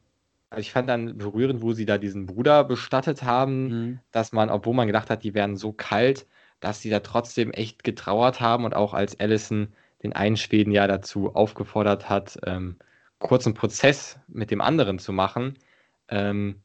Also 0.50 0.60
ich 0.60 0.72
fand 0.72 0.88
dann 0.88 1.18
berührend, 1.18 1.60
wo 1.62 1.72
sie 1.72 1.84
da 1.86 1.98
diesen 1.98 2.26
Bruder 2.26 2.64
bestattet 2.64 3.22
haben, 3.22 3.64
Mhm. 3.68 4.00
dass 4.12 4.32
man, 4.32 4.50
obwohl 4.50 4.74
man 4.74 4.86
gedacht 4.86 5.10
hat, 5.10 5.22
die 5.22 5.34
wären 5.34 5.56
so 5.56 5.72
kalt, 5.72 6.26
dass 6.60 6.80
sie 6.80 6.90
da 6.90 7.00
trotzdem 7.00 7.50
echt 7.52 7.84
getrauert 7.84 8.40
haben 8.40 8.64
und 8.64 8.74
auch 8.74 8.94
als 8.94 9.18
Allison 9.20 9.72
den 10.02 10.12
einen 10.14 10.36
Schweden 10.36 10.70
ja 10.72 10.86
dazu 10.86 11.34
aufgefordert 11.34 12.08
hat, 12.08 12.38
ähm, 12.46 12.76
kurzen 13.18 13.54
Prozess 13.54 14.18
mit 14.28 14.50
dem 14.50 14.60
anderen 14.60 14.98
zu 14.98 15.12
machen, 15.12 15.58
ähm, 16.08 16.62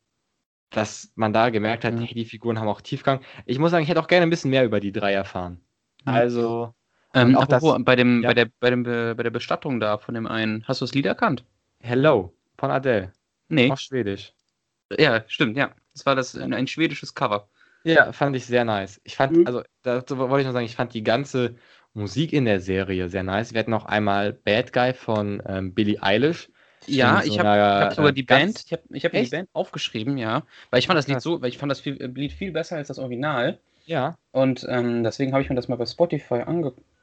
dass 0.71 1.12
man 1.15 1.34
da 1.34 1.49
gemerkt 1.49 1.86
hat, 1.86 1.95
Mhm. 1.95 1.99
hey, 1.99 2.13
die 2.15 2.25
Figuren 2.25 2.60
haben 2.60 2.67
auch 2.67 2.82
Tiefgang. 2.82 3.21
Ich 3.45 3.60
muss 3.60 3.71
sagen, 3.71 3.84
ich 3.84 3.89
hätte 3.89 4.01
auch 4.01 4.08
gerne 4.08 4.25
ein 4.25 4.29
bisschen 4.29 4.51
mehr 4.51 4.65
über 4.65 4.79
die 4.79 4.91
drei 4.91 5.13
erfahren. 5.13 5.62
Mhm. 6.06 6.13
Also, 6.13 6.73
Ähm, 7.13 7.36
auch 7.38 7.45
das- 7.45 7.63
apropos, 7.63 7.84
bei, 7.86 7.95
dem, 7.95 8.23
ja. 8.23 8.30
bei, 8.30 8.34
der, 8.34 8.47
bei, 8.60 8.69
dem, 8.69 8.84
Be- 8.84 9.13
bei 9.15 9.23
der 9.23 9.30
Bestattung 9.30 9.80
da 9.80 9.97
von 9.97 10.15
dem 10.15 10.26
einen, 10.28 10.63
hast 10.67 10.82
du 10.82 10.86
das 10.86 10.93
Lied 10.93 11.06
erkannt? 11.06 11.43
Hello 11.80 12.34
von 12.58 12.71
Adele 12.71 13.12
Nee. 13.49 13.71
auf 13.71 13.80
Schwedisch. 13.80 14.34
Ja, 14.97 15.23
stimmt, 15.28 15.58
ja. 15.58 15.71
Das 15.93 16.06
war 16.06 16.15
das 16.15 16.36
ein, 16.36 16.54
ein 16.54 16.67
schwedisches 16.67 17.13
Cover. 17.13 17.49
Ja, 17.84 18.13
fand 18.13 18.36
ich 18.36 18.45
sehr 18.45 18.65
nice. 18.65 19.02
Ich 19.04 19.15
fand, 19.15 19.38
Mhm. 19.38 19.47
also 19.47 19.63
dazu 19.84 20.17
wollte 20.17 20.41
ich 20.41 20.45
noch 20.45 20.54
sagen, 20.54 20.65
ich 20.65 20.76
fand 20.76 20.93
die 20.93 21.04
ganze 21.04 21.56
Musik 21.93 22.34
in 22.34 22.45
der 22.45 22.60
Serie 22.60 23.10
sehr 23.10 23.23
nice. 23.23 23.54
Wir 23.54 23.60
hatten 23.60 23.71
noch 23.71 23.86
einmal 23.86 24.34
Bad 24.34 24.73
Guy 24.73 24.93
von 24.93 25.41
ähm, 25.45 25.73
Billie 25.73 26.02
Eilish. 26.02 26.49
Ja, 26.88 27.21
so 27.21 27.28
ich 27.32 27.39
habe 27.39 27.49
hab 27.49 27.93
sogar 27.93 28.10
äh, 28.10 28.13
die 28.13 28.23
Band, 28.23 28.63
ich 28.65 28.73
habe 28.73 28.84
ich 28.89 29.06
hab 29.06 29.12
die? 29.12 29.23
Band 29.23 29.49
aufgeschrieben, 29.54 30.17
ja. 30.17 30.43
Weil 30.69 30.80
ich 30.80 30.88
fand 30.88 30.97
das 30.97 31.08
Lied 31.08 31.21
so, 31.21 31.41
weil 31.41 31.49
ich 31.49 31.58
fand 31.58 31.71
das 31.71 31.80
viel, 31.80 32.02
äh, 32.02 32.08
Lied 32.08 32.34
viel 32.34 32.52
besser 32.52 32.78
als 32.78 32.88
das 32.88 32.99
Original. 32.99 33.60
Ja, 33.86 34.15
Und 34.32 34.65
ähm, 34.69 35.04
deswegen 35.04 35.34
habe 35.34 35.43
ich 35.43 35.49
mir 35.49 35.56
das 35.56 35.67
mal 35.67 35.76
bei 35.76 35.86
Spotify 35.86 36.43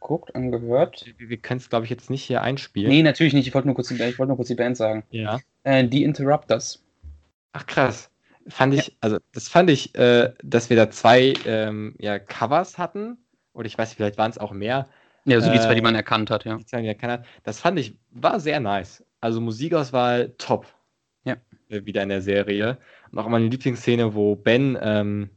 angeguckt, 0.00 0.34
angehört. 0.34 1.04
wir, 1.18 1.28
wir 1.28 1.36
können 1.36 1.58
es, 1.60 1.68
glaube 1.68 1.84
ich, 1.84 1.90
jetzt 1.90 2.10
nicht 2.10 2.22
hier 2.22 2.42
einspielen. 2.42 2.90
Nee, 2.90 3.02
natürlich 3.02 3.34
nicht. 3.34 3.46
Ich 3.46 3.54
wollte 3.54 3.68
nur, 3.68 3.74
kurz 3.74 3.88
die- 3.88 3.94
ich 3.94 4.18
wollte 4.18 4.28
nur 4.28 4.36
kurz 4.36 4.48
die 4.48 4.54
Band 4.54 4.76
sagen. 4.76 5.04
Ja. 5.10 5.40
Äh, 5.62 5.86
die 5.86 6.02
Interrupters. 6.04 6.82
Ach 7.52 7.66
krass. 7.66 8.10
Fand 8.48 8.74
ich, 8.74 8.96
also 9.00 9.18
das 9.32 9.48
fand 9.48 9.70
ich, 9.70 9.94
äh, 9.96 10.32
dass 10.42 10.70
wir 10.70 10.76
da 10.76 10.90
zwei 10.90 11.34
ähm, 11.44 11.94
ja, 11.98 12.18
Covers 12.18 12.78
hatten. 12.78 13.18
Oder 13.52 13.66
ich 13.66 13.76
weiß, 13.76 13.94
vielleicht 13.94 14.18
waren 14.18 14.30
es 14.30 14.38
auch 14.38 14.52
mehr. 14.52 14.88
Ja, 15.26 15.40
so 15.40 15.52
die 15.52 15.58
zwei, 15.60 15.74
die 15.74 15.82
man 15.82 15.94
erkannt 15.94 16.30
hat, 16.30 16.44
ja. 16.44 16.56
Die 16.56 16.64
zwei, 16.64 16.80
die 16.80 16.88
er 16.88 16.94
kann. 16.94 17.24
Das 17.44 17.60
fand 17.60 17.78
ich, 17.78 17.94
war 18.10 18.40
sehr 18.40 18.58
nice. 18.60 19.04
Also 19.20 19.40
Musikauswahl 19.40 20.32
top. 20.38 20.66
Ja. 21.24 21.36
Äh, 21.68 21.84
Wieder 21.84 22.02
in 22.02 22.08
der 22.08 22.22
Serie. 22.22 22.78
Und 23.12 23.18
auch 23.18 23.28
meine 23.28 23.46
Lieblingsszene, 23.46 24.14
wo 24.14 24.34
Ben 24.36 24.78
ähm, 24.80 25.30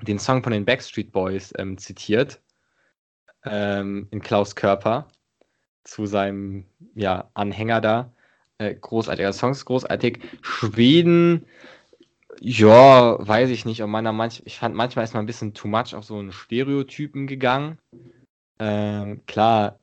den 0.00 0.18
Song 0.20 0.42
von 0.42 0.52
den 0.52 0.64
Backstreet 0.64 1.10
Boys 1.10 1.52
ähm, 1.58 1.76
zitiert. 1.76 2.40
Ähm, 3.44 4.08
in 4.10 4.20
Klaus 4.20 4.54
Körper. 4.54 5.08
Zu 5.84 6.06
seinem 6.06 6.66
ja, 6.94 7.30
Anhänger 7.34 7.80
da. 7.80 8.12
Äh, 8.58 8.74
großartiger 8.74 9.32
Song, 9.32 9.52
ist 9.52 9.64
großartig. 9.64 10.20
Schweden, 10.42 11.46
ja, 12.40 13.16
weiß 13.18 13.50
ich 13.50 13.64
nicht. 13.64 13.82
Und 13.82 13.90
meiner 13.90 14.12
manch, 14.12 14.42
ich 14.44 14.58
fand 14.58 14.74
manchmal 14.74 15.04
ist 15.04 15.14
man 15.14 15.24
ein 15.24 15.26
bisschen 15.26 15.54
too 15.54 15.68
much 15.68 15.94
auf 15.94 16.04
so 16.04 16.18
einen 16.18 16.32
Stereotypen 16.32 17.26
gegangen. 17.26 17.78
Ähm, 18.58 19.22
klar. 19.26 19.78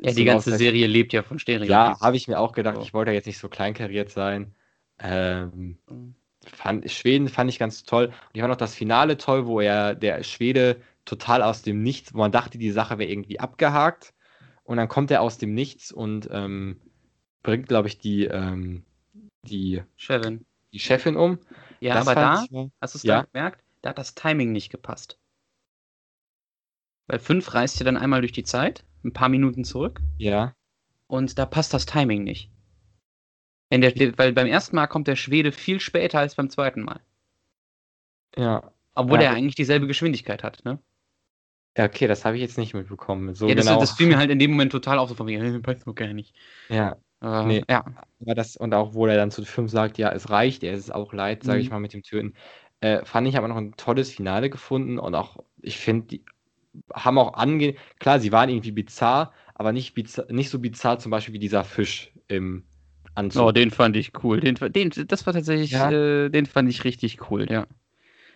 Ja, 0.00 0.12
die 0.12 0.24
ganze 0.24 0.56
Serie 0.56 0.86
lebt 0.86 1.12
ja 1.12 1.22
von 1.22 1.38
Stereotypen. 1.38 1.70
ja, 1.70 2.00
habe 2.00 2.16
ich 2.16 2.26
mir 2.26 2.40
auch 2.40 2.52
gedacht, 2.52 2.76
So. 2.76 2.82
ich 2.82 2.92
wollte 2.94 3.12
ja 3.12 3.16
jetzt 3.16 3.26
nicht 3.26 3.38
so 3.38 3.48
kleinkariert 3.48 4.10
sein. 4.10 4.54
Ähm, 4.98 5.78
Mhm. 5.88 6.14
fand, 6.44 6.90
Schweden 6.90 7.28
fand 7.28 7.50
ich 7.50 7.58
ganz 7.58 7.84
toll. 7.84 8.06
Und 8.06 8.14
ich 8.32 8.40
fand 8.40 8.52
auch 8.52 8.56
das 8.58 8.74
Finale 8.74 9.16
toll, 9.16 9.46
wo 9.46 9.60
er, 9.60 9.94
der 9.94 10.22
Schwede, 10.24 10.80
total 11.04 11.42
aus 11.42 11.62
dem 11.62 11.82
Nichts, 11.82 12.14
wo 12.14 12.18
man 12.18 12.32
dachte, 12.32 12.58
die 12.58 12.70
Sache 12.70 12.98
wäre 12.98 13.10
irgendwie 13.10 13.40
abgehakt. 13.40 14.14
Und 14.64 14.76
dann 14.76 14.88
kommt 14.88 15.10
er 15.10 15.22
aus 15.22 15.38
dem 15.38 15.54
Nichts 15.54 15.90
und 15.92 16.28
ähm, 16.30 16.80
bringt, 17.42 17.68
glaube 17.68 17.88
ich, 17.88 17.98
die, 17.98 18.24
ähm, 18.24 18.84
die, 19.42 19.82
Chevin. 19.96 20.44
die 20.72 20.78
Chefin 20.78 21.16
um. 21.16 21.38
Ja, 21.80 21.94
Das 21.94 22.06
aber 22.08 22.14
da, 22.20 22.44
ich 22.44 22.70
hast 22.80 22.94
du 22.94 22.98
es 22.98 23.02
Ja. 23.02 23.22
da 23.22 23.26
gemerkt? 23.32 23.64
Da 23.82 23.90
hat 23.90 23.98
das 23.98 24.14
Timing 24.14 24.52
nicht 24.52 24.70
gepasst. 24.70 25.18
Weil 27.08 27.18
5 27.18 27.52
reist 27.54 27.80
ja 27.80 27.84
dann 27.84 27.96
einmal 27.96 28.20
durch 28.20 28.32
die 28.32 28.44
Zeit, 28.44 28.84
ein 29.04 29.12
paar 29.12 29.28
Minuten 29.28 29.64
zurück, 29.64 30.00
Ja, 30.18 30.54
und 31.08 31.38
da 31.38 31.44
passt 31.46 31.74
das 31.74 31.84
Timing 31.84 32.22
nicht. 32.24 32.48
Der, 33.72 34.16
weil 34.18 34.32
beim 34.32 34.46
ersten 34.46 34.76
Mal 34.76 34.86
kommt 34.86 35.08
der 35.08 35.16
Schwede 35.16 35.50
viel 35.50 35.80
später 35.80 36.18
als 36.20 36.34
beim 36.36 36.50
zweiten 36.50 36.82
Mal. 36.82 37.00
ja. 38.36 38.72
Obwohl 38.94 39.20
Ja. 39.20 39.28
er 39.30 39.32
eigentlich 39.32 39.54
dieselbe 39.54 39.86
Geschwindigkeit 39.86 40.42
hat, 40.42 40.64
ne? 40.64 40.78
Ja, 41.76 41.86
okay, 41.86 42.06
das 42.06 42.24
habe 42.24 42.36
ich 42.36 42.42
jetzt 42.42 42.58
nicht 42.58 42.74
mitbekommen. 42.74 43.34
So 43.34 43.48
ja, 43.48 43.54
das, 43.54 43.66
genau. 43.66 43.80
das 43.80 43.92
fiel 43.92 44.06
mir 44.06 44.18
halt 44.18 44.30
in 44.30 44.38
dem 44.38 44.50
Moment 44.50 44.72
total 44.72 44.98
auf, 44.98 45.08
so 45.08 45.14
von 45.14 45.26
wegen, 45.26 45.66
weiß 45.66 45.84
gar 45.94 46.12
nicht. 46.12 46.34
Ja, 46.68 46.96
Äh, 47.22 47.46
Nee. 47.46 47.64
Ja, 47.68 47.84
Aber 48.20 48.34
das, 48.34 48.56
und 48.56 48.74
auch 48.74 48.94
wo 48.94 49.06
er 49.06 49.16
dann 49.16 49.30
zu 49.30 49.44
Film 49.44 49.68
sagt, 49.68 49.96
ja, 49.98 50.10
es 50.12 50.30
reicht, 50.30 50.62
er 50.64 50.74
ist 50.74 50.92
auch 50.94 51.12
leid, 51.12 51.44
sage 51.44 51.60
ich 51.60 51.66
Mhm. 51.66 51.72
mal, 51.72 51.80
mit 51.80 51.92
dem 51.94 52.02
Töten. 52.02 52.34
Äh, 52.80 53.04
fand 53.04 53.28
ich 53.28 53.36
aber 53.38 53.48
noch 53.48 53.56
ein 53.56 53.72
tolles 53.76 54.10
Finale 54.12 54.50
gefunden 54.50 54.98
und 54.98 55.14
auch, 55.14 55.36
ich 55.60 55.78
finde, 55.78 56.06
die 56.08 56.24
haben 56.92 57.18
auch 57.18 57.34
ange... 57.34 57.74
Klar, 57.98 58.20
sie 58.20 58.32
waren 58.32 58.48
irgendwie 58.50 58.72
bizarr, 58.72 59.32
aber 59.54 59.72
nicht, 59.72 59.94
bizarr, 59.94 60.26
nicht 60.30 60.50
so 60.50 60.58
bizarr 60.58 60.98
zum 60.98 61.10
Beispiel 61.10 61.34
wie 61.34 61.38
dieser 61.38 61.64
Fisch 61.64 62.12
im 62.28 62.64
Anzug. 63.14 63.42
oh, 63.42 63.52
den 63.52 63.70
fand 63.70 63.96
ich 63.96 64.12
cool. 64.24 64.40
Den, 64.40 64.54
den, 64.56 64.90
das 65.06 65.26
war 65.26 65.32
tatsächlich, 65.32 65.70
Ja. 65.70 65.90
äh, 65.90 66.28
den 66.30 66.46
fand 66.46 66.68
ich 66.68 66.84
richtig 66.84 67.30
cool, 67.30 67.46
ja. 67.50 67.66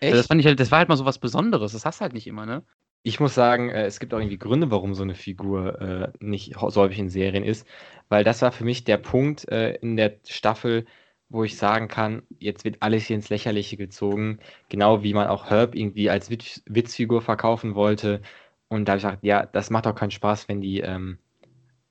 Echt? 0.01 0.15
Das 0.15 0.27
fand 0.27 0.41
ich 0.41 0.47
halt, 0.47 0.61
das 0.61 0.71
war 0.71 0.79
halt 0.79 0.89
mal 0.89 0.97
so 0.97 1.05
was 1.07 1.19
Besonderes. 1.19 1.73
Das 1.73 1.85
hast 1.87 2.01
du 2.01 2.03
halt 2.03 2.13
nicht 2.13 2.27
immer, 2.27 2.47
ne? 2.47 2.63
Ich 3.03 3.21
muss 3.21 3.35
sagen, 3.35 3.71
äh, 3.71 3.85
es 3.87 4.01
gibt 4.01 4.13
auch 4.15 4.19
irgendwie 4.19 4.39
Gründe, 4.39 4.71
warum 4.71 4.95
so 4.95 5.03
eine 5.03 5.15
Figur 5.15 5.81
äh, 5.81 6.13
nicht 6.21 6.55
so 6.55 6.81
häufig 6.81 6.99
in 6.99 7.09
Serien 7.09 7.45
ist, 7.45 7.67
weil 8.09 8.25
das 8.25 8.43
war 8.43 8.53
für 8.53 8.65
mich 8.65 8.85
der 8.85 8.97
Punkt 8.99 9.49
äh, 9.49 9.75
in 9.77 9.97
der 9.97 10.19
Staffel, 10.27 10.87
wo 11.29 11.45
ich 11.45 11.57
sagen 11.57 11.89
kann, 11.89 12.23
jetzt 12.39 12.65
wird 12.65 12.77
alles 12.81 13.07
hier 13.07 13.17
ins 13.17 13.31
Lächerliche 13.31 13.77
gezogen, 13.77 14.39
genau 14.69 15.03
wie 15.03 15.15
man 15.15 15.27
auch 15.29 15.51
Herb 15.51 15.75
irgendwie 15.75 16.11
als 16.11 16.31
Witz, 16.31 16.63
Witzfigur 16.67 17.21
verkaufen 17.23 17.75
wollte. 17.75 18.23
Und 18.69 18.87
da 18.87 18.93
habe 18.93 18.99
ich 18.99 19.05
gesagt, 19.05 19.25
ja, 19.25 19.47
das 19.47 19.71
macht 19.71 19.87
auch 19.87 19.95
keinen 19.95 20.11
Spaß, 20.11 20.49
wenn 20.49 20.61
die, 20.61 20.81
ähm, 20.81 21.19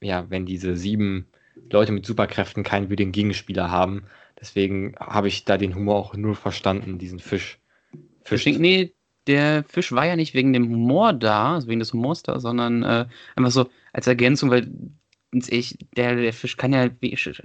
ja, 0.02 0.30
wenn 0.30 0.46
diese 0.46 0.76
sieben 0.76 1.28
Leute 1.72 1.92
mit 1.92 2.06
Superkräften 2.06 2.64
keinen 2.64 2.90
würdigen 2.90 3.12
Gegenspieler 3.12 3.72
haben. 3.72 4.04
Deswegen 4.40 4.96
habe 5.00 5.28
ich 5.28 5.46
da 5.46 5.58
den 5.58 5.76
Humor 5.76 5.96
auch 5.96 6.16
null 6.16 6.36
verstanden, 6.36 6.98
diesen 6.98 7.20
Fisch. 7.20 7.60
Fisch. 8.24 8.46
Nee, 8.46 8.94
der 9.28 9.64
Fisch 9.68 9.92
war 9.92 10.06
ja 10.06 10.16
nicht 10.16 10.34
wegen 10.34 10.54
dem 10.54 10.70
Humor 10.70 11.14
da, 11.14 11.56
also 11.56 11.68
wegen 11.68 11.80
des 11.80 11.94
Humors 11.94 12.24
da, 12.24 12.40
sondern 12.40 12.84
äh, 12.84 13.08
einfach 13.36 13.52
so 13.52 13.70
als 13.94 14.08
Ergänzung, 14.08 14.50
weil 14.52 14.68
ich, 15.34 15.78
der, 15.98 16.16
der 16.16 16.34
Fisch 16.34 16.58
kann 16.58 16.74
ja 16.74 16.90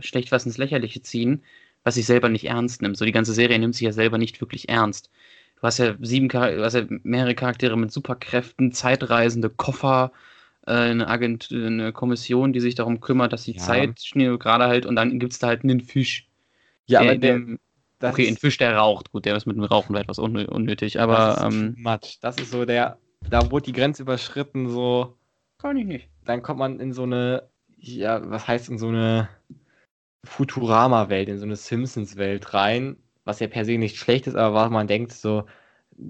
schlecht 0.00 0.30
was 0.32 0.46
ins 0.46 0.58
Lächerliche 0.58 1.02
ziehen, 1.02 1.42
was 1.82 1.94
sich 1.96 2.06
selber 2.06 2.28
nicht 2.28 2.44
ernst 2.46 2.82
nimmt. 2.82 2.96
So 2.96 3.04
die 3.04 3.12
ganze 3.12 3.32
Serie 3.34 3.58
nimmt 3.58 3.74
sich 3.74 3.84
ja 3.84 3.92
selber 3.92 4.18
nicht 4.18 4.40
wirklich 4.40 4.68
ernst. 4.68 5.10
Du 5.56 5.62
hast 5.62 5.78
ja 5.78 5.94
sieben 6.00 6.30
Char 6.30 6.52
du 6.52 6.64
hast 6.64 6.74
ja 6.74 6.84
mehrere 7.02 7.34
Charaktere 7.34 7.76
mit 7.76 7.92
Superkräften, 7.92 8.72
Zeitreisende, 8.72 9.50
Koffer, 9.50 10.12
äh, 10.66 10.72
eine 10.72 11.08
Agent, 11.08 11.48
eine 11.52 11.92
Kommission, 11.92 12.52
die 12.52 12.60
sich 12.60 12.74
darum 12.74 13.00
kümmert, 13.00 13.32
dass 13.32 13.44
die 13.44 13.54
Ja. 13.54 13.56
Zeit 13.56 14.10
gerade 14.14 14.66
halt 14.66 14.86
und 14.86 14.96
dann 14.96 15.18
gibt 15.18 15.32
es 15.32 15.38
da 15.38 15.48
halt 15.48 15.64
einen 15.64 15.80
Fisch. 15.80 16.28
ja, 16.86 17.00
der 17.00 17.02
aber 17.02 17.16
der, 17.16 17.42
dem- 17.42 17.58
okay, 18.02 18.28
ein 18.28 18.36
Fisch, 18.36 18.56
der 18.58 18.76
raucht. 18.76 19.10
Gut, 19.12 19.24
der 19.24 19.36
ist 19.36 19.46
mit 19.46 19.56
dem 19.56 19.64
Rauchen 19.64 19.96
etwas 19.96 20.18
unnö- 20.18 20.46
unnötig, 20.46 21.00
aber 21.00 21.16
das 21.16 21.36
ist 21.38 21.42
ähm, 21.46 21.74
too 21.74 21.80
much. 21.80 22.18
Das 22.20 22.38
ist 22.38 22.50
so 22.50 22.64
der, 22.64 22.98
da 23.28 23.50
wurde 23.50 23.66
die 23.66 23.72
Grenze 23.72 24.02
überschritten, 24.02 24.68
so, 24.68 25.16
kann 25.58 25.76
ich 25.76 25.86
nicht. 25.86 26.08
dann 26.24 26.42
kommt 26.42 26.58
man 26.58 26.80
in 26.80 26.92
so 26.92 27.02
eine, 27.04 27.48
ja, 27.78 28.28
was 28.30 28.46
heißt 28.48 28.68
in 28.70 28.78
so 28.78 28.88
eine 28.88 29.28
Futurama-Welt, 30.24 31.28
in 31.28 31.38
so 31.38 31.44
eine 31.44 31.56
Simpsons-Welt 31.56 32.54
rein, 32.54 32.96
was 33.24 33.40
ja 33.40 33.48
per 33.48 33.64
se 33.64 33.78
nicht 33.78 33.96
schlecht 33.96 34.26
ist, 34.26 34.36
aber 34.36 34.54
was 34.54 34.70
man 34.70 34.86
denkt, 34.86 35.12
so, 35.12 35.46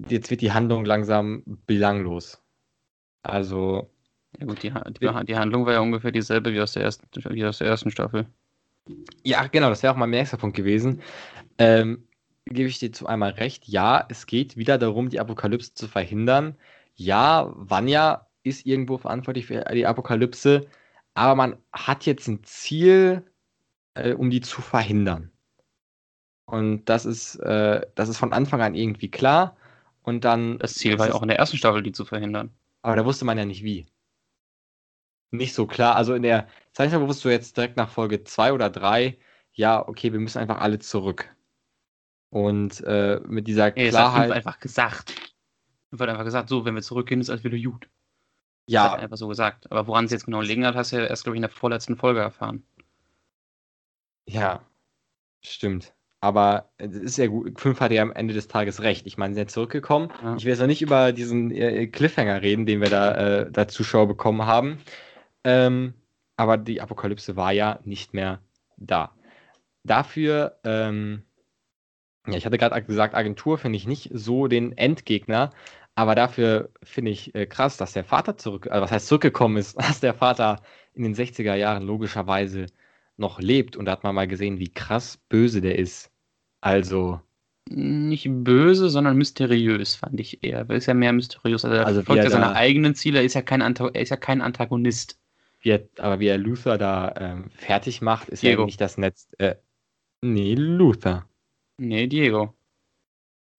jetzt 0.09 0.29
wird 0.31 0.41
die 0.41 0.51
Handlung 0.53 0.85
langsam 0.85 1.43
belanglos. 1.67 2.43
Also, 3.23 3.91
Ja 4.39 4.45
gut, 4.45 4.61
die, 4.63 4.69
die, 4.99 5.25
die 5.25 5.35
Handlung 5.37 5.65
war 5.65 5.73
ja 5.73 5.79
ungefähr 5.79 6.11
dieselbe 6.11 6.51
wie 6.53 6.59
aus 6.61 6.73
der 6.73 6.83
ersten, 6.83 7.07
wie 7.33 7.45
aus 7.45 7.59
der 7.59 7.67
ersten 7.67 7.91
Staffel. 7.91 8.27
ja, 9.23 9.47
genau, 9.47 9.69
das 9.69 9.83
wäre 9.83 9.93
auch 9.93 9.97
mein 9.97 10.09
nächster 10.09 10.37
Punkt 10.37 10.55
gewesen. 10.55 11.01
Ähm, 11.57 12.07
gebe 12.45 12.69
ich 12.69 12.79
dir 12.79 12.91
zu 12.91 13.07
einmal 13.07 13.31
recht, 13.31 13.67
ja, 13.67 14.05
es 14.09 14.25
geht 14.25 14.57
wieder 14.57 14.77
darum, 14.77 15.09
die 15.09 15.19
Apokalypse 15.19 15.73
zu 15.73 15.87
verhindern. 15.87 16.57
ja, 16.95 17.51
Vanya 17.55 18.27
ist 18.43 18.65
irgendwo 18.65 18.97
verantwortlich 18.97 19.47
für 19.47 19.63
die 19.73 19.85
Apokalypse, 19.85 20.67
aber 21.13 21.35
man 21.35 21.57
hat 21.71 22.05
jetzt 22.05 22.27
ein 22.27 22.43
Ziel, 22.43 23.23
äh, 23.95 24.13
um 24.13 24.29
die 24.29 24.41
zu 24.41 24.61
verhindern. 24.61 25.31
Und 26.45 26.85
das 26.85 27.05
ist, 27.05 27.35
äh, 27.37 27.85
das 27.95 28.09
ist 28.09 28.17
von 28.17 28.33
Anfang 28.33 28.61
an 28.61 28.75
irgendwie 28.75 29.09
klar. 29.09 29.55
Und 30.03 30.25
dann. 30.25 30.59
Das 30.59 30.73
Ziel 30.75 30.99
war 30.99 31.07
ja 31.07 31.13
auch 31.13 31.21
in 31.21 31.29
der 31.29 31.37
ersten 31.39 31.57
Staffel, 31.57 31.83
die 31.83 31.91
zu 31.93 32.05
verhindern. 32.05 32.51
Aber 32.81 32.95
da 32.95 33.05
wusste 33.05 33.25
man 33.25 33.37
ja 33.37 33.45
nicht 33.45 33.63
wie. 33.63 33.87
Nicht 35.31 35.53
so 35.53 35.65
klar. 35.67 35.95
Also 35.95 36.13
in 36.13 36.23
der 36.23 36.47
Zeichnung 36.73 37.07
wusstest 37.07 37.25
du 37.25 37.29
jetzt 37.29 37.57
direkt 37.57 37.77
nach 37.77 37.89
Folge 37.89 38.23
2 38.23 38.53
oder 38.53 38.69
3, 38.69 39.17
ja, 39.53 39.87
okay, 39.87 40.11
wir 40.11 40.19
müssen 40.19 40.39
einfach 40.39 40.59
alle 40.59 40.79
zurück. 40.79 41.33
Und 42.31 42.81
äh, 42.85 43.19
mit 43.25 43.47
dieser 43.47 43.71
nee, 43.71 43.89
Klarheit. 43.89 44.29
Das 44.29 44.29
hat 44.29 44.37
einfach 44.37 44.59
gesagt. 44.59 45.13
Es 45.91 45.99
wird 45.99 46.09
einfach 46.09 46.23
gesagt, 46.23 46.49
so, 46.49 46.65
wenn 46.65 46.73
wir 46.73 46.81
zurückgehen, 46.81 47.21
ist 47.21 47.29
alles 47.29 47.43
wieder 47.43 47.57
gut. 47.57 47.87
Ja. 48.67 48.85
Das 48.85 48.93
hat 48.93 48.99
einfach 49.01 49.17
so 49.17 49.27
gesagt. 49.27 49.69
Aber 49.69 49.85
woran 49.87 50.05
es 50.05 50.11
jetzt 50.11 50.25
genau 50.25 50.41
liegen 50.41 50.65
hat, 50.65 50.75
hast 50.75 50.91
du 50.91 50.95
ja 50.95 51.05
erst, 51.05 51.25
glaube 51.25 51.35
ich, 51.35 51.39
in 51.39 51.43
der 51.43 51.49
vorletzten 51.49 51.97
Folge 51.97 52.21
erfahren. 52.21 52.63
Ja, 54.25 54.61
stimmt. 55.41 55.93
Aber 56.21 56.69
es 56.77 56.93
ist 56.93 57.17
ja 57.17 57.27
gut. 57.27 57.59
Fünf 57.59 57.81
hatte 57.81 57.95
ja 57.95 58.03
am 58.03 58.13
Ende 58.13 58.33
des 58.33 58.47
Tages 58.47 58.81
recht. 58.81 59.07
Ich 59.07 59.17
meine, 59.17 59.33
sie 59.33 59.39
sind 59.39 59.51
zurückgekommen. 59.51 60.09
Ja. 60.23 60.35
Ich 60.35 60.45
will 60.45 60.51
jetzt 60.51 60.59
noch 60.59 60.67
nicht 60.67 60.81
über 60.81 61.11
diesen 61.11 61.51
äh, 61.51 61.87
Cliffhanger 61.87 62.41
reden, 62.41 62.65
den 62.65 62.79
wir 62.79 62.89
da, 62.89 63.15
äh, 63.15 63.51
da 63.51 63.67
Zuschauer 63.67 64.07
bekommen 64.07 64.45
haben. 64.45 64.77
Ähm, 65.43 65.95
aber 66.37 66.57
die 66.57 66.79
Apokalypse 66.79 67.35
war 67.35 67.51
ja 67.51 67.79
nicht 67.83 68.13
mehr 68.13 68.39
da. 68.77 69.11
Dafür, 69.83 70.59
ähm, 70.63 71.23
ja, 72.27 72.35
ich 72.35 72.45
hatte 72.45 72.57
gerade 72.57 72.81
gesagt, 72.83 73.15
Agentur 73.15 73.57
finde 73.57 73.77
ich 73.77 73.87
nicht 73.87 74.09
so 74.13 74.47
den 74.47 74.77
Endgegner, 74.77 75.51
aber 75.95 76.15
dafür 76.15 76.69
finde 76.83 77.11
ich 77.11 77.33
äh, 77.35 77.45
krass, 77.45 77.77
dass 77.77 77.93
der 77.93 78.03
Vater 78.03 78.37
zurück, 78.37 78.67
also 78.69 78.83
was 78.83 78.91
heißt 78.91 79.07
zurückgekommen 79.07 79.57
ist, 79.57 79.75
dass 79.79 79.99
der 79.99 80.13
Vater 80.13 80.61
in 80.93 81.03
den 81.03 81.15
60er 81.15 81.55
Jahren 81.55 81.83
logischerweise 81.83 82.67
noch 83.17 83.39
lebt 83.39 83.75
und 83.75 83.85
da 83.85 83.93
hat 83.93 84.03
man 84.03 84.15
mal 84.15 84.27
gesehen, 84.27 84.59
wie 84.59 84.73
krass 84.73 85.17
böse 85.29 85.61
der 85.61 85.79
ist. 85.79 86.11
Also. 86.61 87.21
Nicht 87.69 88.27
böse, 88.27 88.89
sondern 88.89 89.17
mysteriös, 89.17 89.95
fand 89.95 90.19
ich 90.19 90.43
eher. 90.43 90.65
Er 90.67 90.75
ist 90.75 90.87
ja 90.87 90.93
mehr 90.93 91.13
mysteriös. 91.13 91.63
Also, 91.63 91.77
er 91.77 91.85
also 91.85 92.01
folgt 92.01 92.23
ja 92.23 92.29
seine 92.29 92.55
eigenen 92.55 92.95
Ziele, 92.95 93.19
er 93.19 93.25
ist 93.25 93.35
ja 93.35 93.41
kein, 93.41 93.61
Anta 93.61 93.89
er 93.93 94.01
ist 94.01 94.09
ja 94.09 94.17
kein 94.17 94.41
Antagonist. 94.41 95.19
Wie 95.61 95.69
er, 95.69 95.87
aber 95.99 96.19
wie 96.19 96.27
er 96.27 96.39
Luther 96.39 96.77
da 96.77 97.13
ähm, 97.17 97.51
fertig 97.51 98.01
macht, 98.01 98.29
ist 98.29 98.41
Diego. 98.41 98.63
ja 98.63 98.65
nicht 98.65 98.81
das 98.81 98.97
Netz. 98.97 99.29
Äh, 99.37 99.55
nee, 100.21 100.55
Luther. 100.55 101.27
Nee, 101.81 102.05
Diego. 102.05 102.53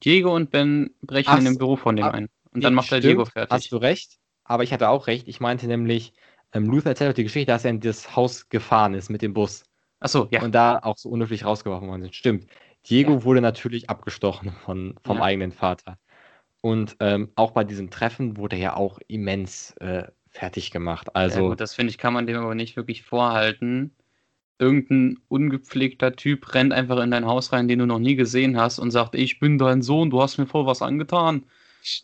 Diego 0.04 0.34
und 0.34 0.50
Ben 0.52 0.94
brechen 1.02 1.30
Ach, 1.30 1.38
in 1.38 1.44
dem 1.44 1.58
Büro 1.58 1.74
von 1.74 1.96
dem 1.96 2.04
ein. 2.04 2.24
Und 2.24 2.30
nee, 2.54 2.60
dann 2.60 2.74
macht 2.74 2.86
stimmt, 2.86 3.04
er 3.04 3.08
Diego 3.10 3.24
fertig. 3.24 3.50
Hast 3.50 3.72
du 3.72 3.78
recht, 3.78 4.18
aber 4.44 4.62
ich 4.62 4.72
hatte 4.72 4.88
auch 4.88 5.08
recht. 5.08 5.26
Ich 5.26 5.40
meinte 5.40 5.66
nämlich, 5.66 6.12
ähm, 6.52 6.66
Luther 6.66 6.90
erzählt 6.90 7.10
auch 7.10 7.14
die 7.14 7.24
Geschichte, 7.24 7.50
dass 7.50 7.64
er 7.64 7.70
in 7.70 7.80
das 7.80 8.14
Haus 8.14 8.48
gefahren 8.48 8.94
ist 8.94 9.10
mit 9.10 9.22
dem 9.22 9.34
Bus. 9.34 9.64
Achso, 9.98 10.28
ja. 10.30 10.42
Und 10.42 10.54
da 10.54 10.78
auch 10.78 10.96
so 10.96 11.08
unhöflich 11.08 11.44
rausgeworfen 11.44 11.88
worden 11.88 12.02
sind. 12.02 12.14
Stimmt. 12.14 12.46
Diego 12.88 13.12
ja. 13.12 13.24
wurde 13.24 13.40
natürlich 13.40 13.90
abgestochen 13.90 14.52
von, 14.64 14.94
vom 15.04 15.16
ja. 15.16 15.24
eigenen 15.24 15.50
Vater. 15.50 15.98
Und 16.60 16.96
ähm, 17.00 17.32
auch 17.34 17.50
bei 17.50 17.64
diesem 17.64 17.90
Treffen 17.90 18.36
wurde 18.36 18.54
er 18.54 18.62
ja 18.62 18.76
auch 18.76 19.00
immens 19.08 19.72
äh, 19.78 20.04
fertig 20.28 20.70
gemacht. 20.70 21.16
Also, 21.16 21.40
ja, 21.40 21.48
gut, 21.48 21.60
das 21.60 21.74
finde 21.74 21.90
ich, 21.90 21.98
kann 21.98 22.12
man 22.12 22.28
dem 22.28 22.36
aber 22.36 22.54
nicht 22.54 22.76
wirklich 22.76 23.02
vorhalten. 23.02 23.96
Irgendein 24.62 25.18
ungepflegter 25.28 26.14
Typ 26.14 26.54
rennt 26.54 26.72
einfach 26.72 26.98
in 27.02 27.10
dein 27.10 27.26
Haus 27.26 27.52
rein, 27.52 27.66
den 27.66 27.80
du 27.80 27.86
noch 27.86 27.98
nie 27.98 28.14
gesehen 28.14 28.56
hast 28.56 28.78
und 28.78 28.92
sagt, 28.92 29.16
ich 29.16 29.40
bin 29.40 29.58
dein 29.58 29.82
Sohn, 29.82 30.10
du 30.10 30.22
hast 30.22 30.38
mir 30.38 30.46
voll 30.46 30.66
was 30.66 30.82
angetan. 30.82 31.44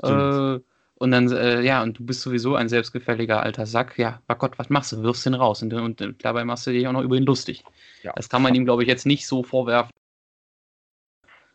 Äh, 0.03 0.59
und 0.97 1.12
dann, 1.12 1.31
äh, 1.31 1.62
ja, 1.62 1.85
und 1.85 2.01
du 2.01 2.05
bist 2.05 2.23
sowieso 2.23 2.57
ein 2.57 2.68
selbstgefälliger 2.68 3.40
alter 3.40 3.64
Sack. 3.64 3.97
Ja, 3.97 4.21
bei 4.27 4.35
Gott, 4.35 4.59
was 4.59 4.71
machst 4.71 4.90
du? 4.90 5.03
Wirfst 5.05 5.25
ihn 5.27 5.35
raus 5.35 5.62
und, 5.62 5.73
und, 5.73 6.03
und 6.03 6.25
dabei 6.25 6.44
machst 6.44 6.66
du 6.66 6.73
dich 6.73 6.88
auch 6.88 6.92
noch 6.92 7.03
über 7.03 7.14
ihn 7.14 7.23
lustig. 7.23 7.62
Ja. 8.03 8.12
Das 8.16 8.29
kann 8.29 8.42
man 8.42 8.57
ihm, 8.57 8.64
glaube 8.64 8.83
ich, 8.83 8.88
jetzt 8.88 9.07
nicht 9.07 9.29
so 9.29 9.44
vorwerfen. 9.44 9.92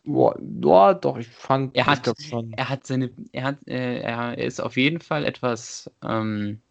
Boah, 0.06 0.36
boah, 0.40 0.94
doch, 0.94 1.18
ich 1.18 1.28
fand, 1.28 1.76
er 1.76 1.86
hat, 1.86 2.10
schon. 2.22 2.54
Er 2.54 2.70
hat 2.70 2.88
seine, 2.88 3.12
er 3.34 3.44
hat, 3.44 3.68
äh, 3.68 4.00
er 4.00 4.38
ist 4.38 4.62
auf 4.62 4.78
jeden 4.78 5.02
Fall 5.02 5.26
etwas, 5.26 5.92
ähm, 6.02 6.62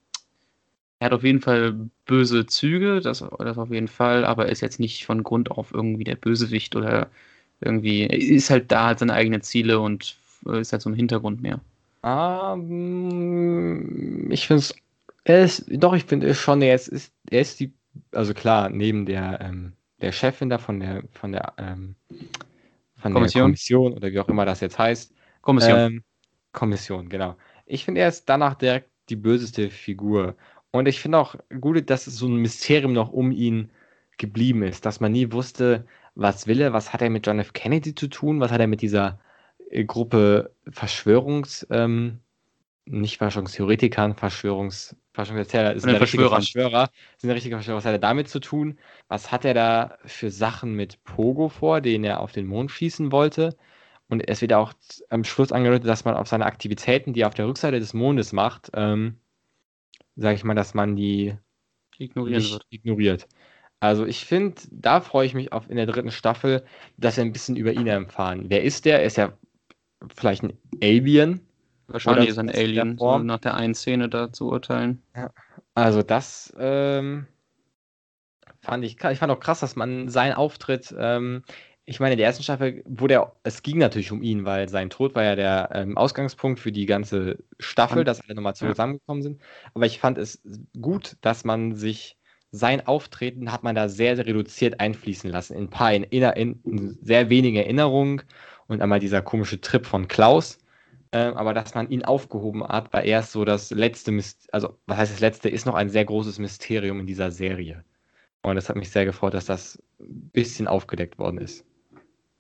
er 1.03 1.07
hat 1.07 1.13
auf 1.15 1.25
jeden 1.25 1.41
Fall 1.41 1.75
böse 2.07 2.47
Züge, 2.47 3.01
das, 3.01 3.25
das 3.39 3.59
auf 3.59 3.73
jeden 3.73 3.89
Fall, 3.89 4.25
aber 4.25 4.47
er 4.47 4.53
ist 4.53 4.61
jetzt 4.61 4.79
nicht 4.79 5.05
von 5.05 5.25
Grund 5.25 5.51
auf 5.51 5.75
irgendwie 5.75 6.05
der 6.05 6.15
Bösewicht 6.15 6.77
oder 6.77 7.11
irgendwie, 7.61 8.03
er 8.03 8.17
ist 8.17 8.51
halt 8.51 8.71
da, 8.71 8.91
hat 8.91 9.01
seine 9.01 9.13
eigenen 9.13 9.43
Ziele 9.43 9.81
und 9.81 10.17
äh, 10.47 10.61
ist 10.61 10.71
halt 10.71 10.81
so 10.81 10.91
im 10.91 10.95
Hintergrund 10.95 11.43
mehr. 11.43 11.59
Um, 12.03 12.71
ich 14.31 14.47
finde 14.47 14.61
es, 14.61 14.77
er 15.25 15.43
ist, 15.43 15.65
doch, 15.71 15.93
ich 15.95 16.05
finde 16.05 16.33
schon, 16.37 16.63
er 16.63 16.77
ist, 16.77 16.87
ist, 16.87 17.13
er 17.29 17.41
ist 17.41 17.59
die, 17.59 17.73
also 18.13 18.33
klar, 18.33 18.71
neben 18.71 19.05
der, 19.05 19.41
ähm, 19.41 19.73
der 20.01 20.13
Chefin 20.13 20.51
da 20.51 20.59
von 20.59 20.79
der, 20.79 21.03
von 21.11 21.33
der, 21.33 21.55
ähm, 21.59 21.97
von 22.95 23.13
Kommission. 23.13 23.41
der 23.41 23.43
Kommission 23.43 23.93
oder 23.95 24.13
wie 24.13 24.21
auch 24.21 24.29
immer 24.29 24.47
das 24.47 24.61
jetzt 24.61 24.79
heißt. 24.79 25.13
Kommission. 25.41 25.79
Ähm, 25.79 26.05
Kommission, 26.53 27.09
genau. 27.09 27.35
Ich 27.67 27.85
finde, 27.85 28.03
er 28.03 28.09
ist 28.09 28.29
danach 28.29 28.55
direkt 28.55 28.93
die 29.09 29.17
böseste 29.17 29.71
Figur. 29.71 30.37
Und 30.73 30.89
ich 30.89 31.01
finde 31.01 31.19
auch 31.19 31.37
gut, 31.61 31.89
dass 31.91 32.07
es 32.07 32.17
so 32.17 32.27
ein 32.27 32.37
Mysterium 32.37 32.95
noch 32.95 33.13
um 33.13 33.31
ihn 33.31 33.71
geblieben 34.19 34.63
ist, 34.63 34.87
dass 34.87 35.01
man 35.01 35.13
nie 35.13 35.31
wusste, 35.33 35.87
was 36.15 36.47
will 36.47 36.61
er, 36.61 36.73
was 36.73 36.93
hat 36.93 37.03
er 37.03 37.11
mit 37.11 37.27
John 37.27 37.39
F. 37.39 37.53
Kennedy 37.53 37.95
zu 37.95 38.09
tun, 38.09 38.41
was 38.41 38.51
hat 38.51 38.61
er 38.61 38.67
mit 38.67 38.81
dieser 38.83 39.21
äh, 39.71 39.85
Gruppe 39.85 40.51
Verschwörungs, 40.71 41.67
ähm, 41.71 42.21
nicht 42.87 43.19
Verschwörungstheoretikern, 43.19 44.17
Verschwörungs, 44.17 44.97
Verschwörungserzähler, 45.13 45.75
ist 45.75 45.87
ein 45.87 45.95
richtiger 45.95 46.29
Verschwörer, 46.31 46.91
sind 47.19 47.31
ein 47.31 47.35
richtiger 47.35 47.57
Verschwörer. 47.57 47.79
Was 47.79 47.85
hat 47.85 47.93
er 47.93 47.99
damit 47.99 48.29
zu 48.29 48.41
tun? 48.41 48.79
Was 49.09 49.31
hat 49.31 49.45
er 49.45 49.55
da 49.55 49.99
für 50.07 50.31
Sachen 50.31 50.75
mit 50.75 51.05
Pogo 51.05 51.49
vor, 51.49 51.81
den 51.81 52.03
er 52.03 52.21
auf 52.21 52.33
den 52.33 52.47
Mond 52.47 52.71
schießen 52.71 53.13
wollte? 53.13 53.57
Und 54.09 54.29
es 54.29 54.41
wird 54.41 54.53
auch 54.53 54.73
am 55.11 55.25
Schluss 55.25 55.53
angedeutet, 55.53 55.89
dass 55.89 56.05
man 56.05 56.15
auf 56.15 56.29
seine 56.29 56.47
Aktivitäten, 56.47 57.13
die 57.13 57.23
er 57.23 57.29
auf 57.29 57.35
der 57.35 57.47
Rückseite 57.47 57.79
des 57.79 57.95
Mondes 57.95 58.33
macht, 58.33 58.71
ähm, 58.75 59.19
sage 60.17 60.37
ich 60.37 60.45
mal, 60.45 60.55
dass 60.55 60.75
man 60.75 60.97
die 60.97 61.35
ignorieren 61.99 62.43
wird. 62.43 62.67
ignoriert. 62.71 63.29
Also 63.81 64.07
ich 64.07 64.25
finde, 64.25 64.61
da 64.71 65.01
freue 65.01 65.27
ich 65.27 65.35
mich 65.35 65.53
auf 65.53 65.69
in 65.69 65.77
der 65.77 65.87
dritten 65.87 66.13
Staffel, 66.13 66.65
dass 66.97 67.17
wir 67.17 67.25
ein 67.25 67.33
bisschen 67.33 67.57
über 67.57 67.73
ihn 67.73 67.87
erfahren. 67.87 68.45
Wer 68.49 68.63
ist 68.63 68.85
der? 68.85 69.01
Er 69.01 69.07
ist 69.07 69.17
ja 69.17 69.33
vielleicht 70.15 70.45
ein 70.45 70.57
Alien, 70.81 71.41
Wahrscheinlich 71.93 72.31
ist 72.31 72.39
ein 72.39 72.49
Alien, 72.49 72.97
so 72.97 73.19
nach 73.19 73.39
der 73.39 73.55
einen 73.55 73.75
Szene 73.75 74.09
da 74.09 74.33
zu 74.33 74.49
urteilen. 74.49 75.03
Ja. 75.15 75.31
Also 75.75 76.03
das 76.03 76.53
ähm, 76.59 77.27
fand 78.61 78.85
ich, 78.85 79.03
ich 79.03 79.19
fand 79.19 79.33
auch 79.33 79.41
krass, 79.41 79.61
dass 79.61 79.77
man 79.77 80.09
seinen 80.09 80.35
Auftritt, 80.35 80.95
ähm, 80.99 81.43
ich 81.85 82.01
meine, 82.01 82.13
in 82.13 82.19
der 82.19 82.27
ersten 82.27 82.43
Staffel 82.43 82.83
wurde 82.87 83.15
er, 83.15 83.37
es 83.43 83.63
ging 83.63 83.79
natürlich 83.79 84.13
um 84.13 84.23
ihn, 84.23 84.45
weil 84.45 84.69
sein 84.69 84.91
Tod 84.91 85.15
war 85.15 85.25
ja 85.25 85.37
der 85.37 85.71
ähm, 85.73 85.99
Ausgangspunkt 85.99 86.61
für 86.61 86.73
die 86.73 86.87
ganze 86.87 87.39
Staffel, 87.59 88.05
dass 88.05 88.21
alle 88.21 88.35
nochmal 88.35 88.55
zusammengekommen 88.55 89.23
sind. 89.23 89.41
Aber 89.75 89.87
ich 89.87 89.99
fand 89.99 90.19
es 90.19 90.43
gut, 90.81 91.17
dass 91.21 91.45
man 91.45 91.75
sich 91.75 92.17
sein 92.53 92.87
Auftreten 92.87 93.51
hat 93.51 93.63
man 93.63 93.75
da 93.75 93.89
sehr, 93.89 94.15
sehr 94.15 94.27
reduziert 94.27 94.79
einfließen 94.79 95.31
lassen. 95.31 95.55
In 95.57 95.65
ein 95.65 95.71
paar, 95.71 95.93
in, 95.93 96.05
in, 96.05 96.61
in 96.65 96.99
sehr 97.01 97.31
wenige 97.31 97.65
Erinnerungen 97.65 98.23
und 98.69 98.83
einmal 98.83 99.01
dieser 99.01 99.23
komische 99.23 99.61
Trip 99.61 99.87
von 99.87 100.07
Klaus 100.07 100.59
äh, 101.13 101.19
aber 101.19 101.55
dass 101.55 101.75
man 101.75 101.91
ihn 101.91 102.05
aufgehoben 102.05 102.67
hat, 102.67 102.93
war 102.93 103.05
erst 103.05 103.33
so 103.33 103.45
das 103.45 103.71
letzte, 103.71 104.13
Myst 104.13 104.53
also 104.53 104.79
was 104.87 104.97
heißt 104.97 105.13
das 105.13 105.21
letzte, 105.21 105.49
ist 105.49 105.67
noch 105.67 105.75
ein 105.75 105.91
sehr 105.91 106.05
großes 106.05 106.39
Mysterium 106.39 107.01
in 107.01 107.07
dieser 107.07 107.31
Serie. 107.31 107.85
Und 108.43 108.57
es 108.57 108.69
hat 108.69 108.77
mich 108.77 108.91
sehr 108.91 109.05
gefreut, 109.05 109.35
dass 109.35 109.47
das 109.47 109.81
ein 110.01 110.31
bisschen 110.33 110.67
aufgedeckt 110.67 111.19
worden 111.19 111.39
ist. 111.39 111.65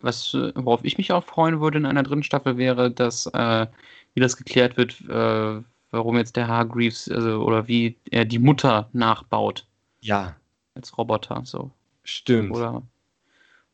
Was, 0.02 0.34
worauf 0.34 0.84
ich 0.84 0.98
mich 0.98 1.12
auch 1.12 1.24
freuen 1.24 1.60
würde 1.60 1.78
in 1.78 1.86
einer 1.86 2.02
dritten 2.02 2.22
Staffel 2.22 2.56
wäre, 2.56 2.90
dass, 2.90 3.26
äh, 3.26 3.66
wie 4.14 4.20
das 4.20 4.36
geklärt 4.36 4.76
wird, 4.76 5.00
äh, 5.08 5.62
warum 5.90 6.16
jetzt 6.16 6.36
der 6.36 6.48
Hargreaves, 6.48 7.10
also, 7.10 7.42
oder 7.42 7.68
wie 7.68 7.96
er 8.10 8.24
die 8.24 8.38
Mutter 8.38 8.88
nachbaut. 8.92 9.66
Ja. 10.00 10.36
Als 10.74 10.96
Roboter, 10.98 11.42
so. 11.44 11.70
Stimmt. 12.04 12.56
Oder 12.56 12.82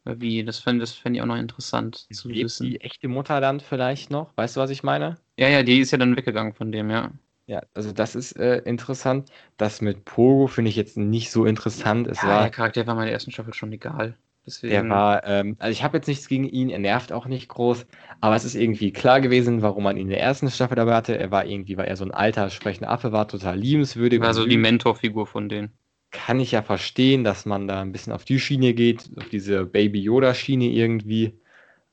wie? 0.05 0.45
Das 0.45 0.59
fände 0.59 0.81
das 0.81 0.93
fänd 0.93 1.17
ich 1.17 1.23
auch 1.23 1.27
noch 1.27 1.37
interessant 1.37 2.07
zu 2.11 2.29
Lebt 2.29 2.45
wissen. 2.45 2.67
Die 2.67 2.81
echte 2.81 3.09
Mutter 3.09 3.41
dann 3.41 3.61
vielleicht 3.61 4.11
noch? 4.11 4.31
Weißt 4.37 4.57
du, 4.57 4.61
was 4.61 4.71
ich 4.71 4.83
meine? 4.83 5.17
Ja, 5.39 5.49
ja, 5.49 5.63
die 5.63 5.81
ist 5.81 5.91
ja 5.91 5.99
dann 5.99 6.17
weggegangen 6.17 6.55
von 6.55 6.73
dem, 6.73 6.91
ja. 6.91 7.11
Ja, 7.47 7.63
also 7.73 7.93
das 7.93 8.15
ist 8.15 8.33
äh, 8.33 8.59
interessant. 8.59 9.31
Das 9.57 9.81
mit 9.81 10.05
Pogo 10.05 10.49
finde 10.49 10.69
ich 10.69 10.77
jetzt 10.77 10.99
nicht 10.99 11.31
so 11.31 11.47
interessant. 11.47 12.07
Es 12.07 12.21
ja, 12.21 12.29
war, 12.29 12.43
der 12.43 12.51
Charakter 12.51 12.87
war 12.87 12.95
meiner 12.95 13.11
ersten 13.11 13.31
Staffel 13.31 13.55
schon 13.55 13.73
egal. 13.73 14.17
Deswegen... 14.49 14.73
Der 14.73 14.89
war, 14.89 15.25
ähm, 15.27 15.57
also 15.59 15.73
ich 15.73 15.85
habe 15.85 15.99
jetzt 15.99 16.07
nichts 16.07 16.27
gegen 16.27 16.45
ihn, 16.45 16.71
er 16.71 16.79
nervt 16.79 17.13
auch 17.13 17.27
nicht 17.27 17.49
groß, 17.49 17.87
aber 18.21 18.35
es 18.35 18.45
ist 18.45 18.55
irgendwie 18.55 18.93
klar 18.93 19.21
gewesen, 19.21 19.61
warum 19.63 19.85
man 19.85 19.97
ihn 19.97 20.05
in 20.05 20.09
der 20.09 20.23
ersten 20.23 20.51
Staffel 20.51 20.77
dabei 20.77 20.95
hatte. 20.95 21.19
Er 21.19 21.31
war 21.31 21.45
irgendwie, 21.45 21.77
weil 21.77 21.87
er 21.87 21.97
so 21.97 22.05
ein 22.05 22.11
alter 22.11 22.49
sprechender 22.49 22.91
Affe 22.91 23.13
war, 23.13 23.29
total 23.29 23.59
liebenswürdig. 23.59 24.21
War 24.21 24.33
so 24.33 24.47
die 24.47 24.57
Mentorfigur 24.57 25.27
von 25.27 25.49
denen 25.49 25.71
kann 26.11 26.41
ich 26.41 26.53
ja 26.53 26.63
verstehen, 26.63 27.23
dass 27.23 27.45
man 27.45 27.69
da 27.69 27.83
ein 27.83 27.93
bisschen 27.93 28.13
auf 28.13 28.25
die 28.25 28.41
Schiene 28.41 28.73
geht, 28.73 29.11
auf 29.19 29.29
diese 29.29 29.67
Baby 29.67 30.01
Yoda 30.01 30.33
Schiene 30.33 30.65
irgendwie. 30.65 31.39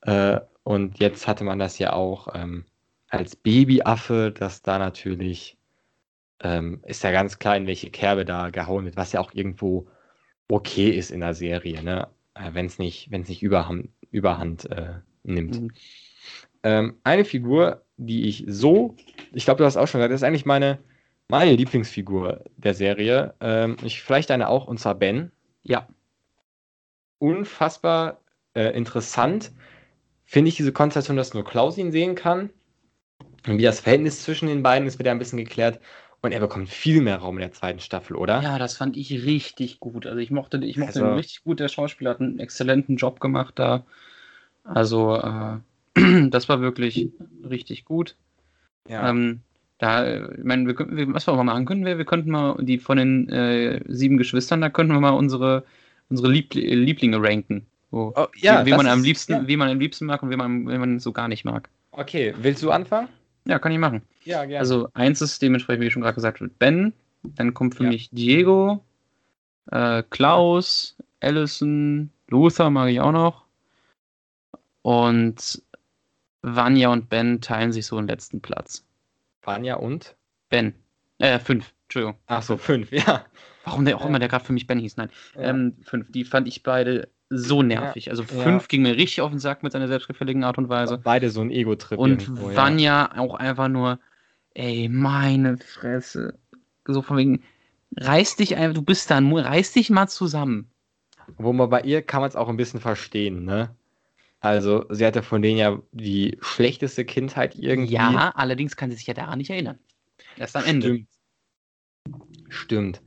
Äh, 0.02 0.39
und 0.63 1.00
jetzt 1.00 1.28
hatte 1.28 1.44
man 1.44 1.60
das 1.60 1.80
ja 1.80 1.94
auch 1.94 2.30
ähm, 2.34 2.65
als 3.10 3.36
Babyaffe, 3.36 4.32
dass 4.32 4.62
da 4.62 4.80
natürlich 4.80 5.58
ähm, 6.41 6.82
ist 6.86 7.04
ja 7.04 7.12
ganz 7.12 7.39
klar, 7.39 7.58
in 7.58 7.68
welche 7.68 7.89
Kerbe 7.89 8.26
da 8.26 8.50
gehauen 8.50 8.86
wird, 8.86 8.98
was 8.98 9.12
ja 9.12 9.20
auch 9.20 9.34
irgendwo 9.34 9.88
okay 10.48 10.89
ist 10.89 11.12
in 11.12 11.22
der 11.22 11.34
Serie, 11.34 11.84
ne? 11.84 12.08
Äh, 12.36 12.54
wenn 12.54 12.67
es 12.67 12.78
nicht, 12.78 13.10
wenn's 13.12 13.30
nicht 13.30 13.41
Überhand, 13.41 13.89
Überhand 14.12 14.69
äh, 14.69 15.00
nimmt. 15.24 15.62
Mhm. 15.62 15.71
Ähm, 16.63 16.98
eine 17.04 17.26
Figur, 17.26 17.84
die 17.98 18.28
ich 18.28 18.43
so, 18.48 18.95
ich 19.34 19.45
glaube, 19.45 19.60
du 19.60 19.65
hast 19.65 19.78
auch 19.78 19.88
schon 19.88 20.00
gesagt, 20.00 20.13
das 20.13 20.21
ist 20.21 20.28
eigentlich 20.28 20.45
meine, 20.45 20.80
meine 21.28 21.56
Lieblingsfigur 21.56 22.43
der 22.58 22.74
Serie. 22.74 23.34
Ähm, 23.39 23.78
ich, 23.84 24.02
vielleicht 24.02 24.32
eine 24.32 24.50
auch, 24.50 24.67
und 24.67 24.80
zwar 24.80 24.95
Ben. 24.95 25.32
Ja. 25.63 25.88
Unfassbar 27.19 28.21
äh, 28.54 28.76
interessant 28.76 29.52
finde 30.26 30.50
ich 30.50 30.56
diese 30.56 30.74
Konstellation, 30.74 31.17
dass 31.17 31.34
nur 31.34 31.45
Klaus 31.45 31.78
ihn 31.78 31.91
sehen 31.91 32.15
kann. 32.15 32.50
Und 33.48 33.60
wie 33.60 33.63
das 33.63 33.80
Verhältnis 33.80 34.24
zwischen 34.24 34.48
den 34.48 34.63
beiden 34.63 34.88
ist, 34.88 34.98
wird 34.98 35.06
ja 35.06 35.12
ein 35.12 35.19
bisschen 35.19 35.38
geklärt. 35.38 35.80
Und 36.26 36.32
er 36.32 36.40
bekommt 36.40 36.70
viel 36.70 37.02
mehr 37.02 37.18
Raum 37.18 37.36
in 37.36 37.42
der 37.42 37.52
zweiten 37.52 37.80
Staffel, 37.80 38.16
oder? 38.16 38.42
Ja, 38.42 38.58
das 38.58 38.78
fand 38.78 38.98
ich 38.98 39.12
richtig 39.26 39.80
gut. 39.80 40.08
Also 40.08 40.18
ich 40.18 40.32
mochte, 40.32 40.58
ich 40.58 40.76
mochte 40.76 41.00
also, 41.00 41.06
ihn 41.06 41.18
richtig 41.18 41.44
gut. 41.44 41.60
Der 41.60 41.68
Schauspieler 41.68 42.10
hat 42.10 42.20
einen 42.20 42.40
exzellenten 42.40 42.96
Job 42.96 43.20
gemacht 43.20 43.60
da. 43.60 43.84
Also 44.64 45.16
äh, 45.16 45.60
das 46.30 46.50
war 46.50 46.62
wirklich 46.62 47.12
richtig 47.48 47.86
gut. 47.86 48.16
Ja. 48.90 49.08
Ähm, 49.08 49.42
da, 49.78 50.32
ich 50.32 50.44
meine, 50.44 50.66
wir, 50.66 50.76
wir, 50.80 51.14
was 51.14 51.28
wir 51.28 51.36
mal 51.36 51.44
machen 51.44 51.66
können, 51.66 51.86
wir, 51.86 52.00
wir 52.00 52.06
könnten 52.06 52.32
mal 52.32 52.58
die 52.60 52.80
von 52.80 52.98
den 52.98 53.30
äh, 53.30 53.82
sieben 53.88 54.18
Geschwistern, 54.18 54.62
da 54.62 54.70
könnten 54.70 54.94
wir 54.94 55.02
mal 55.02 55.12
unsere, 55.12 55.64
unsere 56.10 56.30
Liebl 56.32 56.60
Lieblinge 56.60 57.22
ranken. 57.22 57.68
Wo, 57.92 58.14
oh, 58.16 58.26
ja, 58.36 58.66
wie, 58.66 58.72
wie 58.72 58.76
man 58.76 58.88
am 58.88 59.04
liebsten, 59.04 59.34
ja. 59.34 59.48
wie 59.48 59.58
man 59.58 59.70
am 59.70 59.80
liebsten 59.80 60.08
mag 60.08 60.24
und 60.24 60.32
wie 60.32 60.38
man, 60.38 60.68
wie 60.68 60.78
man 60.80 61.00
so 61.00 61.12
gar 61.12 61.28
nicht 61.28 61.46
mag. 61.46 61.70
Okay, 61.92 62.34
willst 62.42 62.64
du 62.64 62.72
anfangen? 62.72 63.10
Ja, 63.48 63.60
kann 63.60 63.72
ich 63.72 63.78
machen. 63.78 64.02
Ja, 64.24 64.44
gerne. 64.46 64.60
Also 64.60 64.90
eins 64.94 65.22
ist 65.22 65.42
dementsprechend, 65.42 65.84
wie 65.84 65.92
schon 65.92 66.02
gerade 66.02 66.16
gesagt 66.16 66.42
wird, 66.42 66.58
Ben. 66.60 66.94
Dann 67.24 67.54
kommt 67.54 67.76
für 67.76 67.84
ja. 67.84 67.90
mich 67.90 68.10
Diego, 68.12 68.84
äh, 69.72 70.04
Klaus, 70.10 70.96
Allison, 71.20 72.12
Luther 72.28 72.70
mag 72.70 72.90
ich 72.90 73.00
auch 73.00 73.12
noch. 73.12 73.46
Und 74.82 75.62
Vanya 76.42 76.90
und 76.90 77.10
Ben 77.10 77.42
teilen 77.42 77.72
sich 77.72 77.88
so 77.88 77.98
den 77.98 78.08
letzten 78.08 78.42
Platz. 78.42 78.86
Vanya 79.42 79.76
und? 79.76 80.16
Ben. 80.50 80.76
Äh, 81.18 81.40
fünf. 81.40 81.74
Entschuldigung. 81.84 82.18
Ach 82.28 82.44
so, 82.44 82.58
fünf, 82.58 82.92
ja. 82.92 83.26
Warum 83.64 83.86
der 83.86 83.98
auch 83.98 84.06
immer 84.06 84.20
der 84.20 84.28
gerade 84.28 84.46
für 84.46 84.54
mich 84.54 84.68
Ben 84.68 84.78
hieß? 84.78 84.98
Nein. 84.98 85.10
Ja. 85.36 85.42
Ähm, 85.42 85.76
fünf. 85.82 86.12
Die 86.12 86.24
fand 86.24 86.48
ich 86.48 86.62
beide 86.62 87.10
so 87.30 87.64
nervig. 87.64 88.06
Ja, 88.06 88.12
also 88.12 88.24
fünf 88.24 88.64
ja. 88.64 88.68
ging 88.68 88.82
mir 88.84 88.96
richtig 88.96 89.22
auf 89.22 89.32
den 89.32 89.40
Sack 89.40 89.64
mit 89.64 89.72
seiner 89.72 89.88
selbstgefälligen 89.88 90.44
Art 90.44 90.58
und 90.58 90.70
Weise. 90.70 90.98
Beide 90.98 91.30
so 91.30 91.42
ein 91.42 91.52
Ego-Trip. 91.52 91.98
Und 91.98 92.24
irgendwo, 92.24 92.56
Vanya 92.56 93.12
ja. 93.14 93.18
auch 93.18 93.36
einfach 93.36 93.68
nur, 93.68 94.00
ey, 94.54 94.90
meine 94.90 95.58
Fresse. 95.58 96.38
So 96.86 97.02
von 97.02 97.18
wegen, 97.18 97.44
reiß 97.98 98.36
dich 98.36 98.56
einfach, 98.56 98.76
du 98.76 98.82
bist 98.82 99.10
da, 99.10 99.20
reiß 99.20 99.74
dich 99.74 99.90
mal 99.90 100.08
zusammen. 100.08 100.70
Wo 101.38 101.54
man 101.54 101.70
bei 101.70 101.82
ihr 101.82 102.02
kann 102.04 102.22
man 102.22 102.30
es 102.30 102.36
auch 102.36 102.50
ein 102.50 102.58
bisschen 102.58 102.80
verstehen, 102.80 103.46
ne? 103.46 103.76
Also, 104.42 104.86
sie 104.90 105.06
hatte 105.06 105.24
von 105.24 105.42
denen 105.42 105.58
ja 105.58 105.80
die 105.92 106.38
schlechteste 106.42 107.04
Kindheit 107.04 107.56
irgendwie. 107.56 107.94
Ja, 107.94 108.32
allerdings 108.36 108.76
kann 108.76 108.92
sie 108.92 108.98
sich 108.98 109.08
ja 109.08 109.16
daran 109.16 109.40
nicht 109.40 109.50
erinnern. 109.50 109.80
Erst 110.38 110.56
am 110.56 110.66
Ende. 110.66 110.88
Stimmt. 110.88 111.08
Stimmt. 112.50 113.02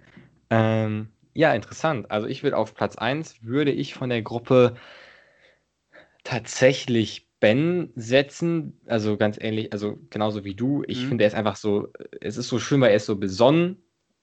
Ähm, 0.50 1.10
ja, 1.38 1.54
interessant. 1.54 2.10
Also 2.10 2.26
ich 2.26 2.42
würde 2.42 2.56
auf 2.56 2.74
Platz 2.74 2.96
1 2.96 3.44
würde 3.44 3.70
ich 3.70 3.94
von 3.94 4.10
der 4.10 4.22
Gruppe 4.22 4.74
tatsächlich 6.24 7.28
Ben 7.38 7.92
setzen. 7.94 8.80
Also 8.86 9.16
ganz 9.16 9.38
ähnlich, 9.40 9.72
also 9.72 10.00
genauso 10.10 10.42
wie 10.42 10.56
du. 10.56 10.82
Ich 10.88 11.04
mhm. 11.04 11.10
finde, 11.10 11.22
er 11.22 11.28
ist 11.28 11.36
einfach 11.36 11.54
so, 11.54 11.92
es 12.20 12.38
ist 12.38 12.48
so 12.48 12.58
schön, 12.58 12.80
weil 12.80 12.90
er 12.90 12.96
ist 12.96 13.06
so 13.06 13.14
besonnen, 13.14 13.76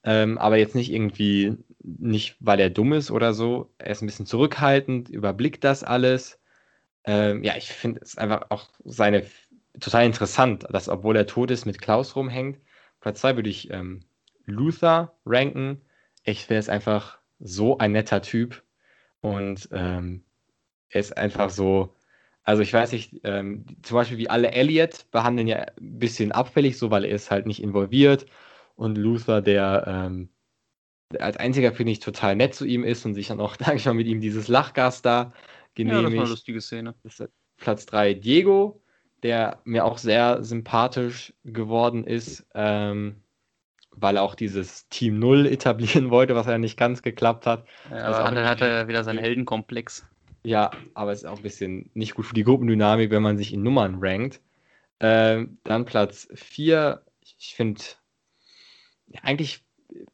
ähm, 0.04 0.36
aber 0.36 0.58
jetzt 0.58 0.74
nicht 0.74 0.92
irgendwie, 0.92 1.56
nicht 1.82 2.36
weil 2.40 2.60
er 2.60 2.68
dumm 2.68 2.92
ist 2.92 3.10
oder 3.10 3.32
so. 3.32 3.72
Er 3.78 3.92
ist 3.92 4.02
ein 4.02 4.06
bisschen 4.06 4.26
zurückhaltend, 4.26 5.08
überblickt 5.08 5.64
das 5.64 5.84
alles. 5.84 6.38
Ähm, 7.04 7.42
ja, 7.42 7.56
ich 7.56 7.68
finde 7.68 8.00
es 8.02 8.18
einfach 8.18 8.50
auch 8.50 8.68
seine 8.84 9.24
total 9.80 10.04
interessant, 10.04 10.66
dass 10.70 10.90
obwohl 10.90 11.16
er 11.16 11.26
tot 11.26 11.50
ist, 11.50 11.64
mit 11.64 11.80
Klaus 11.80 12.14
rumhängt. 12.14 12.58
Platz 13.00 13.22
2 13.22 13.36
würde 13.36 13.48
ich 13.48 13.70
ähm, 13.70 14.00
Luther 14.44 15.16
ranken 15.24 15.80
ich 16.26 16.44
finde 16.44 16.60
es 16.60 16.68
einfach 16.68 17.18
so 17.38 17.78
ein 17.78 17.92
netter 17.92 18.20
Typ 18.20 18.62
und 19.20 19.68
ähm, 19.72 20.24
er 20.90 21.00
ist 21.00 21.16
einfach 21.16 21.50
so, 21.50 21.94
also 22.42 22.62
ich 22.62 22.72
weiß 22.72 22.92
nicht, 22.92 23.20
ähm, 23.24 23.64
zum 23.82 23.94
Beispiel 23.94 24.18
wie 24.18 24.28
alle 24.28 24.50
Elliot 24.50 25.10
behandeln 25.10 25.46
ja 25.46 25.58
ein 25.58 25.98
bisschen 25.98 26.32
abfällig, 26.32 26.78
so 26.78 26.90
weil 26.90 27.04
er 27.04 27.14
ist 27.14 27.30
halt 27.30 27.46
nicht 27.46 27.62
involviert 27.62 28.26
und 28.74 28.98
Luther, 28.98 29.40
der 29.40 29.84
ähm, 29.86 30.28
als 31.20 31.36
einziger 31.36 31.72
finde 31.72 31.92
ich 31.92 32.00
total 32.00 32.34
nett 32.34 32.54
zu 32.54 32.64
ihm 32.64 32.82
ist 32.82 33.04
und 33.06 33.14
sich 33.14 33.28
dann 33.28 33.40
auch, 33.40 33.56
sag 33.60 33.76
ich 33.76 33.86
mal, 33.86 33.94
mit 33.94 34.08
ihm 34.08 34.20
dieses 34.20 34.48
Lachgas 34.48 35.02
da 35.02 35.32
genehmigt. 35.74 36.02
Ja, 36.02 36.08
das 36.08 36.16
war 36.16 36.22
eine 36.22 36.30
lustige 36.30 36.60
Szene. 36.60 36.94
Platz 37.58 37.86
3 37.86 38.14
Diego, 38.14 38.82
der 39.22 39.60
mir 39.64 39.84
auch 39.84 39.98
sehr 39.98 40.42
sympathisch 40.42 41.32
geworden 41.44 42.04
ist. 42.04 42.46
Ähm, 42.54 43.22
weil 43.96 44.16
er 44.16 44.22
auch 44.22 44.34
dieses 44.34 44.88
Team 44.88 45.18
Null 45.18 45.46
etablieren 45.46 46.10
wollte, 46.10 46.34
was 46.34 46.46
ja 46.46 46.58
nicht 46.58 46.78
ganz 46.78 47.02
geklappt 47.02 47.46
hat. 47.46 47.66
Ja, 47.90 47.96
also 47.96 48.20
aber 48.20 48.34
dann 48.34 48.48
hat 48.48 48.60
er 48.60 48.88
wieder 48.88 49.04
seinen 49.04 49.18
Heldenkomplex. 49.18 50.06
Ja, 50.44 50.70
aber 50.94 51.12
es 51.12 51.20
ist 51.20 51.24
auch 51.24 51.38
ein 51.38 51.42
bisschen 51.42 51.90
nicht 51.94 52.14
gut 52.14 52.26
für 52.26 52.34
die 52.34 52.44
Gruppendynamik, 52.44 53.10
wenn 53.10 53.22
man 53.22 53.36
sich 53.36 53.52
in 53.52 53.62
Nummern 53.62 53.96
rankt. 54.00 54.40
Ähm, 55.00 55.58
dann 55.64 55.84
Platz 55.84 56.28
4, 56.34 57.02
ich 57.20 57.54
finde, 57.54 57.82
ja, 59.08 59.20
eigentlich 59.22 59.64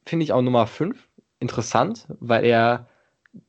finde 0.07 0.25
ich 0.25 0.33
auch 0.33 0.43
Nummer 0.43 0.67
5 0.67 1.09
interessant, 1.39 2.07
weil 2.21 2.45
er, 2.45 2.89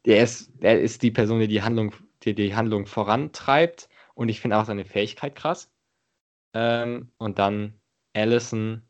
er, 0.04 0.24
ist, 0.24 0.52
er 0.60 0.82
ist 0.82 1.04
die 1.04 1.12
Person, 1.12 1.40
die 1.40 1.48
die 1.48 1.62
Handlung, 1.62 1.94
die, 2.24 2.36
die 2.36 2.56
Handlung 2.56 2.86
vorantreibt 2.86 3.88
und 4.14 4.30
ich 4.30 4.42
finde 4.42 4.58
auch 4.58 4.66
seine 4.66 4.86
Fähigkeit 4.86 5.36
krass. 5.36 5.72
Ähm, 6.54 7.12
und 7.18 7.40
dann 7.40 7.80
Allison, 8.14 8.84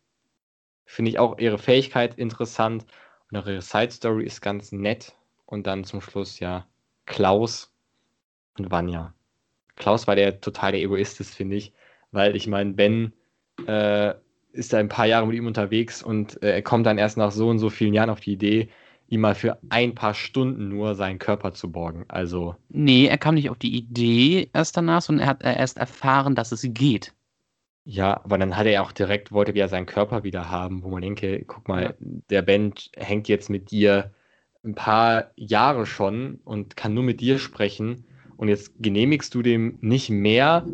finde 0.85 1.09
ich 1.11 1.19
auch 1.19 1.37
ihre 1.39 1.57
Fähigkeit 1.57 2.15
interessant 2.15 2.85
und 3.31 3.37
auch 3.37 3.47
ihre 3.47 3.61
Side 3.61 3.91
Story 3.91 4.25
ist 4.25 4.41
ganz 4.41 4.71
nett. 4.71 5.15
Und 5.45 5.67
dann 5.67 5.83
zum 5.83 6.01
Schluss 6.01 6.39
ja 6.39 6.65
Klaus 7.05 7.71
und 8.57 8.71
Vanya. 8.71 9.13
Klaus 9.75 10.07
war 10.07 10.15
der 10.15 10.39
totale 10.39 10.77
Egoist 10.77 11.19
ist, 11.19 11.35
finde 11.35 11.55
ich, 11.55 11.73
weil 12.11 12.35
ich 12.35 12.47
meine, 12.47 12.73
Ben 12.73 13.13
äh, 13.67 14.13
ist 14.51 14.73
da 14.73 14.77
ein 14.77 14.89
paar 14.89 15.05
Jahre 15.05 15.27
mit 15.27 15.35
ihm 15.35 15.47
unterwegs 15.47 16.03
und 16.03 16.41
äh, 16.43 16.51
er 16.51 16.61
kommt 16.61 16.85
dann 16.85 16.97
erst 16.97 17.17
nach 17.17 17.31
so 17.31 17.49
und 17.49 17.59
so 17.59 17.69
vielen 17.69 17.93
Jahren 17.93 18.09
auf 18.09 18.19
die 18.19 18.33
Idee, 18.33 18.69
ihm 19.07 19.21
mal 19.21 19.35
für 19.35 19.59
ein 19.69 19.95
paar 19.95 20.13
Stunden 20.13 20.69
nur 20.69 20.95
seinen 20.95 21.19
Körper 21.19 21.53
zu 21.53 21.71
borgen. 21.71 22.05
Also. 22.07 22.55
Nee, 22.69 23.07
er 23.07 23.17
kam 23.17 23.35
nicht 23.35 23.49
auf 23.49 23.57
die 23.57 23.75
Idee 23.75 24.49
erst 24.53 24.77
danach, 24.77 25.01
sondern 25.01 25.25
er 25.25 25.29
hat 25.29 25.43
erst 25.43 25.77
erfahren, 25.77 26.35
dass 26.35 26.51
es 26.51 26.65
geht. 26.69 27.13
Ja, 27.85 28.21
aber 28.23 28.37
dann 28.37 28.55
hat 28.55 28.65
er 28.65 28.71
ja 28.71 28.81
auch 28.81 28.93
direkt, 28.93 29.31
wollte 29.31 29.51
er 29.51 29.67
seinen 29.67 29.85
Körper 29.85 30.23
wieder 30.23 30.49
haben, 30.49 30.83
wo 30.83 30.89
man 30.89 31.01
denke, 31.01 31.43
guck 31.45 31.67
mal, 31.67 31.83
ja. 31.83 31.93
der 31.99 32.41
Band 32.41 32.89
hängt 32.95 33.27
jetzt 33.27 33.49
mit 33.49 33.71
dir 33.71 34.13
ein 34.63 34.75
paar 34.75 35.31
Jahre 35.35 35.85
schon 35.85 36.39
und 36.45 36.77
kann 36.77 36.93
nur 36.93 37.03
mit 37.03 37.19
dir 37.19 37.39
sprechen 37.39 38.05
und 38.37 38.47
jetzt 38.47 38.71
genehmigst 38.79 39.35
du 39.35 39.41
dem 39.41 39.77
nicht 39.81 40.09
mehr 40.09 40.65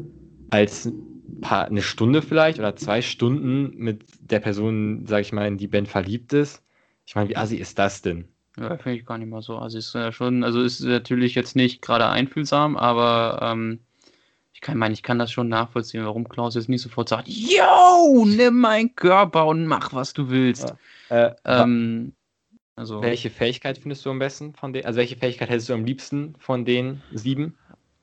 als 0.52 0.86
ein 0.86 1.42
paar, 1.42 1.66
eine 1.66 1.82
Stunde 1.82 2.22
vielleicht 2.22 2.60
oder 2.60 2.76
zwei 2.76 3.02
Stunden 3.02 3.76
mit 3.76 4.04
der 4.20 4.40
Person, 4.40 5.06
sag 5.08 5.22
ich 5.22 5.34
mal, 5.34 5.48
in 5.48 5.58
die 5.58 5.68
Band 5.68 5.88
verliebt 5.88 6.34
ist. 6.34 6.64
Ich 7.06 7.16
meine, 7.16 7.30
wie 7.30 7.38
assi 7.38 7.56
ist 7.56 7.80
das 7.80 8.04
denn? 8.04 8.28
Ja, 8.58 8.78
finde 8.78 9.00
ich 9.00 9.06
gar 9.06 9.18
nicht 9.18 9.30
mal 9.30 9.42
so. 9.42 9.58
Also 9.58 9.78
ist 9.78 9.94
ja 9.94 10.12
schon, 10.12 10.44
also 10.44 10.62
ist 10.62 10.82
natürlich 10.82 11.34
jetzt 11.34 11.56
nicht 11.56 11.82
gerade 11.82 12.08
einfühlsam, 12.08 12.78
aber 12.78 13.40
ähm, 13.42 13.80
ich 14.60 14.62
kann, 14.62 14.78
meine, 14.78 14.94
ich 14.94 15.04
kann 15.04 15.18
das 15.18 15.32
schon 15.32 15.48
nachvollziehen, 15.48 16.04
warum 16.04 16.28
Klaus 16.28 16.56
jetzt 16.56 16.68
nicht 16.68 16.82
sofort 16.82 17.08
sagt, 17.08 17.30
yo, 17.30 18.26
nimm 18.26 18.60
meinen 18.60 18.94
Körper 18.94 19.46
und 19.46 19.66
mach, 19.66 19.94
was 19.94 20.12
du 20.12 20.30
willst. 20.30 20.74
Äh, 21.08 21.32
ähm, 21.46 22.12
also, 22.76 23.02
welche 23.02 23.30
Fähigkeit 23.30 23.78
findest 23.78 24.06
du 24.06 24.10
am 24.10 24.20
besten 24.20 24.54
von 24.54 24.74
den, 24.74 24.86
also 24.86 24.98
welche 24.98 25.16
Fähigkeit 25.16 25.50
hättest 25.50 25.70
du 25.70 25.74
am 25.74 25.86
liebsten 25.86 26.36
von 26.40 26.66
den 26.66 27.02
sieben? 27.14 27.58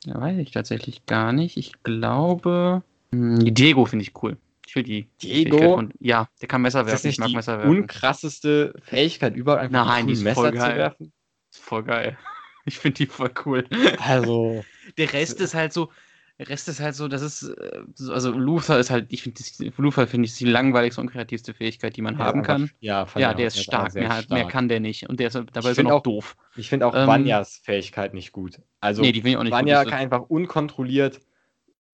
Ja, 0.06 0.18
weiß 0.18 0.38
ich 0.38 0.50
tatsächlich 0.50 1.04
gar 1.04 1.34
nicht. 1.34 1.58
Ich 1.58 1.82
glaube, 1.82 2.82
hm, 3.12 3.54
Diego 3.54 3.84
finde 3.84 4.04
ich 4.04 4.14
cool. 4.22 4.38
Ich 4.66 4.74
will 4.74 4.82
die 4.82 5.08
Diego. 5.20 5.74
Von, 5.74 5.92
ja, 6.00 6.26
der 6.40 6.48
kann 6.48 6.62
Messer 6.62 6.86
werfen. 6.86 7.06
ich 7.06 7.18
mag 7.18 7.28
die 7.28 7.36
Messer 7.36 7.58
werfen. 7.58 7.70
Unkrasseste 7.70 8.72
Fähigkeit 8.82 9.36
überhaupt 9.36 9.60
einfach 9.60 9.86
Nein, 9.88 10.08
ein 10.08 10.22
Messer 10.22 10.52
zu 10.52 10.58
werfen. 10.58 11.12
Ist 11.50 11.60
voll 11.60 11.82
geil. 11.82 12.16
Ich 12.68 12.78
finde 12.78 12.96
die 12.96 13.06
voll 13.06 13.30
cool. 13.44 13.64
Also. 14.00 14.64
Der 14.98 15.12
Rest 15.12 15.40
ist 15.40 15.54
halt 15.54 15.72
so, 15.72 15.92
der 16.38 16.48
Rest 16.50 16.68
ist 16.68 16.80
halt 16.80 16.94
so, 16.94 17.08
das 17.08 17.22
ist, 17.22 17.44
äh, 17.44 17.82
also 18.10 18.30
Luther 18.30 18.78
ist 18.78 18.90
halt, 18.90 19.06
ich 19.10 19.22
finde, 19.22 19.40
Luther 19.78 20.06
finde 20.06 20.26
ich 20.26 20.34
die 20.36 20.44
langweiligste 20.44 21.00
und 21.00 21.10
kreativste 21.10 21.54
Fähigkeit, 21.54 21.96
die 21.96 22.02
man 22.02 22.18
ja, 22.18 22.24
haben 22.24 22.42
kann. 22.42 22.70
Ja, 22.80 23.06
ja 23.16 23.32
der 23.32 23.46
ist 23.46 23.62
stark, 23.62 23.94
mehr, 23.94 24.10
stark. 24.10 24.30
mehr 24.30 24.44
kann 24.46 24.68
der 24.68 24.80
nicht. 24.80 25.08
Und 25.08 25.18
der 25.18 25.28
ist 25.28 25.42
dabei 25.52 25.72
so 25.72 25.82
auch 25.88 26.02
doof. 26.02 26.36
Ich 26.56 26.68
finde 26.68 26.86
auch 26.86 26.94
ähm, 26.94 27.06
Vanyas 27.06 27.60
Fähigkeit 27.64 28.12
nicht 28.12 28.32
gut. 28.32 28.60
Also, 28.80 29.00
nee, 29.00 29.12
die 29.12 29.26
ich 29.26 29.36
auch 29.36 29.42
nicht 29.42 29.52
Vanya 29.52 29.82
gut, 29.82 29.92
kann 29.92 30.00
einfach 30.00 30.22
unkontrolliert 30.28 31.20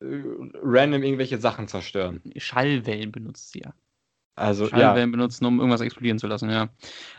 äh, 0.00 0.06
random 0.60 1.04
irgendwelche 1.04 1.38
Sachen 1.38 1.68
zerstören. 1.68 2.20
Schallwellen 2.36 3.12
benutzt 3.12 3.52
sie 3.52 3.60
ja. 3.60 3.72
Also, 4.34 4.64
ja. 4.64 4.70
Schallwellen 4.70 5.12
benutzen, 5.12 5.44
um 5.44 5.60
irgendwas 5.60 5.82
explodieren 5.82 6.18
zu 6.18 6.26
lassen, 6.26 6.50
ja. 6.50 6.68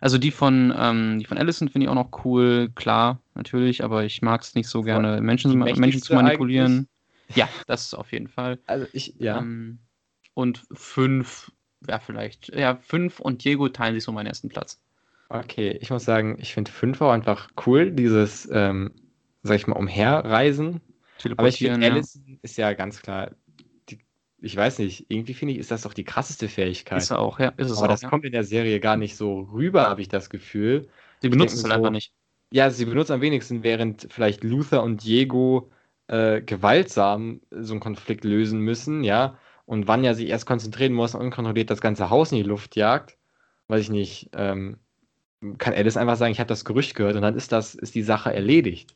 Also 0.01 0.17
die 0.17 0.31
von, 0.31 0.73
ähm, 0.77 1.19
die 1.19 1.25
von 1.25 1.37
Allison 1.37 1.69
finde 1.69 1.85
ich 1.85 1.89
auch 1.89 1.95
noch 1.95 2.25
cool, 2.25 2.69
klar, 2.75 3.21
natürlich, 3.33 3.83
aber 3.83 4.03
ich 4.03 4.21
mag 4.21 4.41
es 4.41 4.55
nicht 4.55 4.67
so 4.67 4.81
gerne, 4.81 5.21
Menschen, 5.21 5.57
Menschen 5.57 6.01
zu 6.01 6.15
manipulieren. 6.15 6.89
Ja, 7.35 7.49
das 7.67 7.93
auf 7.93 8.11
jeden 8.11 8.27
Fall. 8.27 8.59
Also, 8.67 8.87
ich, 8.93 9.15
ja. 9.19 9.39
Ähm, 9.39 9.79
und 10.33 10.63
fünf, 10.73 11.51
ja, 11.87 11.99
vielleicht, 11.99 12.49
ja, 12.49 12.75
fünf 12.77 13.19
und 13.19 13.43
Diego 13.43 13.69
teilen 13.69 13.95
sich 13.95 14.03
so 14.03 14.11
meinen 14.11 14.27
ersten 14.27 14.49
Platz. 14.49 14.81
Okay, 15.29 15.77
ich 15.81 15.89
muss 15.89 16.05
sagen, 16.05 16.37
ich 16.39 16.53
finde 16.53 16.71
5 16.71 17.01
auch 17.01 17.11
einfach 17.11 17.49
cool, 17.65 17.91
dieses, 17.91 18.47
ähm, 18.51 18.91
sag 19.41 19.55
ich 19.55 19.67
mal, 19.67 19.75
umherreisen. 19.77 20.81
Aber 21.37 21.47
ich 21.47 21.57
finde, 21.57 21.85
ja. 21.85 21.93
Allison 21.93 22.39
ist 22.41 22.57
ja 22.57 22.73
ganz 22.73 23.01
klar, 23.01 23.31
die, 23.89 23.99
ich 24.41 24.55
weiß 24.55 24.79
nicht, 24.79 25.05
irgendwie 25.09 25.33
finde 25.33 25.53
ich, 25.53 25.59
ist 25.59 25.71
das 25.71 25.83
doch 25.83 25.93
die 25.93 26.03
krasseste 26.03 26.49
Fähigkeit. 26.49 27.01
Ist 27.01 27.11
er 27.11 27.19
auch, 27.19 27.39
ja, 27.39 27.49
ist 27.49 27.71
es 27.71 27.77
Aber 27.77 27.87
auch. 27.87 27.91
das 27.91 28.01
ja. 28.01 28.09
kommt 28.09 28.25
in 28.25 28.31
der 28.31 28.43
Serie 28.43 28.79
gar 28.79 28.97
nicht 28.97 29.15
so 29.15 29.39
rüber, 29.53 29.87
habe 29.89 30.01
ich 30.01 30.07
das 30.07 30.29
Gefühl. 30.29 30.87
Sie 31.21 31.29
benutzen 31.29 31.57
es 31.57 31.63
halt 31.63 31.73
so- 31.73 31.77
einfach 31.79 31.91
nicht. 31.91 32.13
Ja, 32.51 32.69
sie 32.69 32.85
benutzt 32.85 33.09
am 33.09 33.21
wenigsten, 33.21 33.63
während 33.63 34.07
vielleicht 34.11 34.43
Luther 34.43 34.83
und 34.83 35.03
Diego 35.03 35.71
äh, 36.07 36.41
gewaltsam 36.41 37.41
so 37.51 37.73
einen 37.73 37.79
Konflikt 37.79 38.23
lösen 38.23 38.59
müssen, 38.59 39.03
ja. 39.03 39.37
Und 39.65 39.87
Vanya 39.87 40.13
sich 40.13 40.27
erst 40.27 40.45
konzentrieren 40.45 40.93
muss 40.93 41.15
und 41.15 41.21
unkontrolliert 41.21 41.69
das 41.69 41.81
ganze 41.81 42.09
Haus 42.09 42.31
in 42.31 42.37
die 42.37 42.43
Luft 42.43 42.75
jagt. 42.75 43.17
Weiß 43.67 43.81
ich 43.81 43.89
nicht. 43.89 44.29
Ähm, 44.33 44.77
kann 45.57 45.73
Alice 45.73 45.97
einfach 45.97 46.17
sagen, 46.17 46.31
ich 46.31 46.39
habe 46.39 46.47
das 46.47 46.65
Gerücht 46.65 46.95
gehört 46.95 47.15
und 47.15 47.21
dann 47.21 47.35
ist 47.35 47.51
das, 47.51 47.75
ist 47.75 47.95
die 47.95 48.03
Sache 48.03 48.33
erledigt. 48.33 48.95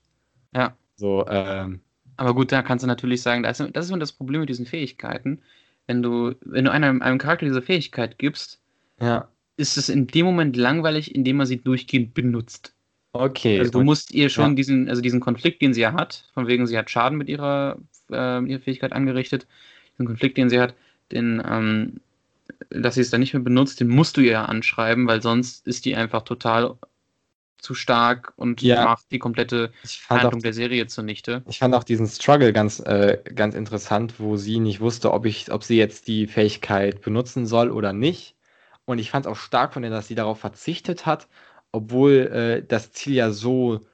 Ja. 0.53 0.75
So, 0.95 1.25
ähm, 1.27 1.81
Aber 2.15 2.33
gut, 2.33 2.51
da 2.51 2.61
kannst 2.61 2.83
du 2.83 2.87
natürlich 2.87 3.21
sagen, 3.21 3.43
das 3.43 3.59
ist, 3.59 3.75
das 3.75 3.85
ist 3.85 3.91
immer 3.91 3.99
das 3.99 4.13
Problem 4.13 4.41
mit 4.41 4.49
diesen 4.49 4.65
Fähigkeiten. 4.65 5.41
Wenn 5.85 6.01
du, 6.01 6.35
wenn 6.41 6.65
du 6.65 6.71
einem, 6.71 7.01
einem 7.01 7.17
Charakter 7.17 7.45
diese 7.45 7.61
Fähigkeit 7.61 8.17
gibst, 8.17 8.61
ja. 8.99 9.29
ist 9.55 9.77
es 9.77 9.89
in 9.89 10.07
dem 10.07 10.25
Moment 10.25 10.57
langweilig, 10.57 11.15
indem 11.15 11.39
er 11.39 11.45
sie 11.45 11.61
durchgehend 11.61 12.13
benutzt. 12.13 12.75
Okay. 13.19 13.59
Also 13.59 13.71
du 13.71 13.81
musst 13.81 14.11
ihr 14.11 14.29
schon 14.29 14.51
ja. 14.51 14.55
diesen, 14.55 14.89
also 14.89 15.01
diesen 15.01 15.19
Konflikt, 15.19 15.61
den 15.61 15.73
sie 15.73 15.81
ja 15.81 15.93
hat, 15.93 16.25
von 16.33 16.47
wegen 16.47 16.67
sie 16.67 16.77
hat 16.77 16.89
Schaden 16.89 17.17
mit 17.17 17.29
ihrer, 17.29 17.77
äh, 18.11 18.43
ihrer 18.43 18.61
Fähigkeit 18.61 18.93
angerichtet, 18.93 19.47
diesen 19.93 20.05
Konflikt, 20.05 20.37
den 20.37 20.49
sie 20.49 20.59
hat, 20.59 20.75
den, 21.11 21.41
ähm, 21.49 21.99
dass 22.69 22.95
sie 22.95 23.01
es 23.01 23.09
dann 23.09 23.19
nicht 23.19 23.33
mehr 23.33 23.43
benutzt, 23.43 23.79
den 23.79 23.87
musst 23.87 24.17
du 24.17 24.21
ihr 24.21 24.31
ja 24.31 24.45
anschreiben, 24.45 25.07
weil 25.07 25.21
sonst 25.21 25.67
ist 25.67 25.85
die 25.85 25.95
einfach 25.95 26.23
total 26.23 26.75
zu 27.57 27.73
stark 27.73 28.33
und 28.35 28.61
Ja. 28.61 28.85
macht 28.85 29.11
die 29.11 29.19
komplette 29.19 29.71
fand 29.83 30.19
auch 30.19 30.23
Handlung 30.23 30.41
der 30.41 30.53
Serie 30.53 30.87
zunichte. 30.87 31.43
Ich 31.49 31.59
fand 31.59 31.73
auch 31.73 31.83
diesen 31.83 32.07
Struggle 32.07 32.53
ganz, 32.53 32.79
äh, 32.79 33.17
ganz 33.35 33.55
interessant, 33.55 34.19
wo 34.19 34.37
sie 34.37 34.59
nicht 34.59 34.79
wusste, 34.79 35.11
ob, 35.11 35.25
ich, 35.25 35.51
ob 35.51 35.63
sie 35.63 35.77
jetzt 35.77 36.07
die 36.07 36.27
Fähigkeit 36.27 37.01
benutzen 37.01 37.45
soll 37.45 37.71
oder 37.71 37.93
nicht. 37.93 38.35
Und 38.85 38.99
ich 38.99 39.11
fand 39.11 39.25
es 39.25 39.31
auch 39.31 39.35
stark 39.35 39.73
von 39.73 39.83
ihr, 39.83 39.89
dass 39.89 40.07
sie 40.07 40.15
darauf 40.15 40.39
verzichtet 40.39 41.05
hat, 41.05 41.27
obwohl 41.71 42.13
äh, 42.13 42.65
das 42.67 42.91
Ziel 42.91 43.15
ja 43.15 43.31
so 43.31 43.85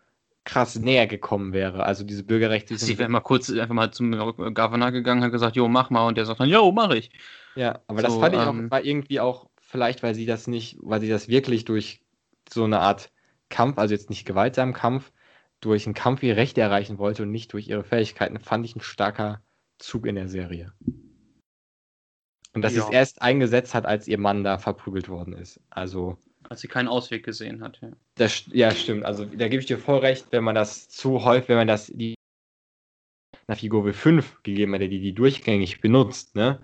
krass 0.45 0.75
näher 0.77 1.07
gekommen 1.07 1.53
wäre. 1.53 1.85
Also 1.85 2.03
diese 2.03 2.23
Bürgerrechte 2.23 2.75
Sie 2.77 2.97
wäre 2.99 3.09
mal 3.09 3.21
kurz 3.21 3.49
einfach 3.49 3.73
mal 3.73 3.91
zum 3.91 4.11
Governor 4.11 4.91
gegangen, 4.91 5.23
hat 5.23 5.31
gesagt, 5.31 5.55
jo, 5.55 5.67
mach 5.69 5.89
mal, 5.89 6.07
und 6.07 6.17
der 6.17 6.25
sagt 6.25 6.39
dann, 6.41 6.49
jo, 6.49 6.71
mach 6.71 6.91
ich. 6.91 7.11
Ja, 7.55 7.81
aber 7.87 8.01
das 8.01 8.13
So, 8.13 8.19
fand 8.19 8.35
ich 8.35 8.41
ähm, 8.41 8.67
auch, 8.67 8.71
war 8.71 8.83
irgendwie 8.83 9.19
auch, 9.19 9.49
vielleicht, 9.61 10.03
weil 10.03 10.15
sie 10.15 10.25
das 10.25 10.47
nicht, 10.47 10.77
weil 10.81 11.01
sie 11.01 11.09
das 11.09 11.27
wirklich 11.27 11.65
durch 11.65 12.01
so 12.49 12.63
eine 12.63 12.79
Art 12.79 13.11
Kampf, 13.49 13.77
also 13.77 13.93
jetzt 13.93 14.09
nicht 14.09 14.25
gewaltsamen 14.25 14.73
Kampf, 14.73 15.11
durch 15.61 15.85
einen 15.85 15.93
Kampf 15.93 16.23
ihre 16.23 16.37
Rechte 16.37 16.61
erreichen 16.61 16.97
wollte 16.97 17.23
und 17.23 17.31
nicht 17.31 17.53
durch 17.53 17.67
ihre 17.67 17.83
Fähigkeiten, 17.83 18.39
fand 18.39 18.65
ich 18.65 18.75
ein 18.75 18.81
starker 18.81 19.41
Zug 19.77 20.05
in 20.07 20.15
der 20.15 20.27
Serie. 20.27 20.73
Und 22.53 22.61
dass 22.63 22.73
sie 22.73 22.79
Ja. 22.79 22.85
es 22.85 22.89
erst 22.89 23.21
eingesetzt 23.21 23.73
hat, 23.73 23.85
als 23.85 24.07
ihr 24.07 24.17
Mann 24.19 24.43
da 24.43 24.57
verprügelt 24.57 25.09
worden 25.09 25.33
ist. 25.33 25.59
Also, 25.69 26.17
Als 26.49 26.61
sie 26.61 26.67
keinen 26.67 26.87
Ausweg 26.87 27.23
gesehen 27.23 27.61
hat, 27.61 27.79
ja. 27.81 27.89
das, 28.15 28.43
ja, 28.51 28.71
stimmt. 28.71 29.05
Also, 29.05 29.25
da 29.25 29.47
gebe 29.47 29.61
ich 29.61 29.65
dir 29.65 29.77
voll 29.77 29.99
recht, 29.99 30.27
wenn 30.31 30.43
man 30.43 30.55
das 30.55 30.89
zu 30.89 31.23
häufig, 31.23 31.49
wenn 31.49 31.57
man 31.57 31.67
das 31.67 31.87
die 31.87 32.15
nach 33.47 33.57
Figur 33.57 33.91
5 33.93 34.41
gegeben 34.43 34.73
hätte, 34.73 34.89
die 34.89 34.99
die 34.99 35.13
durchgängig 35.13 35.81
benutzt, 35.81 36.35
ne? 36.35 36.59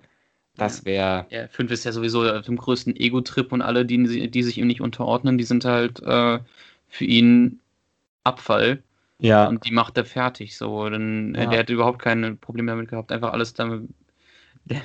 Das 0.56 0.84
wäre 0.84 1.26
Ja, 1.30 1.48
5 1.48 1.70
ist 1.70 1.84
ja 1.84 1.92
sowieso 1.92 2.28
auf 2.28 2.44
dem 2.44 2.56
größten 2.56 2.96
Ego-Trip 2.96 3.52
und 3.52 3.62
alle, 3.62 3.86
die, 3.86 4.30
die 4.30 4.42
sich 4.42 4.58
ihm 4.58 4.66
nicht 4.66 4.80
unterordnen, 4.80 5.38
die 5.38 5.44
sind 5.44 5.64
halt 5.64 6.02
äh, 6.02 6.40
für 6.88 7.04
ihn 7.04 7.60
Abfall 8.24 8.82
ja, 9.20 9.46
und 9.46 9.64
die 9.66 9.72
macht 9.72 9.96
er 9.98 10.04
fertig. 10.04 10.56
So, 10.56 10.88
dann, 10.88 11.34
äh, 11.34 11.44
Ja. 11.44 11.50
Der 11.50 11.58
hätte 11.60 11.72
überhaupt 11.72 12.00
keine 12.00 12.34
Probleme 12.36 12.72
damit 12.72 12.88
gehabt, 12.88 13.12
einfach 13.12 13.32
alles 13.32 13.54
damit. 13.54 13.88
Der, 14.64 14.82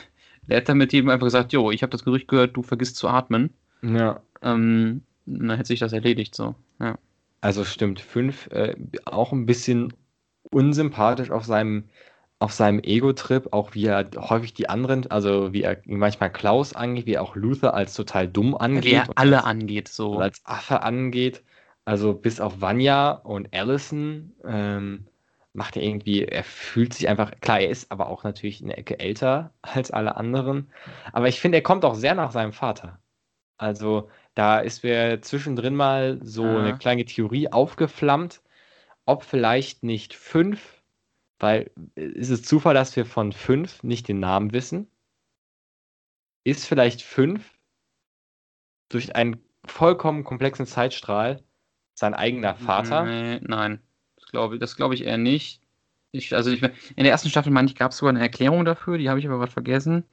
der 0.47 0.57
hat 0.57 0.69
damit 0.69 0.93
jedem 0.93 1.09
einfach 1.09 1.25
gesagt, 1.25 1.51
jo, 1.51 1.69
ich 1.69 1.81
habe 1.83 1.91
das 1.91 2.05
Gerücht 2.05 2.27
gehört, 2.27 2.55
du 2.55 2.63
vergisst 2.63 2.95
zu 2.95 3.07
atmen. 3.07 3.53
Ja. 3.81 4.21
Ähm, 4.41 5.01
dann 5.25 5.57
hätte 5.57 5.67
sich 5.67 5.79
das 5.79 5.93
erledigt, 5.93 6.35
so. 6.35 6.55
Ja. 6.79 6.97
Also 7.41 7.63
stimmt, 7.63 7.99
5 7.99 8.47
äh, 8.47 8.75
auch 9.05 9.31
ein 9.31 9.45
bisschen 9.45 9.93
unsympathisch 10.51 11.31
auf 11.31 11.45
seinem, 11.45 11.85
auf 12.39 12.53
seinem 12.53 12.79
Ego-Trip, 12.79 13.51
auch 13.51 13.73
wie 13.73 13.85
er 13.85 14.09
häufig 14.17 14.53
die 14.53 14.69
anderen, 14.69 15.09
also 15.11 15.53
wie 15.53 15.63
er 15.63 15.77
manchmal 15.85 16.31
Klaus 16.31 16.73
angeht, 16.73 17.05
wie 17.05 17.13
er 17.13 17.21
auch 17.21 17.35
Luther 17.35 17.73
als 17.73 17.93
total 17.93 18.27
dumm 18.27 18.55
angeht. 18.55 18.85
Wie 18.85 18.93
er 18.93 19.07
alle 19.15 19.37
als, 19.37 19.45
angeht, 19.45 19.87
so. 19.87 20.17
als 20.17 20.41
Affe 20.45 20.83
angeht. 20.83 21.43
Also 21.85 22.13
bis 22.13 22.39
auf 22.39 22.61
Vanya 22.61 23.11
und 23.11 23.53
Allison 23.53 24.33
ähm, 24.43 25.05
macht 25.53 25.77
er 25.77 25.83
irgendwie, 25.83 26.23
er 26.25 26.43
fühlt 26.43 26.93
sich 26.93 27.07
einfach, 27.07 27.31
klar, 27.41 27.59
er 27.59 27.69
ist 27.69 27.91
aber 27.91 28.09
auch 28.09 28.23
natürlich 28.23 28.61
eine 28.63 28.75
Ecke 28.75 28.99
älter 28.99 29.53
als 29.61 29.91
alle 29.91 30.17
anderen. 30.17 30.71
Aber 31.13 31.27
ich 31.27 31.39
finde, 31.39 31.59
er 31.59 31.63
kommt 31.63 31.85
auch 31.85 31.95
sehr 31.95 32.15
nach 32.15 32.31
seinem 32.31 32.53
Vater. 32.53 32.99
Also 33.57 34.09
da 34.33 34.59
ist 34.59 34.83
mir 34.83 35.21
zwischendrin 35.21 35.75
mal 35.75 36.19
so 36.23 36.43
Ja. 36.43 36.59
eine 36.59 36.77
kleine 36.77 37.05
Theorie 37.05 37.51
aufgeflammt, 37.51 38.41
ob 39.05 39.23
vielleicht 39.23 39.83
nicht 39.83 40.13
fünf, 40.13 40.81
weil 41.39 41.71
äh, 41.95 42.05
ist 42.05 42.29
es 42.29 42.43
Zufall, 42.43 42.73
dass 42.73 42.95
wir 42.95 43.05
von 43.05 43.31
fünf 43.33 43.83
nicht 43.83 44.07
den 44.07 44.19
Namen 44.19 44.53
wissen? 44.53 44.89
Ist 46.45 46.65
vielleicht 46.65 47.01
fünf 47.01 47.57
durch 48.89 49.15
einen 49.15 49.41
vollkommen 49.65 50.23
komplexen 50.23 50.65
Zeitstrahl 50.65 51.43
sein 51.93 52.13
eigener 52.13 52.55
Vater? 52.55 53.05
Nee, 53.05 53.39
nein, 53.41 53.81
das 54.17 54.25
glaube 54.31 54.59
das 54.59 54.75
glaub 54.75 54.93
ich 54.93 55.03
eher 55.03 55.17
nicht. 55.17 55.61
Ich, 56.11 56.33
also 56.33 56.51
ich, 56.51 56.61
in 56.63 57.03
der 57.03 57.11
ersten 57.11 57.29
Staffel, 57.29 57.51
meine 57.51 57.67
ich, 57.67 57.75
gab 57.75 57.91
es 57.91 57.97
sogar 57.97 58.11
eine 58.11 58.21
Erklärung 58.21 58.63
dafür, 58.63 58.97
die 58.97 59.09
habe 59.09 59.19
ich 59.19 59.27
aber 59.27 59.37
gerade 59.39 59.51
vergessen, 59.51 60.05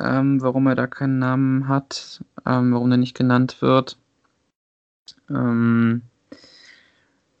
ähm, 0.00 0.40
warum 0.42 0.66
er 0.66 0.74
da 0.74 0.86
keinen 0.86 1.18
Namen 1.18 1.68
hat, 1.68 2.22
ähm, 2.46 2.72
warum 2.72 2.90
er 2.90 2.96
nicht 2.96 3.16
genannt 3.16 3.62
wird. 3.62 3.98
Ähm, 5.30 6.02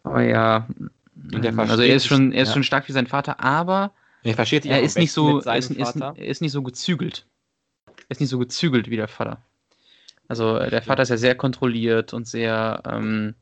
aber 0.02 0.22
ja, 0.22 0.68
also 1.32 1.82
er 1.82 1.96
ist 1.96 2.06
schon, 2.06 2.32
er 2.32 2.42
ist 2.42 2.50
ja. 2.50 2.54
schon 2.54 2.62
stark 2.64 2.88
wie 2.88 2.92
sein 2.92 3.06
Vater, 3.06 3.40
aber 3.40 3.92
Er 4.22 4.38
er 4.38 4.82
ist 4.82 4.98
nicht 4.98 5.12
so, 5.12 5.40
er 5.40 5.56
ist, 5.56 5.70
ist, 5.70 5.78
ist 6.16 6.40
nicht 6.42 6.52
so 6.52 6.62
gezügelt. 6.62 7.26
Er 7.86 8.10
ist 8.10 8.20
nicht 8.20 8.30
so 8.30 8.38
gezügelt 8.38 8.88
wie 8.90 8.96
der 8.96 9.08
Vater. 9.08 9.42
Also 10.28 10.56
äh, 10.56 10.70
der 10.70 10.82
Vater 10.82 11.02
ist 11.02 11.08
ja 11.08 11.16
sehr 11.16 11.34
kontrolliert 11.34 12.12
und 12.12 12.26
sehr, 12.26 12.82
ähm, 12.84 13.34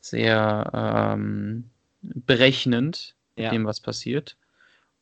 sehr 0.00 0.70
ähm, 1.14 1.70
berechnend 2.02 3.14
mit 3.36 3.44
Ja. 3.44 3.50
dem, 3.50 3.64
was 3.64 3.80
passiert. 3.80 4.36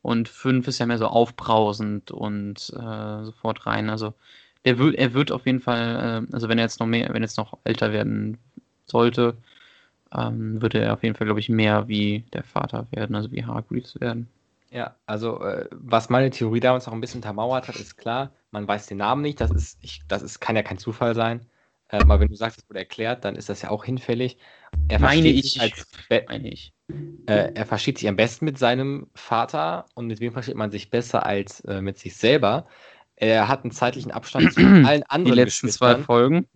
Und 0.02 0.28
fünf 0.28 0.68
ist 0.68 0.78
ja 0.78 0.86
mehr 0.86 0.98
so 0.98 1.06
aufbrausend 1.06 2.10
und 2.10 2.72
äh, 2.76 3.24
sofort 3.24 3.66
rein. 3.66 3.88
Also 3.90 4.14
der 4.64 4.78
wird, 4.78 4.96
er 4.96 5.14
wird 5.14 5.32
auf 5.32 5.46
jeden 5.46 5.60
Fall, 5.60 6.26
äh, 6.30 6.34
also 6.34 6.48
wenn 6.48 6.58
er 6.58 6.64
jetzt 6.64 6.80
noch 6.80 6.86
mehr, 6.86 7.10
wenn 7.12 7.22
jetzt 7.22 7.38
noch 7.38 7.58
älter 7.64 7.92
werden 7.92 8.38
sollte, 8.86 9.36
ähm, 10.14 10.60
würde 10.60 10.80
er 10.80 10.94
auf 10.94 11.02
jeden 11.02 11.14
Fall, 11.14 11.26
glaube 11.26 11.40
ich, 11.40 11.48
mehr 11.48 11.88
wie 11.88 12.24
der 12.32 12.44
Vater 12.44 12.86
werden, 12.90 13.16
also 13.16 13.32
wie 13.32 13.44
Hargreaves 13.44 14.00
werden. 14.00 14.28
Ja, 14.70 14.96
also 15.06 15.40
äh, 15.42 15.68
was 15.70 16.08
meine 16.10 16.30
Theorie 16.30 16.60
damals 16.60 16.86
noch 16.86 16.94
ein 16.94 17.00
bisschen 17.00 17.18
untermauert 17.18 17.68
hat, 17.68 17.76
ist 17.76 17.96
klar, 17.96 18.32
man 18.50 18.66
weiß 18.66 18.86
den 18.86 18.98
Namen 18.98 19.22
nicht, 19.22 19.40
das 19.40 19.50
ist, 19.50 19.78
ich, 19.82 20.02
das 20.08 20.22
ist, 20.22 20.40
kann 20.40 20.56
ja 20.56 20.62
kein 20.62 20.78
Zufall 20.78 21.14
sein. 21.14 21.46
Äh, 21.92 21.98
aber 21.98 22.18
wenn 22.20 22.28
du 22.28 22.34
sagst, 22.34 22.58
es 22.58 22.68
wurde 22.68 22.80
erklärt, 22.80 23.24
dann 23.24 23.36
ist 23.36 23.48
das 23.48 23.62
ja 23.62 23.70
auch 23.70 23.84
hinfällig. 23.84 24.38
Er 24.88 24.98
Meine 24.98 25.28
versteht 25.28 25.44
ich. 25.44 25.52
sich 25.52 25.60
als 25.60 25.86
be 26.08 26.24
Meine 26.28 26.48
ich. 26.52 26.72
äh, 27.26 27.52
er 27.54 27.66
versteht 27.66 27.98
sich 27.98 28.08
am 28.08 28.16
besten 28.16 28.44
mit 28.46 28.58
seinem 28.58 29.06
Vater 29.14 29.84
und 29.94 30.06
mit 30.06 30.18
wem 30.20 30.32
versteht 30.32 30.56
man 30.56 30.70
sich 30.70 30.90
besser 30.90 31.24
als 31.24 31.60
äh, 31.60 31.80
mit 31.80 31.98
sich 31.98 32.16
selber. 32.16 32.66
Er 33.16 33.46
hat 33.46 33.62
einen 33.62 33.70
zeitlichen 33.70 34.10
Abstand 34.10 34.52
zu 34.52 34.60
allen 34.86 35.02
Die 35.02 35.10
anderen 35.10 35.36
letzten 35.36 35.68
zwei. 35.68 35.98
Folgen, 35.98 36.46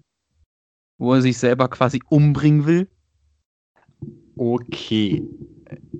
wo 0.98 1.14
er 1.14 1.22
sich 1.22 1.38
selber 1.38 1.68
quasi 1.68 2.00
umbringen 2.08 2.66
will. 2.66 2.88
Okay, 4.38 5.22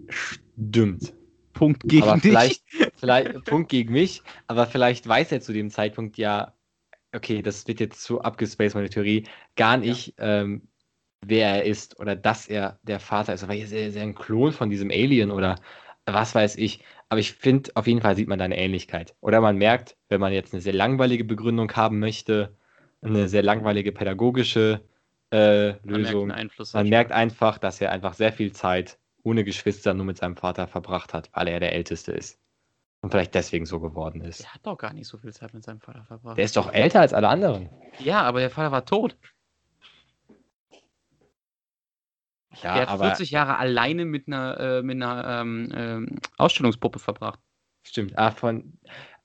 stimmt. 0.08 1.14
Punkt 1.52 1.88
gegen 1.88 2.02
aber 2.02 2.14
dich. 2.14 2.22
vielleicht, 2.22 2.62
vielleicht 2.96 3.44
Punkt 3.44 3.70
gegen 3.70 3.92
mich, 3.92 4.22
aber 4.46 4.66
vielleicht 4.66 5.06
weiß 5.08 5.32
er 5.32 5.40
zu 5.40 5.52
dem 5.52 5.70
Zeitpunkt 5.70 6.18
ja, 6.18 6.52
okay, 7.16 7.42
das 7.42 7.66
wird 7.66 7.80
jetzt 7.80 8.02
zu 8.02 8.20
abgespaced, 8.22 8.74
meine 8.74 8.90
Theorie, 8.90 9.24
gar 9.56 9.76
nicht, 9.76 10.14
ähm, 10.18 10.68
wer 11.24 11.56
er 11.56 11.64
ist 11.64 11.98
oder 12.00 12.16
dass 12.16 12.46
er 12.46 12.78
der 12.82 13.00
Vater 13.00 13.34
ist. 13.34 13.42
Aber 13.42 13.54
er 13.54 13.64
ist 13.64 13.96
ja 13.96 14.02
ein 14.02 14.14
Klon 14.14 14.52
von 14.52 14.70
diesem 14.70 14.90
Alien 14.90 15.30
oder 15.30 15.56
was 16.06 16.34
weiß 16.34 16.56
ich. 16.56 16.80
Aber 17.08 17.20
ich 17.20 17.32
finde, 17.32 17.70
auf 17.74 17.86
jeden 17.86 18.00
Fall 18.00 18.16
sieht 18.16 18.28
man 18.28 18.38
da 18.38 18.44
eine 18.44 18.58
Ähnlichkeit. 18.58 19.14
Oder 19.20 19.40
man 19.40 19.56
merkt, 19.56 19.96
wenn 20.08 20.20
man 20.20 20.32
jetzt 20.32 20.52
eine 20.52 20.62
sehr 20.62 20.72
langweilige 20.72 21.24
Begründung 21.24 21.72
haben 21.72 21.98
möchte, 21.98 22.56
eine 23.02 23.28
sehr 23.28 23.42
langweilige 23.42 23.92
pädagogische 23.92 24.82
äh, 25.32 25.74
Lösung, 25.84 26.28
man, 26.28 26.36
merkt, 26.36 26.74
man 26.74 26.88
merkt 26.88 27.12
einfach, 27.12 27.58
dass 27.58 27.80
er 27.80 27.92
einfach 27.92 28.14
sehr 28.14 28.32
viel 28.32 28.52
Zeit 28.52 28.98
ohne 29.22 29.44
Geschwister 29.44 29.94
nur 29.94 30.06
mit 30.06 30.18
seinem 30.18 30.36
Vater 30.36 30.68
verbracht 30.68 31.12
hat, 31.14 31.30
weil 31.32 31.48
er 31.48 31.60
der 31.60 31.72
Älteste 31.72 32.12
ist. 32.12 32.40
Und 33.06 33.10
vielleicht 33.10 33.36
deswegen 33.36 33.66
so 33.66 33.78
geworden 33.78 34.20
ist. 34.20 34.40
Er 34.40 34.54
hat 34.54 34.66
doch 34.66 34.76
gar 34.76 34.92
nicht 34.92 35.06
so 35.06 35.16
viel 35.16 35.32
Zeit 35.32 35.54
mit 35.54 35.62
seinem 35.62 35.78
Vater 35.78 36.02
verbracht. 36.02 36.36
Der 36.36 36.44
ist 36.44 36.56
doch 36.56 36.72
älter 36.72 36.98
als 36.98 37.14
alle 37.14 37.28
anderen. 37.28 37.70
Ja, 38.00 38.22
aber 38.22 38.40
der 38.40 38.50
Vater 38.50 38.72
war 38.72 38.84
tot. 38.84 39.16
Ja, 42.64 42.74
der 42.74 42.82
hat 42.82 42.88
aber 42.88 43.04
40 43.04 43.30
Jahre 43.30 43.58
alleine 43.58 44.06
mit 44.06 44.26
einer, 44.26 44.58
äh, 44.58 44.82
mit 44.82 45.00
einer 45.00 45.40
ähm, 45.40 45.72
ähm, 45.72 46.18
Ausstellungspuppe 46.36 46.98
verbracht. 46.98 47.38
Stimmt. 47.84 48.14
Ach, 48.16 48.36
von, 48.36 48.76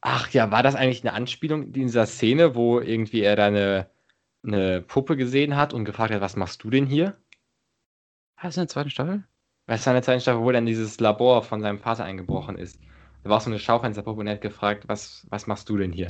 ach 0.01 0.29
ja, 0.29 0.51
war 0.51 0.61
das 0.61 0.75
eigentlich 0.75 1.01
eine 1.01 1.13
Anspielung 1.13 1.63
in 1.63 1.73
dieser 1.73 2.05
Szene, 2.05 2.53
wo 2.53 2.79
irgendwie 2.79 3.21
er 3.21 3.35
da 3.35 3.47
eine, 3.47 3.89
eine 4.43 4.83
Puppe 4.83 5.17
gesehen 5.17 5.55
hat 5.55 5.73
und 5.73 5.85
gefragt 5.85 6.13
hat, 6.13 6.21
was 6.21 6.35
machst 6.35 6.63
du 6.63 6.69
denn 6.69 6.85
hier? 6.85 7.17
War 8.35 8.43
das 8.43 8.57
in 8.57 8.61
der 8.61 8.67
zweiten 8.67 8.91
Staffel? 8.91 9.23
Das 9.65 9.83
war 9.87 9.93
in 9.93 9.95
der 9.95 10.03
zweiten 10.03 10.21
Staffel, 10.21 10.43
wo 10.43 10.51
dann 10.51 10.67
dieses 10.67 10.99
Labor 10.99 11.41
von 11.41 11.61
seinem 11.61 11.79
Vater 11.79 12.03
eingebrochen 12.03 12.59
ist. 12.59 12.79
Da 13.23 13.29
war 13.29 13.37
auch 13.37 13.41
so 13.41 13.49
eine 13.49 13.59
Schaufensterpuppe 13.59 14.19
und 14.19 14.27
er 14.27 14.33
hat 14.33 14.41
gefragt, 14.41 14.85
was, 14.87 15.25
was 15.29 15.47
machst 15.47 15.69
du 15.69 15.77
denn 15.77 15.91
hier? 15.91 16.07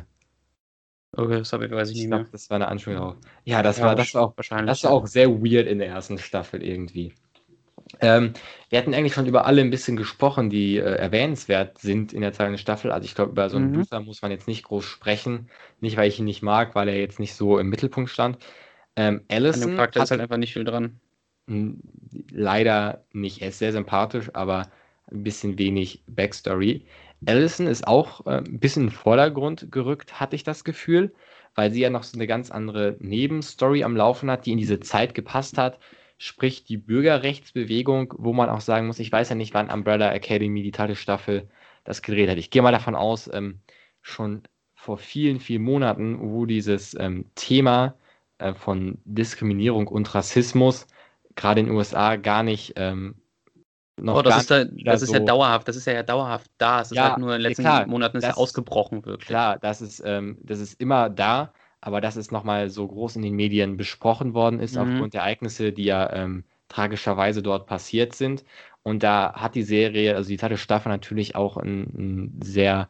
Okay, 1.14 1.40
das 1.40 1.52
habe 1.52 1.66
ich, 1.66 1.72
weiß 1.72 1.90
ich, 1.90 1.98
ich 1.98 2.02
nicht 2.04 2.10
glaub, 2.10 2.22
mehr. 2.22 2.30
Das 2.32 2.50
war 2.50 2.56
eine 2.56 2.70
Anspielung 2.70 3.02
auf. 3.02 3.16
Ja, 3.44 3.62
das 3.62 3.80
ja, 3.80 3.86
war 3.86 3.96
das 3.96 4.14
war 4.14 4.24
auch 4.24 4.38
wahrscheinlich. 4.38 4.68
Das 4.68 4.84
war 4.86 4.92
auch 4.92 5.08
sehr 5.08 5.30
weird 5.30 5.68
in 5.68 5.80
der 5.80 5.88
ersten 5.88 6.18
Staffel 6.18 6.64
irgendwie. 6.64 7.14
Ähm, 8.00 8.34
wir 8.70 8.80
hatten 8.80 8.94
eigentlich 8.94 9.14
schon 9.14 9.26
über 9.26 9.46
alle 9.46 9.62
ein 9.62 9.70
bisschen 9.70 9.98
gesprochen, 9.98 10.50
die 10.50 10.78
äh, 10.78 10.96
erwähnenswert 10.96 11.80
sind 11.80 12.14
in 12.14 12.22
der 12.22 12.32
zweiten 12.32 12.58
Staffel. 12.58 12.92
Also 12.92 13.06
ich 13.06 13.16
glaube, 13.16 13.32
über 13.32 13.50
so 13.50 13.58
einen 13.58 13.72
mhm. 13.72 13.80
Luther 13.80 14.00
muss 14.00 14.22
man 14.22 14.32
jetzt 14.32 14.48
nicht 14.48 14.64
groß 14.64 14.86
sprechen. 14.86 15.50
Nicht, 15.82 15.98
weil 15.98 16.08
ich 16.08 16.20
ihn 16.20 16.26
nicht 16.26 16.42
mag, 16.42 16.76
weil 16.76 16.88
er 16.88 17.00
jetzt 17.00 17.20
nicht 17.20 17.36
so 17.36 17.60
im 17.60 17.68
Mittelpunkt 17.68 18.10
stand. 18.10 18.38
Ähm, 18.96 19.22
Allison. 19.30 19.64
An 19.64 19.70
dem 19.70 19.76
Charakter 19.76 20.04
ist 20.04 20.12
halt 20.12 20.22
einfach 20.22 20.38
nicht 20.38 20.54
viel 20.54 20.64
dran. 20.64 21.02
Leider 22.30 23.04
nicht. 23.12 23.42
Er 23.42 23.50
ist 23.50 23.60
sehr 23.60 23.74
sympathisch, 23.74 24.30
aber 24.34 24.72
ein 25.12 25.24
bisschen 25.24 25.58
wenig 25.58 26.04
Backstory. 26.08 26.86
Allison 27.26 27.68
ist 27.68 27.88
auch 27.88 28.26
äh, 28.26 28.38
ein 28.38 28.60
bisschen 28.60 28.84
in 28.84 28.90
den 28.90 28.96
Vordergrund 28.96 29.72
gerückt, 29.72 30.20
hatte 30.20 30.36
ich 30.36 30.44
das 30.44 30.64
Gefühl, 30.64 31.14
weil 31.56 31.72
sie 31.72 31.82
ja 31.82 31.90
noch 31.90 32.04
so 32.04 32.18
eine 32.18 32.28
ganz 32.28 32.52
andere 32.52 32.96
Nebenstory 33.00 33.84
am 33.84 33.96
Laufen 33.96 34.32
hat, 34.32 34.46
die 34.46 34.54
in 34.54 34.58
diese 34.58 34.80
Zeit 34.80 35.14
gepasst 35.14 35.58
hat. 35.58 35.80
Sprich, 36.18 36.64
die 36.64 36.78
Bürgerrechtsbewegung, 36.78 38.14
wo 38.18 38.34
man 38.34 38.50
auch 38.50 38.62
sagen 38.62 38.88
muss, 38.88 39.00
ich 39.00 39.12
weiß 39.12 39.30
ja 39.30 39.36
nicht, 39.36 39.54
wann 39.54 39.70
Umbrella 39.70 40.14
Academy, 40.14 40.64
die 40.64 40.72
zweite 40.72 40.96
Staffel, 40.96 41.50
das 41.84 42.02
gedreht 42.02 42.30
hat. 42.30 42.38
Ich 42.38 42.52
gehe 42.52 42.62
mal 42.62 42.72
davon 42.72 42.96
aus, 42.96 43.30
ähm, 43.34 43.60
schon 44.02 44.44
vor 44.76 44.98
vielen, 44.98 45.40
vielen 45.40 45.64
Monaten, 45.64 46.20
wo 46.22 46.46
dieses 46.46 46.96
ähm, 47.00 47.26
Thema 47.36 47.96
äh, 48.38 48.54
von 48.54 49.00
Diskriminierung 49.06 49.88
und 49.88 50.14
Rassismus 50.14 50.88
gerade 51.36 51.62
in 51.62 51.68
den 51.68 51.76
USA 51.76 52.16
gar 52.16 52.44
nicht 52.44 52.74
ähm, 52.76 53.16
noch 54.02 54.18
oh, 54.18 54.22
das 54.22 54.42
ist, 54.42 54.52
da, 54.52 54.66
das 54.66 55.02
ist 55.02 55.10
so 55.10 55.16
ja 55.16 55.20
dauerhaft, 55.20 55.68
das 55.68 55.76
ist 55.76 55.86
ja, 55.86 55.94
ja 55.94 56.04
dauerhaft 56.04 56.50
da. 56.58 56.82
Es 56.82 56.92
ist 56.92 56.98
ja, 56.98 57.10
halt 57.10 57.18
nur 57.20 57.30
in 57.30 57.42
den 57.42 57.50
letzten 57.50 57.64
klar, 57.64 57.88
Monaten 57.88 58.18
ist 58.18 58.24
das, 58.24 58.36
ja 58.36 58.42
ausgebrochen, 58.42 59.06
wirklich. 59.06 59.28
Klar, 59.28 59.60
das 59.60 59.82
ist, 59.82 60.02
ähm, 60.06 60.38
das 60.42 60.60
ist 60.60 60.80
immer 60.80 61.10
da, 61.10 61.54
aber 61.82 62.02
dass 62.02 62.16
es 62.16 62.32
nochmal 62.32 62.70
so 62.70 62.88
groß 62.88 63.16
in 63.16 63.22
den 63.22 63.36
Medien 63.36 63.78
besprochen 63.78 64.34
worden 64.34 64.60
ist, 64.60 64.76
mhm. 64.76 64.82
aufgrund 64.82 65.14
der 65.14 65.22
Ereignisse, 65.22 65.72
die 65.72 65.86
ja 65.86 66.12
ähm, 66.14 66.44
tragischerweise 66.68 67.42
dort 67.42 67.68
passiert 67.68 68.16
sind. 68.16 68.44
Und 68.84 69.04
da 69.04 69.34
hat 69.34 69.56
die 69.56 69.64
Serie, 69.64 70.16
also 70.16 70.30
die 70.30 70.38
zweite 70.38 70.58
Staffel 70.58 70.90
natürlich 70.90 71.36
auch 71.36 71.58
ein, 71.58 71.82
ein 71.96 72.40
sehr, 72.44 72.90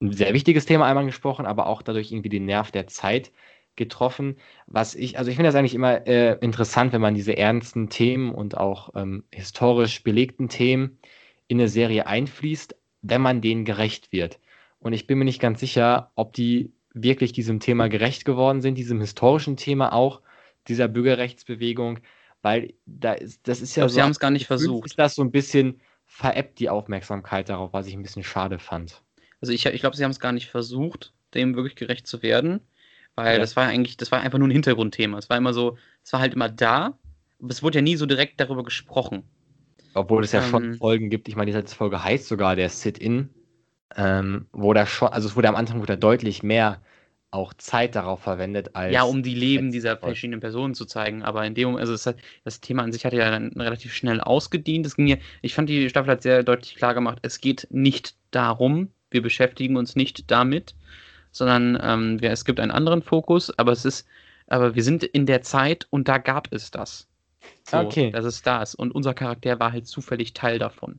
ein 0.00 0.12
sehr 0.12 0.32
wichtiges 0.32 0.64
Thema 0.64 0.86
einmal 0.86 1.04
gesprochen, 1.04 1.46
aber 1.46 1.66
auch 1.66 1.82
dadurch 1.82 2.12
irgendwie 2.12 2.30
den 2.30 2.46
Nerv 2.46 2.70
der 2.70 2.86
Zeit 2.86 3.30
getroffen. 3.76 4.36
Was 4.66 4.94
ich, 4.94 5.18
also 5.18 5.30
ich 5.30 5.36
finde 5.36 5.48
das 5.48 5.54
eigentlich 5.54 5.74
immer 5.74 6.06
äh, 6.06 6.38
interessant, 6.40 6.92
wenn 6.92 7.00
man 7.00 7.14
diese 7.14 7.36
ernsten 7.36 7.88
Themen 7.88 8.34
und 8.34 8.56
auch 8.56 8.90
ähm, 8.94 9.24
historisch 9.30 10.02
belegten 10.02 10.48
Themen 10.48 10.98
in 11.48 11.58
eine 11.58 11.68
Serie 11.68 12.06
einfließt, 12.06 12.76
wenn 13.02 13.20
man 13.20 13.40
denen 13.40 13.64
gerecht 13.64 14.12
wird. 14.12 14.40
Und 14.78 14.92
ich 14.92 15.06
bin 15.06 15.18
mir 15.18 15.24
nicht 15.24 15.40
ganz 15.40 15.60
sicher, 15.60 16.10
ob 16.14 16.32
die 16.32 16.72
wirklich 16.92 17.32
diesem 17.32 17.60
Thema 17.60 17.88
gerecht 17.88 18.24
geworden 18.24 18.62
sind, 18.62 18.76
diesem 18.76 19.00
historischen 19.00 19.56
Thema 19.56 19.92
auch, 19.92 20.22
dieser 20.68 20.88
Bürgerrechtsbewegung, 20.88 22.00
weil 22.42 22.74
da 22.86 23.12
ist, 23.12 23.46
das 23.46 23.60
ist 23.60 23.76
ja 23.76 23.82
glaub, 23.82 23.90
so. 23.90 23.94
Sie 23.94 24.02
haben 24.02 24.10
es 24.10 24.20
gar 24.20 24.30
nicht 24.30 24.46
versucht. 24.46 24.86
Ist 24.86 24.98
das 24.98 25.14
so 25.14 25.22
ein 25.22 25.30
bisschen 25.30 25.80
veräppt, 26.06 26.58
die 26.58 26.70
Aufmerksamkeit 26.70 27.48
darauf, 27.48 27.72
was 27.72 27.86
ich 27.86 27.94
ein 27.94 28.02
bisschen 28.02 28.22
schade 28.22 28.58
fand. 28.58 29.02
Also 29.40 29.52
ich, 29.52 29.66
ich 29.66 29.80
glaube, 29.80 29.96
sie 29.96 30.04
haben 30.04 30.12
es 30.12 30.20
gar 30.20 30.32
nicht 30.32 30.48
versucht, 30.48 31.12
dem 31.34 31.54
wirklich 31.56 31.76
gerecht 31.76 32.06
zu 32.06 32.22
werden. 32.22 32.60
Weil 33.16 33.34
ja. 33.34 33.38
das 33.38 33.56
war 33.56 33.66
eigentlich, 33.66 33.96
das 33.96 34.12
war 34.12 34.20
einfach 34.20 34.38
nur 34.38 34.48
ein 34.48 34.52
Hintergrundthema. 34.52 35.18
Es 35.18 35.30
war 35.30 35.36
immer 35.36 35.54
so, 35.54 35.76
es 36.04 36.12
war 36.12 36.20
halt 36.20 36.34
immer 36.34 36.48
da, 36.48 36.98
aber 37.40 37.50
es 37.50 37.62
wurde 37.62 37.78
ja 37.78 37.82
nie 37.82 37.96
so 37.96 38.06
direkt 38.06 38.40
darüber 38.40 38.62
gesprochen. 38.62 39.24
Obwohl 39.94 40.22
es 40.22 40.32
ja 40.32 40.42
ähm, 40.42 40.50
schon 40.50 40.74
Folgen 40.74 41.08
gibt, 41.08 41.26
ich 41.26 41.36
meine, 41.36 41.50
diese 41.50 41.74
Folge 41.74 42.04
heißt 42.04 42.28
sogar 42.28 42.54
der 42.54 42.68
Sit-In, 42.68 43.30
ähm, 43.96 44.46
wo 44.52 44.74
da 44.74 44.86
schon, 44.86 45.08
also 45.08 45.26
es 45.26 45.36
wurde 45.36 45.48
am 45.48 45.56
Anfang 45.56 45.80
wurde 45.80 45.96
deutlich 45.96 46.42
mehr 46.42 46.82
auch 47.30 47.54
Zeit 47.54 47.94
darauf 47.94 48.20
verwendet, 48.20 48.74
als. 48.74 48.92
Ja, 48.92 49.02
um 49.02 49.22
die 49.22 49.34
Leben 49.34 49.72
dieser 49.72 49.96
verschiedenen 49.96 50.40
Personen 50.40 50.74
zu 50.74 50.84
zeigen. 50.84 51.22
Aber 51.22 51.44
in 51.44 51.54
dem 51.54 51.76
also 51.76 51.92
das, 51.92 52.14
das 52.44 52.60
Thema 52.60 52.82
an 52.82 52.92
sich 52.92 53.04
hat 53.04 53.12
ja 53.12 53.30
dann 53.30 53.48
relativ 53.52 53.94
schnell 53.94 54.20
ausgedient. 54.20 54.86
Es 54.86 54.96
ging 54.96 55.06
ja, 55.06 55.16
ich 55.42 55.54
fand, 55.54 55.68
die 55.68 55.88
Staffel 55.88 56.10
hat 56.10 56.22
sehr 56.22 56.42
deutlich 56.42 56.76
klar 56.76 56.94
gemacht, 56.94 57.18
es 57.22 57.40
geht 57.40 57.66
nicht 57.70 58.14
darum, 58.30 58.90
wir 59.10 59.22
beschäftigen 59.22 59.76
uns 59.76 59.96
nicht 59.96 60.30
damit, 60.30 60.74
sondern 61.36 61.78
ähm, 61.82 62.20
wir, 62.20 62.30
es 62.30 62.44
gibt 62.44 62.60
einen 62.60 62.70
anderen 62.70 63.02
Fokus, 63.02 63.56
aber 63.58 63.72
es 63.72 63.84
ist, 63.84 64.06
aber 64.46 64.74
wir 64.74 64.82
sind 64.82 65.02
in 65.02 65.26
der 65.26 65.42
Zeit 65.42 65.86
und 65.90 66.08
da 66.08 66.18
gab 66.18 66.52
es 66.52 66.70
das. 66.70 67.08
So, 67.68 67.78
okay. 67.78 68.10
Dass 68.10 68.24
es 68.24 68.42
da 68.42 68.62
ist. 68.62 68.74
Und 68.74 68.92
unser 68.94 69.14
Charakter 69.14 69.58
war 69.60 69.72
halt 69.72 69.86
zufällig 69.86 70.34
Teil 70.34 70.58
davon. 70.58 70.98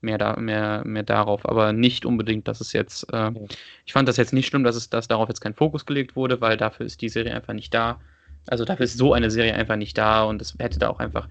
Mehr, 0.00 0.18
da, 0.18 0.36
mehr, 0.36 0.82
mehr 0.84 1.02
darauf, 1.02 1.48
aber 1.48 1.72
nicht 1.72 2.04
unbedingt, 2.04 2.46
dass 2.46 2.60
es 2.60 2.72
jetzt. 2.72 3.12
Äh, 3.12 3.32
okay. 3.34 3.46
Ich 3.86 3.92
fand 3.92 4.08
das 4.08 4.16
jetzt 4.16 4.32
nicht 4.32 4.46
schlimm, 4.46 4.62
dass 4.62 4.76
es 4.76 4.90
dass 4.90 5.08
darauf 5.08 5.28
jetzt 5.28 5.40
kein 5.40 5.54
Fokus 5.54 5.86
gelegt 5.86 6.16
wurde, 6.16 6.40
weil 6.40 6.56
dafür 6.56 6.86
ist 6.86 7.00
die 7.00 7.08
Serie 7.08 7.34
einfach 7.34 7.54
nicht 7.54 7.72
da. 7.72 8.00
Also 8.46 8.64
dafür 8.64 8.84
ist 8.84 8.98
so 8.98 9.12
eine 9.12 9.30
Serie 9.30 9.54
einfach 9.54 9.76
nicht 9.76 9.98
da 9.98 10.24
und 10.24 10.40
es 10.40 10.54
hätte 10.58 10.78
da 10.78 10.88
auch 10.88 11.00
einfach 11.00 11.28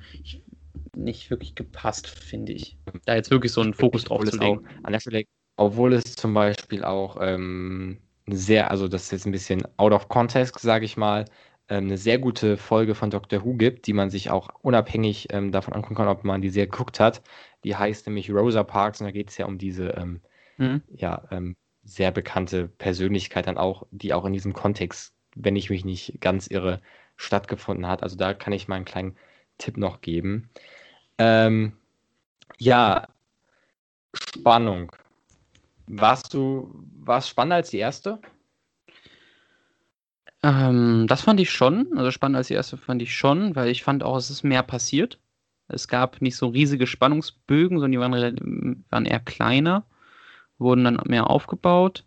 nicht 0.96 1.30
wirklich 1.30 1.56
gepasst, 1.56 2.08
finde 2.08 2.54
ich. 2.54 2.76
Da 3.06 3.16
jetzt 3.16 3.32
wirklich 3.32 3.52
so 3.52 3.62
einen 3.62 3.74
Fokus 3.74 4.06
drauf 4.06 4.24
zu 4.26 4.38
legen. 4.38 4.60
Auch, 4.60 4.84
an 4.84 4.92
der 4.92 5.00
Stelle, 5.00 5.24
obwohl 5.58 5.94
es 5.94 6.16
zum 6.16 6.34
Beispiel 6.34 6.84
auch 6.84 7.18
ähm, 7.22 8.00
sehr, 8.28 8.72
also 8.72 8.88
das 8.88 9.04
ist 9.04 9.12
jetzt 9.12 9.26
ein 9.26 9.32
bisschen 9.32 9.64
out 9.78 9.92
of 9.94 10.10
context, 10.10 10.60
sage 10.60 10.86
ich 10.86 10.98
mal, 10.98 11.26
ähm, 11.70 11.86
eine 11.86 11.98
sehr 11.98 12.20
gute 12.20 12.58
Folge 12.58 12.96
von 12.96 13.10
Doctor 13.10 13.44
Who 13.44 13.56
gibt, 13.56 13.88
die 13.88 13.94
man 13.94 14.10
sich 14.10 14.30
auch 14.30 14.50
unabhängig 14.62 15.28
ähm, 15.32 15.52
davon 15.52 15.74
angucken 15.74 15.96
kann, 15.96 16.08
ob 16.08 16.24
man 16.24 16.42
die 16.42 16.50
sehr 16.50 16.68
geguckt 16.68 17.00
hat. 17.00 17.22
Die 17.64 17.76
heißt 17.76 18.08
nämlich 18.08 18.32
Rosa 18.32 18.64
Parks 18.64 19.02
und 19.02 19.08
da 19.08 19.12
geht 19.12 19.30
es 19.30 19.38
ja 19.38 19.46
um 19.46 19.58
diese 19.58 19.90
ähm, 19.90 20.22
mhm. 20.58 20.82
ja, 20.90 21.24
ähm, 21.32 21.56
sehr 21.84 22.12
bekannte 22.12 22.68
Persönlichkeit 22.68 23.48
dann 23.48 23.58
auch, 23.58 23.86
die 23.92 24.14
auch 24.14 24.26
in 24.26 24.34
diesem 24.34 24.54
Kontext, 24.54 25.14
wenn 25.36 25.56
ich 25.56 25.70
mich 25.70 25.86
nicht 25.86 26.20
ganz 26.22 26.48
irre, 26.48 26.82
stattgefunden 27.18 27.88
hat. 27.88 28.04
Also 28.04 28.18
da 28.18 28.34
kann 28.34 28.54
ich 28.54 28.68
mal 28.68 28.76
einen 28.76 28.86
kleinen 28.86 29.18
Tipp 29.58 29.78
noch 29.78 30.02
geben. 30.02 30.50
Ähm, 31.18 31.74
ja, 32.58 33.08
Spannung. 34.14 34.92
Warst 35.88 36.34
du, 36.34 36.74
war 37.00 37.20
es 37.20 37.30
spannender 37.30 37.58
als 37.58 37.70
die 37.70 37.78
erste? 37.78 38.20
Ähm, 40.42 41.06
das 41.08 41.22
fand 41.22 41.40
ich 41.40 41.52
schon. 41.52 41.98
Also 41.98 42.12
spannender 42.12 42.40
als 42.40 42.48
die 42.48 42.54
erste 42.54 42.78
fand 42.78 43.02
ich 43.02 43.16
schon, 43.16 43.56
weil 43.56 43.70
ich 43.70 43.84
fand 43.84 44.04
auch, 44.04 44.18
es 44.18 44.30
ist 44.30 44.44
mehr 44.44 44.64
passiert. 44.64 45.20
Es 45.68 45.88
gab 45.88 46.22
nicht 46.22 46.36
so 46.36 46.48
riesige 46.48 46.88
Spannungsbögen, 46.88 47.80
sondern 47.80 47.92
die 47.92 48.00
waren, 48.00 48.86
waren 48.90 49.06
eher 49.06 49.20
kleiner, 49.20 49.86
wurden 50.60 50.84
dann 50.84 51.00
mehr 51.06 51.30
aufgebaut. 51.30 52.06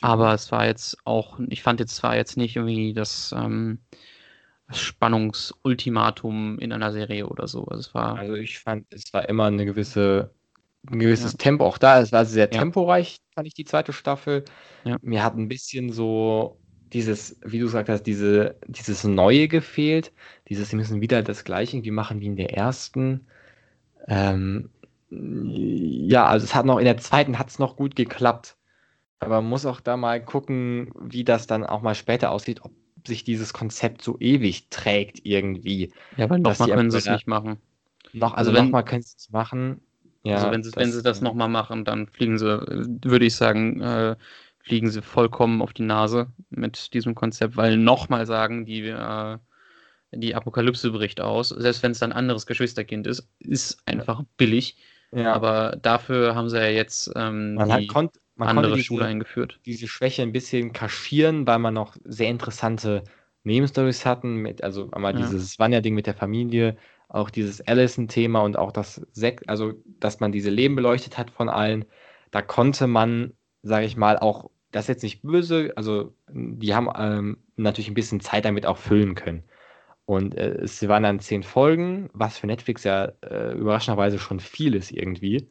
Aber 0.00 0.34
es 0.34 0.50
war 0.52 0.66
jetzt 0.66 0.98
auch, 1.04 1.40
ich 1.48 1.62
fand 1.62 1.80
jetzt 1.80 1.96
zwar 1.96 2.16
jetzt 2.16 2.36
nicht 2.36 2.56
irgendwie 2.56 2.92
das, 2.94 3.34
ähm, 3.36 3.80
das 4.68 4.80
Spannungsultimatum 4.80 6.58
in 6.58 6.72
einer 6.72 6.92
Serie 6.92 7.26
oder 7.26 7.48
so. 7.48 7.64
Also, 7.64 7.80
es 7.80 7.94
war, 7.94 8.18
also 8.18 8.34
ich 8.34 8.58
fand, 8.58 8.86
es 8.90 9.12
war 9.12 9.28
immer 9.28 9.46
eine 9.46 9.64
gewisse 9.64 10.34
ein 10.86 10.98
gewisses 10.98 11.32
ja. 11.32 11.38
Tempo 11.38 11.64
auch 11.64 11.78
da. 11.78 12.00
Es 12.00 12.12
war 12.12 12.24
sehr 12.24 12.50
ja. 12.50 12.58
temporeich, 12.58 13.18
fand 13.34 13.46
ich 13.46 13.54
die 13.54 13.64
zweite 13.64 13.92
Staffel. 13.92 14.44
Ja. 14.84 14.96
Mir 15.02 15.22
hat 15.22 15.36
ein 15.36 15.48
bisschen 15.48 15.92
so 15.92 16.58
dieses, 16.92 17.38
wie 17.44 17.58
du 17.58 17.66
gesagt 17.66 17.88
hast, 17.88 18.04
diese, 18.04 18.56
dieses 18.66 19.04
Neue 19.04 19.48
gefehlt. 19.48 20.12
Dieses, 20.48 20.70
sie 20.70 20.76
müssen 20.76 21.00
wieder 21.00 21.22
das 21.22 21.44
Gleiche 21.44 21.76
irgendwie 21.76 21.90
machen 21.90 22.20
wie 22.20 22.26
in 22.26 22.36
der 22.36 22.54
ersten. 22.54 23.26
Ähm, 24.06 24.70
ja, 25.10 26.26
also 26.26 26.44
es 26.44 26.54
hat 26.54 26.66
noch, 26.66 26.78
in 26.78 26.84
der 26.84 26.98
zweiten 26.98 27.38
hat 27.38 27.48
es 27.48 27.58
noch 27.58 27.76
gut 27.76 27.96
geklappt. 27.96 28.56
Aber 29.20 29.40
man 29.42 29.50
muss 29.50 29.66
auch 29.66 29.80
da 29.80 29.96
mal 29.96 30.24
gucken, 30.24 30.92
wie 31.00 31.24
das 31.24 31.46
dann 31.46 31.66
auch 31.66 31.82
mal 31.82 31.94
später 31.94 32.30
aussieht, 32.30 32.62
ob 32.62 32.72
sich 33.06 33.24
dieses 33.24 33.52
Konzept 33.52 34.02
so 34.02 34.16
ewig 34.20 34.68
trägt 34.70 35.24
irgendwie. 35.24 35.92
Ja, 36.16 36.30
weil 36.30 36.38
nochmal 36.38 36.70
können 36.70 36.90
sie 36.90 36.98
es 36.98 37.06
nicht 37.06 37.26
machen. 37.26 37.58
Noch, 38.12 38.34
also, 38.34 38.50
also 38.50 38.62
nochmal 38.62 38.84
können 38.84 39.02
sie 39.02 39.16
es 39.16 39.30
machen 39.30 39.80
Ja, 40.24 40.36
also 40.36 40.50
wenn 40.50 40.62
sie, 40.62 40.72
wenn 40.76 40.92
sie 40.92 41.02
das 41.02 41.20
nochmal 41.20 41.48
machen, 41.48 41.84
dann 41.84 42.06
fliegen 42.08 42.38
sie, 42.38 42.44
würde 42.46 43.26
ich 43.26 43.36
sagen, 43.36 43.80
äh, 43.80 44.16
fliegen 44.60 44.90
sie 44.90 45.02
vollkommen 45.02 45.62
auf 45.62 45.72
die 45.72 45.82
Nase 45.82 46.32
mit 46.50 46.92
diesem 46.94 47.14
Konzept, 47.14 47.56
weil 47.56 47.76
nochmal 47.76 48.26
sagen, 48.26 48.66
die, 48.66 48.82
äh, 48.88 49.38
die 50.12 50.34
Apokalypse 50.34 50.90
bricht 50.92 51.20
aus, 51.20 51.50
selbst 51.50 51.82
wenn 51.82 51.92
es 51.92 51.98
dann 52.00 52.12
ein 52.12 52.18
anderes 52.18 52.46
Geschwisterkind 52.46 53.06
ist, 53.06 53.28
ist 53.40 53.82
einfach 53.86 54.24
billig. 54.36 54.78
Ja, 55.12 55.32
Aber 55.32 55.76
dafür 55.82 56.34
haben 56.34 56.48
sie 56.48 56.58
ja 56.58 56.68
jetzt 56.68 57.10
ähm, 57.16 57.64
man, 57.64 57.70
hat, 57.70 57.86
konnt, 57.86 58.20
man 58.36 58.48
andere 58.48 58.78
konnte 58.78 58.78
Schule 58.78 59.04
diese, 59.04 59.06
eingeführt. 59.06 59.60
diese 59.66 59.88
Schwäche 59.88 60.22
ein 60.22 60.32
bisschen 60.32 60.72
kaschieren, 60.72 61.46
weil 61.46 61.58
man 61.58 61.74
noch 61.74 61.96
sehr 62.04 62.30
interessante 62.30 63.04
Nebenstories 63.44 64.06
hatten. 64.06 64.36
Mit, 64.36 64.62
also 64.62 64.90
einmal 64.92 65.12
Ja. 65.12 65.18
dieses 65.28 65.58
Vanya-Ding 65.58 65.94
mit 65.94 66.06
der 66.06 66.14
Familie, 66.14 66.76
auch 67.08 67.30
dieses 67.30 67.60
Allison-Thema 67.66 68.40
und 68.40 68.58
auch 68.58 68.72
das 68.72 69.00
Sek 69.12 69.42
also 69.46 69.72
dass 70.00 70.20
man 70.20 70.32
diese 70.32 70.50
Leben 70.50 70.76
beleuchtet 70.76 71.18
hat 71.18 71.30
von 71.30 71.48
allen. 71.48 71.84
Da 72.30 72.42
konnte 72.42 72.86
man, 72.86 73.32
sage 73.62 73.86
ich 73.86 73.96
mal, 73.96 74.18
auch, 74.18 74.50
das 74.70 74.84
ist 74.84 74.88
jetzt 74.88 75.02
nicht 75.02 75.22
böse, 75.22 75.72
also 75.76 76.14
die 76.30 76.74
haben 76.74 76.88
ähm, 76.96 77.38
natürlich 77.56 77.88
ein 77.88 77.94
bisschen 77.94 78.20
Zeit 78.20 78.44
damit 78.44 78.66
auch 78.66 78.76
füllen 78.76 79.14
können. 79.14 79.42
Und 80.04 80.36
äh, 80.36 80.50
es 80.62 80.86
waren 80.88 81.02
dann 81.02 81.20
zehn 81.20 81.42
Folgen, 81.42 82.10
was 82.12 82.38
für 82.38 82.46
Netflix 82.46 82.84
ja 82.84 83.12
äh, 83.22 83.52
überraschenderweise 83.52 84.18
schon 84.18 84.40
viel 84.40 84.74
ist 84.74 84.90
irgendwie. 84.90 85.48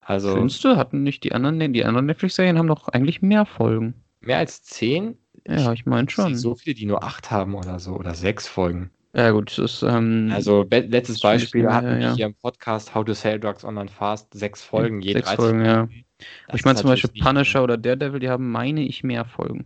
Also 0.00 0.34
Findest 0.34 0.64
du, 0.64 0.76
hatten 0.76 1.02
nicht 1.02 1.24
die 1.24 1.32
anderen, 1.32 1.72
die 1.72 1.84
anderen 1.84 2.06
Netflix-Serien 2.06 2.58
haben 2.58 2.68
doch 2.68 2.88
eigentlich 2.88 3.22
mehr 3.22 3.44
Folgen. 3.44 3.94
mehr 4.20 4.38
als 4.38 4.62
zehn? 4.62 5.18
Ja, 5.48 5.72
ich 5.72 5.86
meine 5.86 6.08
schon. 6.10 6.34
so 6.34 6.54
viele, 6.54 6.74
die 6.74 6.86
nur 6.86 7.02
acht 7.02 7.30
haben 7.30 7.54
oder 7.54 7.78
so, 7.78 7.94
oder 7.94 8.14
sechs 8.14 8.46
Folgen. 8.46 8.90
Ja, 9.16 9.30
gut, 9.30 9.50
das 9.50 9.58
ist, 9.58 9.82
ähm, 9.82 10.30
Also 10.34 10.64
be- 10.64 10.80
letztes 10.80 11.20
Beispiel 11.20 11.66
hatten 11.72 11.88
wir 11.98 11.98
ja. 12.00 12.14
hier 12.14 12.26
im 12.26 12.34
Podcast 12.34 12.94
How 12.94 13.02
to 13.04 13.14
Sell 13.14 13.40
Drugs 13.40 13.64
Online 13.64 13.88
Fast, 13.88 14.34
sechs 14.34 14.62
Folgen, 14.62 15.00
je 15.00 15.14
sechs 15.14 15.28
30 15.28 15.36
Folgen, 15.44 15.64
ja. 15.64 15.74
Minuten. 15.86 16.04
Das 16.48 16.56
ich 16.60 16.64
meine 16.66 16.78
zum 16.78 16.90
Beispiel 16.90 17.22
Punisher 17.22 17.62
oder 17.62 17.78
Daredevil, 17.78 18.20
die 18.20 18.28
haben, 18.28 18.50
meine 18.50 18.82
ich, 18.82 19.02
mehr 19.04 19.24
Folgen. 19.24 19.64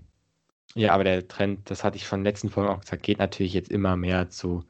Ja, 0.76 0.92
aber 0.92 1.03
der 1.03 1.26
Trend, 1.26 1.68
das 1.68 1.82
hatte 1.82 1.96
ich 1.96 2.07
schon 2.07 2.20
in 2.20 2.24
den 2.24 2.30
letzten 2.30 2.48
Folgen 2.48 2.70
auch 2.70 2.80
gesagt, 2.80 3.03
geht 3.03 3.18
natürlich 3.18 3.53
jetzt 3.55 3.72
immer 3.72 3.96
mehr 3.96 4.28
zu 4.30 4.62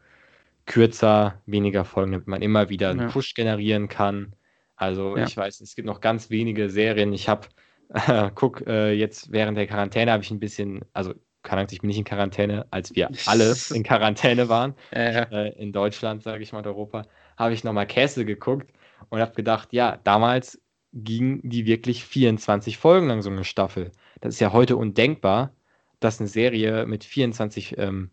kürzer, 0.67 1.41
weniger 1.47 1.85
Folgen, 1.85 2.13
damit 2.13 2.27
man 2.27 2.41
immer 2.43 2.69
wieder 2.71 2.91
einen 2.91 3.01
Ja. 3.01 3.09
Push 3.09 3.35
generieren 3.35 3.89
kann. 3.89 4.33
Also 4.77 5.17
Ja. 5.17 5.25
ich 5.25 5.37
weiß, 5.37 5.61
es 5.61 5.75
gibt 5.75 5.87
noch 5.87 6.01
ganz 6.01 6.31
wenige 6.31 6.71
Serien. 6.71 7.13
Ich 7.13 7.29
habe, 7.29 7.49
äh, 7.91 8.31
guck, 8.35 8.67
äh, 8.67 8.93
jetzt 8.93 9.31
während 9.31 9.59
der 9.59 9.67
Quarantäne 9.67 10.11
habe 10.13 10.23
ich 10.23 10.31
ein 10.31 10.41
bisschen, 10.41 10.81
also 10.95 11.15
keine 11.43 11.63
Angst, 11.63 11.73
ich 11.73 11.81
bin 11.81 11.89
nicht 11.89 11.99
in 11.99 12.05
Quarantäne, 12.05 12.67
als 12.71 12.95
wir 12.95 13.11
alle 13.27 13.55
in 13.73 13.83
Quarantäne 13.83 14.49
waren. 14.49 14.75
Äh, 14.91 15.27
äh, 15.31 15.63
in 15.63 15.73
Deutschland, 15.73 16.23
sage 16.23 16.43
ich 16.43 16.53
mal, 16.53 16.59
und 16.59 16.67
Europa, 16.67 17.07
habe 17.37 17.55
ich 17.55 17.65
nochmal 17.65 17.87
Käse 17.87 18.25
geguckt 18.25 18.71
und 19.09 19.21
habe 19.21 19.35
gedacht, 19.35 19.73
ja, 19.73 19.99
damals 20.05 20.61
ging 20.93 21.41
die 21.43 21.67
wirklich 21.67 22.05
24 22.05 22.77
Folgen 22.77 23.07
lang 23.09 23.23
so 23.23 23.31
eine 23.31 23.45
Staffel. 23.45 23.93
Das 24.21 24.35
ist 24.35 24.41
ja 24.41 24.53
heute 24.53 24.77
undenkbar, 24.77 25.53
dass 26.01 26.21
eine 26.21 26.29
Serie 26.29 26.87
mit 26.87 27.05
24 27.05 27.79
ähm, 27.79 28.11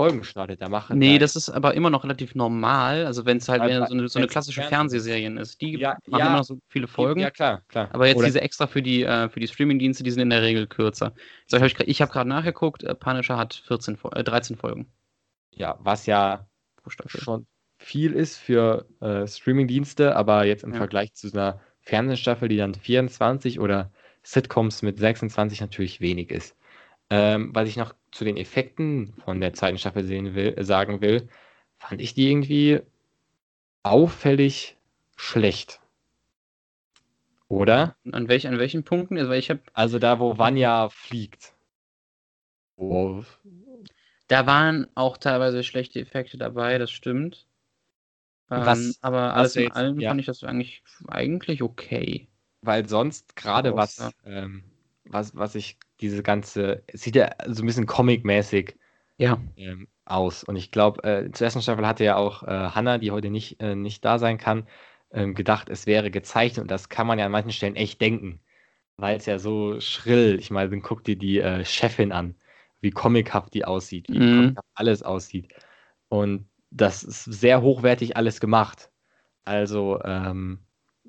Folgen 0.00 0.24
startet. 0.24 0.60
Da 0.62 0.68
machen 0.68 0.98
nee, 0.98 1.14
da, 1.18 1.24
das 1.24 1.36
ist 1.36 1.48
aber 1.48 1.74
immer 1.74 1.90
noch 1.90 2.04
relativ 2.04 2.34
normal. 2.34 3.06
Also 3.06 3.26
wenn 3.26 3.36
es 3.38 3.48
halt 3.48 3.62
wieder 3.62 3.86
so 3.86 3.94
eine, 3.94 4.08
so 4.08 4.18
eine 4.18 4.28
klassische. 4.28 4.62
Fernsehserien 4.62 5.36
ist. 5.36 5.60
Die 5.60 5.78
Ja, 5.78 5.96
machen 6.06 6.20
ja. 6.20 6.26
immer 6.28 6.36
noch 6.38 6.44
so 6.44 6.58
viele 6.68 6.86
Folgen. 6.86 7.20
Ja, 7.20 7.30
klar, 7.30 7.62
klar. 7.68 7.88
Aber 7.92 8.06
jetzt 8.06 8.16
Oder- 8.18 8.26
diese 8.26 8.40
extra 8.40 8.66
für 8.66 8.82
die, 8.82 9.02
äh, 9.04 9.28
für 9.28 9.40
die 9.40 9.48
Streaming-Dienste, 9.48 10.02
die 10.02 10.10
sind 10.10 10.22
in 10.22 10.30
der 10.30 10.42
Regel 10.42 10.66
kürzer. 10.66 11.12
So, 11.46 11.56
ich 11.56 11.74
habe 11.78 11.84
hab 11.92 12.12
gerade 12.12 12.28
nachgeguckt, 12.28 12.82
äh, 12.82 12.94
Punisher 12.94 13.36
hat 13.36 13.54
14, 13.66 13.96
Fol- 13.96 14.16
äh, 14.16 14.24
13 14.24 14.56
Folgen 14.56 14.86
Ja, 15.52 15.76
was 15.80 16.06
ja 16.06 16.46
schon 17.06 17.46
viel 17.78 18.12
ist 18.12 18.36
für 18.36 18.86
äh, 19.00 19.26
Streaming-Dienste, 19.26 20.16
aber 20.16 20.44
jetzt 20.44 20.64
im 20.64 20.72
Ja. 20.72 20.78
Vergleich 20.78 21.14
zu 21.14 21.32
einer 21.32 21.60
Fernsehstaffel, 21.80 22.48
die 22.48 22.56
dann 22.58 22.74
24 22.74 23.58
oder 23.58 23.90
Sitcoms 24.22 24.82
mit 24.82 24.98
26 24.98 25.60
natürlich 25.62 26.00
wenig 26.00 26.30
ist. 26.30 26.54
Ähm, 27.10 27.50
was 27.54 27.68
ich 27.68 27.76
noch 27.76 27.94
zu 28.12 28.24
den 28.24 28.36
Effekten 28.36 29.12
von 29.24 29.40
der 29.40 29.52
zweiten 29.52 29.78
Staffel 29.78 30.04
sehen 30.04 30.34
will, 30.34 30.54
äh, 30.56 30.64
sagen 30.64 31.00
will, 31.00 31.28
fand 31.78 32.00
ich 32.00 32.14
die 32.14 32.30
irgendwie 32.30 32.80
auffällig 33.82 34.76
schlecht. 35.16 35.80
Oder? 37.48 37.96
An, 38.12 38.28
welch, 38.28 38.46
an 38.46 38.58
welchen 38.58 38.84
Punkten? 38.84 39.18
Also, 39.18 39.30
weil 39.30 39.40
ich 39.40 39.50
habe, 39.50 39.60
Also 39.72 39.98
da, 39.98 40.20
wo 40.20 40.38
Vanya 40.38 40.88
fliegt. 40.88 41.52
Wo, 42.76 43.24
da 44.28 44.46
waren 44.46 44.86
auch 44.94 45.16
teilweise 45.18 45.64
schlechte 45.64 46.00
Effekte 46.00 46.38
dabei, 46.38 46.78
das 46.78 46.90
stimmt. 46.90 47.46
Ähm, 48.50 48.64
Was- 48.64 48.98
aber 49.02 49.34
was 49.34 49.34
alles 49.34 49.56
wir 49.56 49.62
in 49.62 49.68
jetzt- 49.68 49.76
allem 49.76 50.00
ja. 50.00 50.10
fand 50.10 50.20
ich 50.20 50.26
das 50.26 50.44
eigentlich, 50.44 50.82
eigentlich 51.08 51.62
okay. 51.62 52.28
Weil 52.62 52.88
sonst 52.88 53.36
gerade 53.36 53.74
was, 53.76 54.12
ähm, 54.24 54.64
was, 55.04 55.34
was 55.34 55.54
ich 55.54 55.78
diese 56.00 56.22
ganze, 56.22 56.82
es 56.86 57.02
sieht 57.02 57.16
ja 57.16 57.30
so 57.46 57.62
ein 57.62 57.66
bisschen 57.66 57.86
comic-mäßig 57.86 58.76
Ja. 59.18 59.38
ähm, 59.56 59.88
aus. 60.04 60.44
Und 60.44 60.56
ich 60.56 60.70
glaube, 60.70 61.04
äh, 61.04 61.30
zur 61.32 61.46
ersten 61.46 61.62
Staffel 61.62 61.86
hatte 61.86 62.04
ja 62.04 62.16
auch 62.16 62.42
äh, 62.44 62.46
Hannah, 62.48 62.98
die 62.98 63.10
heute 63.10 63.30
nicht, 63.30 63.60
äh, 63.60 63.74
nicht 63.76 64.04
da 64.04 64.18
sein 64.18 64.38
kann, 64.38 64.68
ähm, 65.12 65.34
gedacht, 65.34 65.68
es 65.68 65.86
wäre 65.86 66.10
gezeichnet. 66.10 66.62
Und 66.64 66.70
das 66.70 66.88
kann 66.88 67.06
man 67.06 67.18
ja 67.18 67.26
an 67.26 67.32
manchen 67.32 67.52
Stellen 67.52 67.76
echt 67.76 68.00
denken. 68.00 68.40
Weil 68.96 69.16
es 69.16 69.26
ja 69.26 69.38
so 69.38 69.80
schrill, 69.80 70.38
ich 70.40 70.50
meine, 70.50 70.70
dann 70.70 70.82
guck 70.82 71.04
dir 71.04 71.16
die 71.16 71.40
äh, 71.40 71.64
Chefin 71.64 72.12
an, 72.12 72.36
wie 72.80 72.90
comichaft 72.90 73.54
die 73.54 73.64
aussieht, 73.64 74.08
wie 74.12 74.20
Mhm. 74.20 74.56
alles 74.74 75.02
aussieht. 75.02 75.52
Und 76.08 76.48
das 76.70 77.02
ist 77.02 77.24
sehr 77.24 77.62
hochwertig 77.62 78.16
alles 78.16 78.40
gemacht. 78.40 78.90
Also, 79.44 80.00
ähm, 80.04 80.60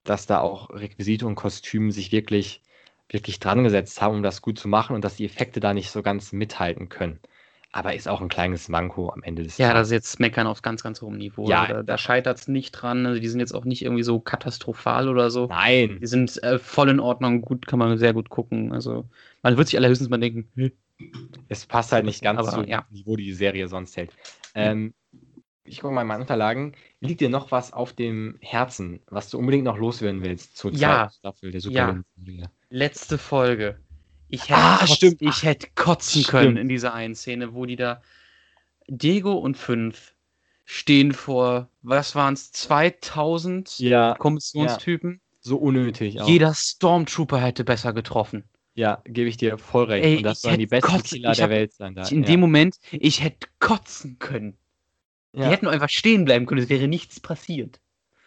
dass 0.04 0.26
da 0.28 0.40
auch 0.42 0.70
Requisite 0.72 1.28
und 1.28 1.36
Kostüme 1.36 1.92
sich 1.92 2.12
wirklich, 2.12 2.64
wirklich 3.12 3.40
dran 3.40 3.64
gesetzt 3.64 4.02
haben, 4.02 4.16
um 4.16 4.24
das 4.24 4.42
gut 4.42 4.60
zu 4.60 4.68
machen 4.68 4.96
und 4.96 5.04
dass 5.04 5.16
die 5.18 5.26
Effekte 5.26 5.60
da 5.60 5.74
nicht 5.74 5.92
so 5.92 6.02
ganz 6.02 6.32
mithalten 6.32 6.90
können. 6.90 7.20
Aber 7.74 7.96
ist 7.96 8.08
auch 8.08 8.20
ein 8.20 8.28
kleines 8.28 8.68
Manko 8.68 9.10
am 9.12 9.24
Ende 9.24 9.44
des 9.44 9.58
Ja, 9.58 9.68
das 9.70 9.76
Tages. 9.76 9.88
ist 9.88 9.92
jetzt 9.94 10.20
Meckern 10.20 10.46
auf 10.48 10.62
ganz, 10.62 10.84
ganz 10.84 11.02
hohem 11.02 11.18
Niveau. 11.18 11.48
Ja. 11.50 11.68
Da 11.68 11.84
da 11.84 11.98
scheitert 11.98 12.38
es 12.38 12.48
nicht 12.50 12.72
dran. 12.72 13.06
Also 13.06 13.22
die 13.22 13.28
sind 13.30 13.40
jetzt 13.40 13.54
auch 13.54 13.64
nicht 13.64 13.82
irgendwie 13.82 14.04
so 14.04 14.20
katastrophal 14.20 15.08
oder 15.08 15.30
so. 15.32 15.48
Nein, 15.48 16.00
Die 16.02 16.08
sind 16.08 16.42
äh, 16.44 16.60
voll 16.60 16.90
in 16.90 17.00
Ordnung, 17.00 17.42
gut, 17.42 17.68
kann 17.68 17.80
man 17.80 17.98
sehr 17.98 18.14
gut 18.14 18.30
gucken. 18.30 18.74
Also 18.74 19.06
man 19.42 19.56
wird 19.58 19.68
sich 19.70 19.78
allerhöchstens 19.78 20.10
mal 20.10 20.20
denken, 20.20 20.50
hm, 20.56 20.72
es 21.48 21.66
passt 21.66 21.92
halt 21.92 22.06
nicht 22.06 22.22
ganz 22.22 22.40
Aber, 22.48 22.64
zu 22.64 22.70
ja. 22.70 22.86
Niveau, 22.90 23.16
die 23.16 23.26
die 23.26 23.34
Serie 23.34 23.68
sonst 23.68 23.96
hält. 23.98 24.12
Ähm, 24.54 24.94
ich 25.64 25.82
gucke 25.82 25.94
mal 25.94 26.02
in 26.02 26.08
meine 26.08 26.22
Unterlagen. 26.22 26.74
Liegt 27.00 27.22
dir 27.22 27.30
noch 27.30 27.52
was 27.52 27.74
auf 27.74 27.94
dem 27.94 28.38
Herzen, 28.42 29.00
was 29.08 29.30
du 29.30 29.38
unbedingt 29.38 29.64
noch 29.66 29.78
loswerden 29.78 30.22
willst 30.24 30.58
zur 30.58 30.72
Ja. 30.72 30.78
zweiten 31.10 31.14
Staffel 31.14 31.52
der 31.52 31.62
Ja. 31.62 31.64
Superhelden-Serie? 31.64 32.52
letzte 32.70 33.18
Folge. 33.18 33.80
Ich 34.30 34.44
hätte, 34.44 34.54
Ah, 34.56 34.78
kotz- 34.82 34.96
stimmt. 34.96 35.22
Ich 35.22 35.44
hätte 35.44 35.68
kotzen 35.76 36.22
Stimmt. 36.24 36.28
können 36.32 36.58
in 36.58 36.70
dieser 36.70 36.94
einen 36.94 37.16
Szene, 37.16 37.54
wo 37.54 37.66
die 37.66 37.76
da 37.76 38.02
Diego 38.88 39.34
und 39.34 39.58
fünf 39.58 40.16
stehen 40.66 41.12
vor, 41.14 41.68
was 41.82 42.16
waren 42.16 42.34
es, 42.34 42.52
2000 42.54 43.78
Ja, 43.80 44.16
Kommissionstypen. 44.18 45.20
so 45.42 45.58
unnötig 45.58 46.22
auch. 46.22 46.28
Jeder 46.30 46.54
Stormtrooper 46.54 47.40
hätte 47.40 47.64
besser 47.66 47.92
getroffen. 47.94 48.46
Ja, 48.74 49.02
gebe 49.06 49.28
ich 49.28 49.36
dir 49.36 49.58
voll 49.58 49.86
recht. 49.86 50.06
Ey, 50.06 50.18
und 50.18 50.24
das 50.24 50.42
sollen 50.42 50.60
die 50.60 50.66
besten 50.68 50.90
kotzen- 50.90 51.16
Killer 51.18 51.32
ich 51.32 51.38
der 51.38 51.44
hab- 51.44 51.52
Welt 51.52 51.74
sein. 51.74 51.94
Da. 51.94 52.08
In 52.08 52.22
ja. 52.22 52.28
dem 52.28 52.40
Moment, 52.40 52.78
ich 52.92 53.22
hätte 53.22 53.48
kotzen 53.60 54.18
können. 54.18 54.56
Ja. 55.34 55.46
Die 55.46 55.52
hätten 55.52 55.68
einfach 55.68 55.90
stehen 55.90 56.26
bleiben 56.26 56.46
können, 56.46 56.62
es 56.62 56.70
wäre 56.70 56.88
nichts 56.88 57.20
passiert. 57.20 57.80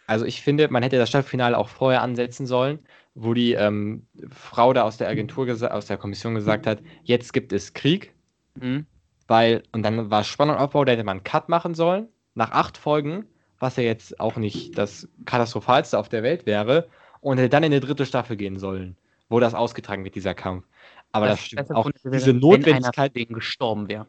Also 0.07 0.25
ich 0.25 0.41
finde, 0.41 0.67
man 0.69 0.83
hätte 0.83 0.97
das 0.97 1.09
Staffelfinale 1.09 1.57
auch 1.57 1.69
vorher 1.69 2.01
ansetzen 2.01 2.45
sollen, 2.45 2.79
wo 3.15 3.33
die 3.33 3.53
ähm, 3.53 4.05
Frau 4.29 4.73
da 4.73 4.83
aus 4.83 4.97
der 4.97 5.07
Agentur, 5.07 5.47
aus 5.71 5.85
der 5.87 5.97
Kommission 5.97 6.35
gesagt 6.35 6.67
hat, 6.67 6.79
jetzt 7.03 7.33
gibt 7.33 7.53
es 7.53 7.73
Krieg, 7.73 8.13
Mhm. 8.55 8.85
weil, 9.27 9.63
und 9.73 9.83
dann 9.83 10.09
war 10.09 10.23
Spannung 10.23 10.55
Aufbau, 10.55 10.85
da 10.85 10.93
hätte 10.93 11.03
man 11.03 11.17
einen 11.17 11.23
Cut 11.23 11.49
machen 11.49 11.75
sollen, 11.75 12.07
nach 12.35 12.51
acht 12.51 12.77
Folgen, 12.77 13.25
was 13.59 13.75
ja 13.75 13.83
jetzt 13.83 14.19
auch 14.19 14.37
nicht 14.37 14.77
das 14.77 15.09
Katastrophalste 15.25 15.97
auf 15.97 16.07
der 16.07 16.23
Welt 16.23 16.45
wäre, 16.45 16.87
und 17.21 17.37
hätte 17.37 17.49
dann 17.49 17.63
in 17.63 17.73
eine 17.73 17.81
dritte 17.81 18.05
Staffel 18.05 18.37
gehen 18.37 18.59
sollen, 18.59 18.95
wo 19.27 19.39
das 19.39 19.53
ausgetragen 19.53 20.03
wird, 20.03 20.15
dieser 20.15 20.33
Kampf. 20.35 20.65
Aber 21.11 21.27
das, 21.27 21.41
stimmt 21.41 21.61
besser 21.61 21.77
auch, 21.77 21.89
diese 21.91 22.11
wenn 22.11 22.23
einer 22.23 22.33
Notwendigkeit, 22.33 23.11
von 23.11 23.21
denen 23.21 23.33
gestorben 23.33 23.89
wäre. 23.89 24.07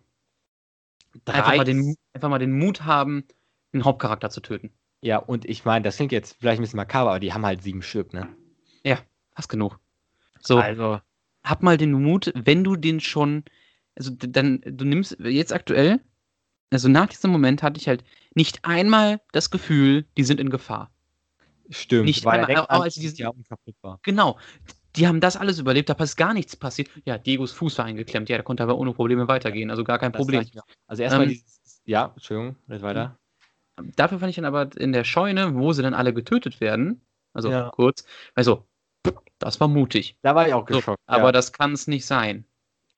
Einfach 1.26 1.56
mal, 1.56 1.64
den, 1.64 1.96
einfach 2.12 2.28
mal 2.28 2.38
den 2.38 2.58
Mut 2.58 2.84
haben, 2.84 3.24
den 3.72 3.84
Hauptcharakter 3.84 4.30
zu 4.30 4.40
töten. 4.40 4.72
ja, 5.02 5.18
und 5.18 5.44
ich 5.44 5.64
meine, 5.64 5.82
das 5.84 5.96
klingt 5.96 6.12
jetzt 6.12 6.36
vielleicht 6.38 6.60
ein 6.60 6.62
bisschen 6.62 6.76
makaber, 6.78 7.10
aber 7.10 7.20
die 7.20 7.32
haben 7.32 7.44
halt 7.46 7.62
sieben 7.62 7.82
Stück, 7.82 8.12
ne? 8.12 8.28
Hast 9.34 9.48
genug. 9.48 9.78
So, 10.40 10.56
Also, 10.58 10.98
hab 11.44 11.62
mal 11.62 11.76
den 11.76 11.92
Mut, 11.92 12.32
wenn 12.34 12.64
du 12.64 12.74
den 12.76 13.00
schon, 13.00 13.44
also 13.94 14.10
dann, 14.12 14.62
du 14.64 14.86
nimmst 14.86 15.18
jetzt 15.20 15.52
aktuell, 15.52 16.00
also 16.70 16.88
nach 16.88 17.08
diesem 17.08 17.30
Moment 17.32 17.62
hatte 17.62 17.78
ich 17.78 17.86
halt 17.86 18.02
nicht 18.34 18.64
einmal 18.64 19.20
das 19.32 19.50
Gefühl, 19.50 20.06
die 20.16 20.24
sind 20.24 20.40
in 20.40 20.48
Gefahr. 20.48 20.90
stimmt, 21.68 22.06
Nicht 22.06 22.24
weil 22.24 22.40
einmal- 22.44 22.46
Deckmann 22.62 22.82
als 22.82 22.94
sie 22.94 23.00
diesen- 23.02 23.18
ja 23.18 23.28
unkaputt 23.28 23.74
war. 23.82 23.98
Genau. 24.02 24.38
Die 24.96 25.06
haben 25.06 25.20
das 25.20 25.36
alles 25.36 25.58
überlebt, 25.58 25.88
da 25.88 25.94
ist 25.94 26.16
gar 26.16 26.32
nichts 26.34 26.56
passiert. 26.56 26.90
Ja, 27.04 27.18
Diegos 27.18 27.52
Fuß 27.52 27.78
war 27.78 27.84
eingeklemmt, 27.84 28.28
ja, 28.28 28.36
der 28.36 28.44
konnte 28.44 28.62
aber 28.62 28.76
ohne 28.78 28.92
Probleme 28.92 29.28
weitergehen, 29.28 29.70
also 29.70 29.84
gar 29.84 29.98
kein 29.98 30.12
Das 30.12 30.20
Problem. 30.20 30.44
Also 30.86 31.02
erstmal 31.02 31.24
Ähm, 31.24 31.28
dieses, 31.30 31.82
ja, 31.84 32.12
Entschuldigung, 32.14 32.56
red 32.68 32.82
weiter. 32.82 33.18
Dafür 33.96 34.18
fand 34.18 34.30
ich 34.30 34.36
dann 34.36 34.46
aber 34.46 34.70
in 34.76 34.92
der 34.92 35.04
Scheune, 35.04 35.54
wo 35.54 35.72
sie 35.72 35.82
dann 35.82 35.94
alle 35.94 36.14
getötet 36.14 36.60
werden, 36.60 37.00
Also 37.34 37.50
Ja. 37.50 37.68
kurz. 37.70 38.04
Also, 38.34 38.66
das 39.38 39.60
war 39.60 39.68
mutig. 39.68 40.16
Da 40.22 40.34
war 40.34 40.48
ich 40.48 40.54
auch 40.54 40.66
So, 40.66 40.76
geschockt. 40.78 41.02
aber 41.06 41.26
ja. 41.26 41.32
das 41.32 41.52
kann 41.52 41.72
es 41.72 41.86
nicht 41.86 42.06
sein. 42.06 42.46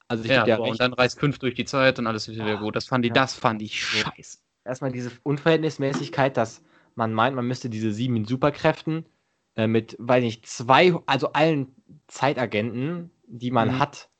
also 0.06 0.22
ich 0.24 0.30
Ja, 0.30 0.44
so, 0.46 0.62
recht. 0.62 0.70
und 0.72 0.80
dann 0.80 0.92
reißt 0.92 1.18
fünf 1.18 1.38
durch 1.40 1.54
die 1.54 1.64
Zeit 1.64 1.98
und 1.98 2.06
alles 2.06 2.28
wieder 2.28 2.44
Ah, 2.44 2.54
gut. 2.60 2.76
Das 2.76 2.86
fand 2.86 3.04
ich, 3.04 3.08
ja. 3.08 3.14
das 3.14 3.34
fand 3.34 3.60
ich 3.62 3.84
So. 3.84 3.98
scheiße. 3.98 4.38
erstmal 4.64 4.92
diese 4.92 5.10
Unverhältnismäßigkeit, 5.24 6.36
dass 6.36 6.62
man 6.94 7.12
meint, 7.12 7.34
man 7.34 7.46
müsste 7.46 7.68
diese 7.68 7.92
sieben 7.92 8.24
Superkräften 8.24 9.06
äh, 9.56 9.66
mit, 9.66 9.96
weiß 9.98 10.22
nicht, 10.22 10.46
zwei, 10.46 10.94
also 11.06 11.32
allen 11.32 11.74
Zeitagenten, 12.08 13.10
die 13.26 13.50
man 13.50 13.68
Mhm. 13.68 13.78
hat, 13.78 14.10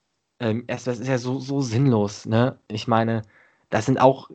ähm, 0.41 0.65
das 0.69 0.87
ist 0.87 1.07
ja 1.09 1.19
so, 1.19 1.41
so 1.41 1.61
sinnlos, 1.63 2.27
ne? 2.27 2.59
Ich 2.69 2.87
meine, 2.89 3.23
das 3.71 3.87
sind 3.87 3.99
auch 4.01 4.31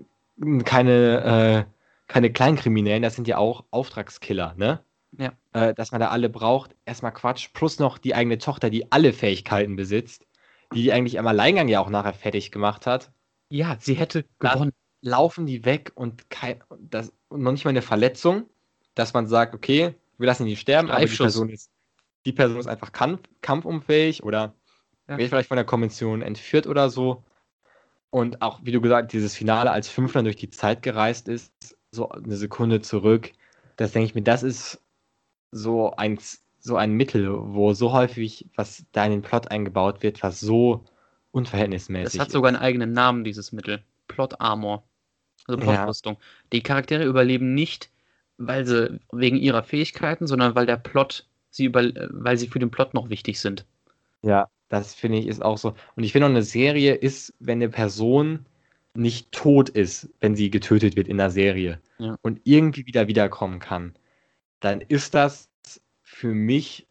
keine, 0.65 1.67
äh, 1.67 1.73
keine 2.07 2.31
Kleinkriminellen, 2.33 3.03
das 3.03 3.15
sind 3.15 3.27
ja 3.27 3.37
auch 3.37 3.65
Auftragskiller, 3.71 4.55
ne? 4.57 4.83
Ja. 5.17 5.33
Äh, 5.53 5.73
dass 5.75 5.91
man 5.91 6.01
da 6.01 6.09
alle 6.09 6.29
braucht, 6.29 6.75
erstmal 6.85 7.13
Quatsch, 7.13 7.49
plus 7.53 7.79
noch 7.79 7.97
die 7.99 8.15
eigene 8.15 8.37
Tochter, 8.39 8.69
die 8.69 8.91
alle 8.91 9.13
Fähigkeiten 9.13 9.75
besitzt, 9.75 10.27
die 10.73 10.83
die 10.83 10.93
eigentlich 10.93 11.15
im 11.15 11.27
Alleingang 11.27 11.67
ja 11.69 11.79
auch 11.81 11.89
nachher 11.89 12.13
fertig 12.13 12.51
gemacht 12.51 12.87
hat 12.87 13.11
Ja, 13.49 13.77
sie 13.79 13.93
hätte 13.95 14.25
gewonnen. 14.39 14.71
laufen 15.01 15.45
die 15.45 15.65
weg 15.65 15.91
und, 15.95 16.29
kein, 16.29 16.63
das, 16.79 17.13
und 17.29 17.41
noch 17.43 17.51
nicht 17.51 17.65
mal 17.65 17.71
eine 17.71 17.81
Verletzung, 17.81 18.49
dass 18.95 19.13
man 19.13 19.27
sagt, 19.27 19.53
okay, 19.55 19.95
wir 20.17 20.27
lassen 20.27 20.45
die 20.45 20.55
sterben, 20.57 20.91
aber 20.91 21.07
die. 21.07 21.17
Person 21.17 21.49
ist, 21.49 21.71
die 22.25 22.33
Person 22.33 22.59
ist 22.59 22.67
einfach 22.67 22.91
kampf, 22.91 23.21
kampfunfähig 23.41 24.23
oder 24.23 24.53
Ja. 25.07 25.17
wird 25.17 25.29
vielleicht 25.29 25.49
von 25.49 25.57
der 25.57 25.65
Konvention 25.65 26.21
entführt 26.21 26.67
oder 26.67 26.89
so. 26.89 27.23
Und 28.09 28.41
auch, 28.41 28.59
wie 28.63 28.71
du 28.71 28.79
gesagt, 28.81 29.11
dieses 29.13 29.35
Finale, 29.35 29.71
als 29.71 29.89
Fünfler 29.89 30.23
durch 30.23 30.35
die 30.35 30.49
Zeit 30.49 30.81
gereist 30.83 31.27
ist, 31.27 31.51
so 31.91 32.09
eine 32.09 32.35
Sekunde 32.37 32.81
zurück, 32.81 33.31
das 33.75 33.91
denke 33.91 34.05
ich 34.07 34.15
mir, 34.15 34.21
das 34.21 34.43
ist 34.43 34.81
so 35.51 35.91
ein, 35.95 36.19
so 36.59 36.75
ein 36.77 36.93
Mittel, 36.93 37.29
wo 37.53 37.73
so 37.73 37.91
häufig 37.91 38.47
was 38.55 38.85
da 38.91 39.05
in 39.05 39.11
den 39.11 39.21
Plot 39.21 39.51
eingebaut 39.51 40.03
wird, 40.03 40.23
was 40.23 40.39
so 40.39 40.85
unverhältnismäßig 41.31 42.13
Es 42.15 42.19
hat 42.19 42.27
ist. 42.27 42.33
sogar 42.33 42.49
einen 42.49 42.61
eigenen 42.61 42.93
Namen, 42.93 43.23
dieses 43.23 43.51
Mittel. 43.51 43.83
Plot 44.07 44.39
Armor. 44.39 44.83
Also 45.47 45.59
Ja. 45.59 45.77
Plotrüstung. 45.77 46.17
Die 46.53 46.61
Charaktere 46.61 47.03
überleben 47.05 47.53
nicht, 47.53 47.89
weil 48.37 48.65
sie 48.65 48.99
wegen 49.11 49.37
ihrer 49.37 49.63
Fähigkeiten, 49.63 50.27
sondern 50.27 50.55
weil 50.55 50.65
der 50.65 50.77
Plot 50.77 51.27
sie 51.53 51.65
über, 51.65 51.81
äh, 51.83 52.09
weil 52.11 52.37
sie 52.37 52.47
für 52.47 52.59
den 52.59 52.71
Plot 52.71 52.93
noch 52.93 53.09
wichtig 53.09 53.39
sind. 53.39 53.65
Ja, 54.23 54.47
das 54.69 54.95
finde 54.95 55.19
ich 55.19 55.27
ist 55.27 55.41
auch 55.43 55.57
so. 55.57 55.75
Und 55.95 56.03
ich 56.03 56.11
finde 56.11 56.27
auch 56.27 56.31
eine 56.31 56.43
Serie 56.43 56.95
ist, 56.95 57.33
wenn 57.39 57.59
eine 57.59 57.69
Person 57.69 58.45
nicht 58.95 59.31
tot 59.31 59.69
ist, 59.69 60.09
wenn 60.19 60.35
sie 60.35 60.49
getötet 60.51 60.95
wird 60.95 61.07
in 61.07 61.17
der 61.17 61.29
Serie 61.31 61.81
Ja. 61.99 62.17
und 62.21 62.41
irgendwie 62.43 62.85
wieder 62.85 63.07
wiederkommen 63.07 63.59
kann, 63.59 63.93
dann 64.61 64.81
ist 64.81 65.13
das 65.15 65.49
für 66.01 66.33
mich, 66.33 66.87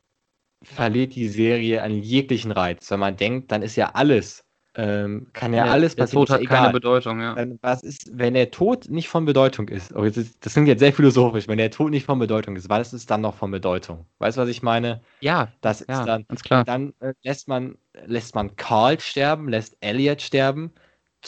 verliert 0.62 1.14
die 1.16 1.28
Serie 1.28 1.82
einen 1.82 2.02
jeglichen 2.02 2.52
Reiz. 2.52 2.90
Wenn 2.90 3.00
man 3.00 3.16
denkt, 3.16 3.52
dann 3.52 3.62
ist 3.62 3.76
ja 3.76 3.90
alles, 3.94 4.44
ähm, 4.74 5.28
kann 5.32 5.52
ja, 5.54 5.66
alles 5.66 5.96
der 5.96 6.04
passieren. 6.04 6.26
Tod 6.26 6.30
hat 6.30 6.40
ja 6.40 6.46
keine 6.46 6.68
egal. 6.68 6.72
Bedeutung, 6.72 7.20
ja. 7.20 7.34
Dann, 7.34 7.58
was 7.62 7.82
ist, 7.82 8.10
wenn 8.16 8.34
der 8.34 8.50
Tod 8.50 8.88
nicht 8.88 9.08
von 9.08 9.24
Bedeutung 9.24 9.68
ist? 9.68 9.94
Oh, 9.94 10.02
ist 10.04 10.44
das 10.44 10.52
klingt 10.54 10.68
jetzt 10.68 10.80
sehr 10.80 10.92
philosophisch, 10.92 11.48
wenn 11.48 11.58
der 11.58 11.70
Tod 11.70 11.90
nicht 11.90 12.06
von 12.06 12.18
Bedeutung 12.18 12.56
ist, 12.56 12.68
was 12.68 12.92
ist 12.92 13.10
dann 13.10 13.20
noch 13.20 13.34
von 13.34 13.50
Bedeutung? 13.50 14.06
Weißt 14.18 14.36
du, 14.36 14.42
was 14.42 14.48
ich 14.48 14.62
meine? 14.62 15.02
Ja, 15.20 15.52
Das 15.60 15.84
ja, 15.88 16.00
ist 16.00 16.04
dann, 16.06 16.26
ganz 16.28 16.42
klar. 16.42 16.64
dann 16.64 16.94
äh, 17.00 17.14
lässt 17.22 17.48
man 17.48 17.76
lässt 18.06 18.34
man 18.34 18.56
Carl 18.56 18.98
sterben, 19.00 19.48
lässt 19.48 19.76
Elliot 19.80 20.22
sterben. 20.22 20.72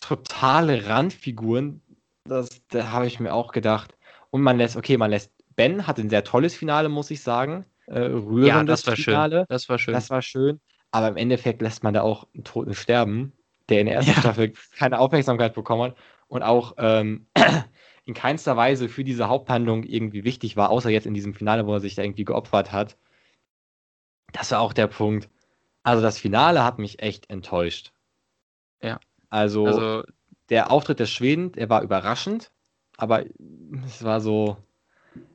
Totale 0.01 0.87
Randfiguren. 0.89 1.81
Das, 2.25 2.49
da 2.69 2.91
habe 2.91 3.07
ich 3.07 3.21
mir 3.21 3.33
auch 3.35 3.53
gedacht. 3.53 3.95
Und 4.31 4.43
man 4.43 4.59
lässt, 4.59 4.77
okay, 4.77 4.97
man 4.97 5.11
lässt 5.11 5.33
Ben 5.57 5.87
hat 5.87 5.99
ein 5.99 6.11
sehr 6.11 6.25
tolles 6.25 6.55
Finale, 6.55 6.89
muss 6.89 7.11
ich 7.11 7.23
sagen. 7.23 7.65
Äh, 7.87 8.01
rührendes 8.01 8.49
Ja, 8.49 8.65
das 8.65 8.87
war 8.87 8.97
Finale. 8.97 9.37
schön. 9.41 9.47
Das 9.49 9.69
war 9.69 9.79
schön. 9.79 9.95
Das 9.95 10.11
war 10.11 10.23
schön. 10.23 10.61
Aber 10.95 11.09
im 11.09 11.17
Endeffekt 11.17 11.61
lässt 11.61 11.83
man 11.83 11.93
da 11.93 12.03
auch 12.03 12.29
einen 12.35 12.45
Toten 12.45 12.73
sterben, 12.73 13.33
der 13.69 13.81
in 13.81 13.87
der 13.87 13.97
ersten 13.97 14.13
Ja. 14.13 14.21
Staffel 14.21 14.53
keine 14.79 15.01
Aufmerksamkeit 15.01 15.53
bekommen 15.53 15.91
hat 15.91 15.97
und 16.29 16.45
auch 16.45 16.75
ähm, 16.79 17.27
in 18.05 18.15
keinster 18.15 18.57
Weise 18.57 18.89
für 18.89 19.03
diese 19.03 19.27
Haupthandlung 19.27 19.83
irgendwie 19.83 20.23
wichtig 20.23 20.57
war, 20.57 20.71
außer 20.71 20.91
jetzt 20.91 21.07
in 21.07 21.15
diesem 21.15 21.35
Finale, 21.35 21.67
wo 21.67 21.75
er 21.75 21.81
sich 21.81 21.97
da 21.97 22.03
irgendwie 22.03 22.25
geopfert 22.25 22.71
hat. 22.71 22.97
Das 24.33 24.53
war 24.53 24.61
auch 24.61 24.73
der 24.73 24.87
Punkt. 24.87 25.29
Also 25.83 26.01
das 26.01 26.17
Finale 26.17 26.63
hat 26.63 26.79
mich 26.79 27.03
echt 27.03 27.29
enttäuscht. 27.29 27.93
Ja. 28.81 29.01
Also, 29.31 29.67
also, 29.67 30.05
der 30.49 30.71
Auftritt 30.71 31.01
des 31.01 31.11
Schweden, 31.11 31.51
der 31.51 31.69
war 31.71 31.83
überraschend, 31.83 32.53
aber 32.99 33.25
es 33.85 34.05
war 34.05 34.21
so, 34.21 34.59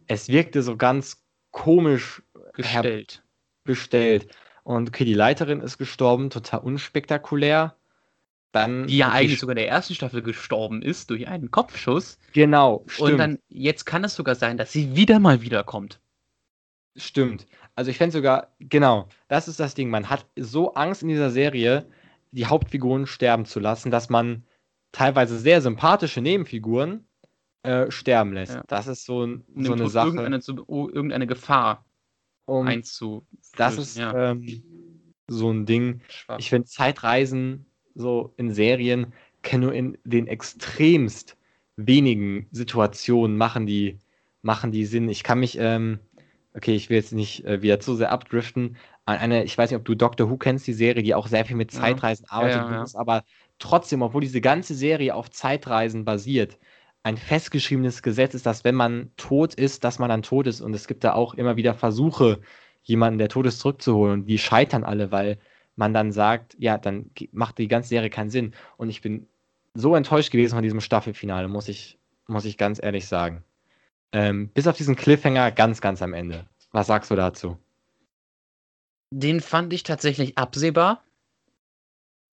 es 0.07 0.29
wirkte 0.29 0.63
so 0.63 0.77
ganz 0.77 1.21
komisch 1.51 2.23
gestellt. 2.53 3.23
bestellt. 3.65 4.33
Und 4.69 4.89
okay, 4.89 5.03
die 5.03 5.15
Leiterin 5.15 5.61
ist 5.61 5.79
gestorben, 5.79 6.29
total 6.29 6.59
unspektakulär. 6.59 7.75
Dann 8.51 8.85
Die 8.85 8.97
ja 8.97 9.09
eigentlich 9.09 9.39
sogar 9.39 9.53
in 9.53 9.63
der 9.63 9.67
ersten 9.67 9.95
Staffel 9.95 10.21
gestorben 10.21 10.83
ist 10.83 11.09
durch 11.09 11.27
einen 11.27 11.49
Kopfschuss. 11.49 12.19
genau, 12.33 12.83
stimmt, 12.85 13.11
Und 13.13 13.17
dann, 13.17 13.39
jetzt 13.47 13.85
kann 13.87 14.03
es 14.03 14.13
sogar 14.13 14.35
sein, 14.35 14.57
dass 14.57 14.71
sie 14.71 14.95
wieder 14.95 15.17
mal 15.17 15.41
wiederkommt. 15.41 15.99
stimmt. 16.95 17.47
Also 17.73 17.89
ich 17.89 17.97
fände 17.97 18.13
sogar, 18.13 18.53
genau, 18.59 19.07
das 19.27 19.47
ist 19.47 19.59
das 19.59 19.73
Ding. 19.73 19.89
Man 19.89 20.07
hat 20.07 20.27
so 20.35 20.75
Angst 20.75 21.01
in 21.01 21.07
dieser 21.07 21.31
Serie, 21.31 21.87
die 22.29 22.45
Hauptfiguren 22.45 23.07
sterben 23.07 23.45
zu 23.45 23.59
lassen, 23.59 23.89
dass 23.89 24.09
man 24.09 24.43
teilweise 24.91 25.39
sehr 25.39 25.63
sympathische 25.63 26.21
Nebenfiguren 26.21 27.07
äh, 27.63 27.89
sterben 27.89 28.33
lässt. 28.33 28.53
Ja. 28.53 28.63
Das 28.67 28.85
ist 28.85 29.05
so, 29.05 29.25
ein, 29.25 29.45
so 29.55 29.73
eine 29.73 29.89
Sache. 29.89 30.09
Irgendeine, 30.09 30.43
irgendeine 30.67 31.25
Gefahr 31.25 31.85
um, 32.49 32.67
einzu. 32.67 33.25
das 33.55 33.77
ist 33.77 33.97
ja. 33.97 34.31
ähm, 34.31 34.63
so 35.27 35.51
ein 35.51 35.65
Ding. 35.65 36.01
schwach. 36.09 36.39
Ich 36.39 36.49
finde 36.49 36.67
Zeitreisen 36.67 37.65
so 37.95 38.33
in 38.37 38.51
Serien 38.53 39.13
kann 39.41 39.61
nur 39.61 39.73
in 39.73 39.97
den 40.03 40.27
extremst 40.27 41.37
wenigen 41.77 42.47
Situationen 42.51 43.37
machen 43.37 43.65
die, 43.65 43.99
machen 44.41 44.71
die 44.71 44.85
Sinn. 44.85 45.07
Ich 45.09 45.23
kann 45.23 45.39
mich, 45.39 45.57
ähm, 45.59 45.99
okay, 46.53 46.75
ich 46.75 46.89
will 46.89 46.97
jetzt 46.97 47.13
nicht 47.13 47.45
äh, 47.45 47.61
wieder 47.61 47.79
zu 47.79 47.95
sehr 47.95 48.11
abdriften, 48.11 48.77
an 49.05 49.17
eine, 49.17 49.43
ich 49.43 49.57
weiß 49.57 49.71
nicht, 49.71 49.77
ob 49.77 49.85
du 49.85 49.95
Doctor 49.95 50.29
Who 50.29 50.37
kennst, 50.37 50.67
die 50.67 50.73
Serie, 50.73 51.01
die 51.03 51.15
auch 51.15 51.27
sehr 51.27 51.45
viel 51.45 51.55
mit 51.55 51.73
Ja. 51.73 51.79
Zeitreisen 51.79 52.25
arbeitet, 52.29 52.57
Ja, 52.57 52.69
ja, 52.69 52.75
ja. 52.77 52.83
ist 52.83 52.95
aber 52.95 53.23
trotzdem, 53.57 54.01
obwohl 54.01 54.21
diese 54.21 54.41
ganze 54.41 54.75
Serie 54.75 55.15
auf 55.15 55.29
Zeitreisen 55.31 56.05
basiert, 56.05 56.57
ein 57.03 57.17
festgeschriebenes 57.17 58.03
Gesetz 58.03 58.33
ist, 58.33 58.45
dass 58.45 58.63
wenn 58.63 58.75
man 58.75 59.11
tot 59.17 59.53
ist, 59.53 59.83
dass 59.83 59.99
man 59.99 60.09
dann 60.09 60.21
tot 60.21 60.47
ist. 60.47 60.61
Und 60.61 60.73
es 60.73 60.87
gibt 60.87 61.03
da 61.03 61.13
auch 61.13 61.33
immer 61.33 61.55
wieder 61.55 61.73
Versuche, 61.73 62.41
jemanden, 62.83 63.19
der 63.19 63.29
tot 63.29 63.45
ist, 63.45 63.59
zurückzuholen. 63.59 64.21
Und 64.21 64.25
die 64.25 64.37
scheitern 64.37 64.83
alle, 64.83 65.11
weil 65.11 65.37
man 65.75 65.93
dann 65.93 66.11
sagt, 66.11 66.55
ja, 66.59 66.77
dann 66.77 67.09
macht 67.31 67.57
die 67.57 67.67
ganze 67.67 67.89
Serie 67.89 68.09
keinen 68.09 68.29
Sinn. 68.29 68.53
Und 68.77 68.89
ich 68.89 69.01
bin 69.01 69.27
so 69.73 69.95
enttäuscht 69.95 70.31
gewesen 70.31 70.55
von 70.55 70.63
diesem 70.63 70.81
Staffelfinale, 70.81 71.47
muss 71.47 71.69
ich, 71.69 71.97
muss 72.27 72.45
ich 72.45 72.57
ganz 72.57 72.81
ehrlich 72.81 73.07
sagen. 73.07 73.43
Ähm, 74.11 74.49
bis 74.49 74.67
auf 74.67 74.75
diesen 74.75 74.95
Cliffhanger 74.95 75.51
ganz, 75.51 75.81
ganz 75.81 76.01
am 76.01 76.13
Ende. 76.13 76.45
Was 76.71 76.87
sagst 76.87 77.11
du 77.11 77.15
dazu? 77.15 77.57
Den 79.11 79.39
fand 79.39 79.71
ich 79.73 79.83
tatsächlich 79.83 80.37
absehbar. 80.37 81.03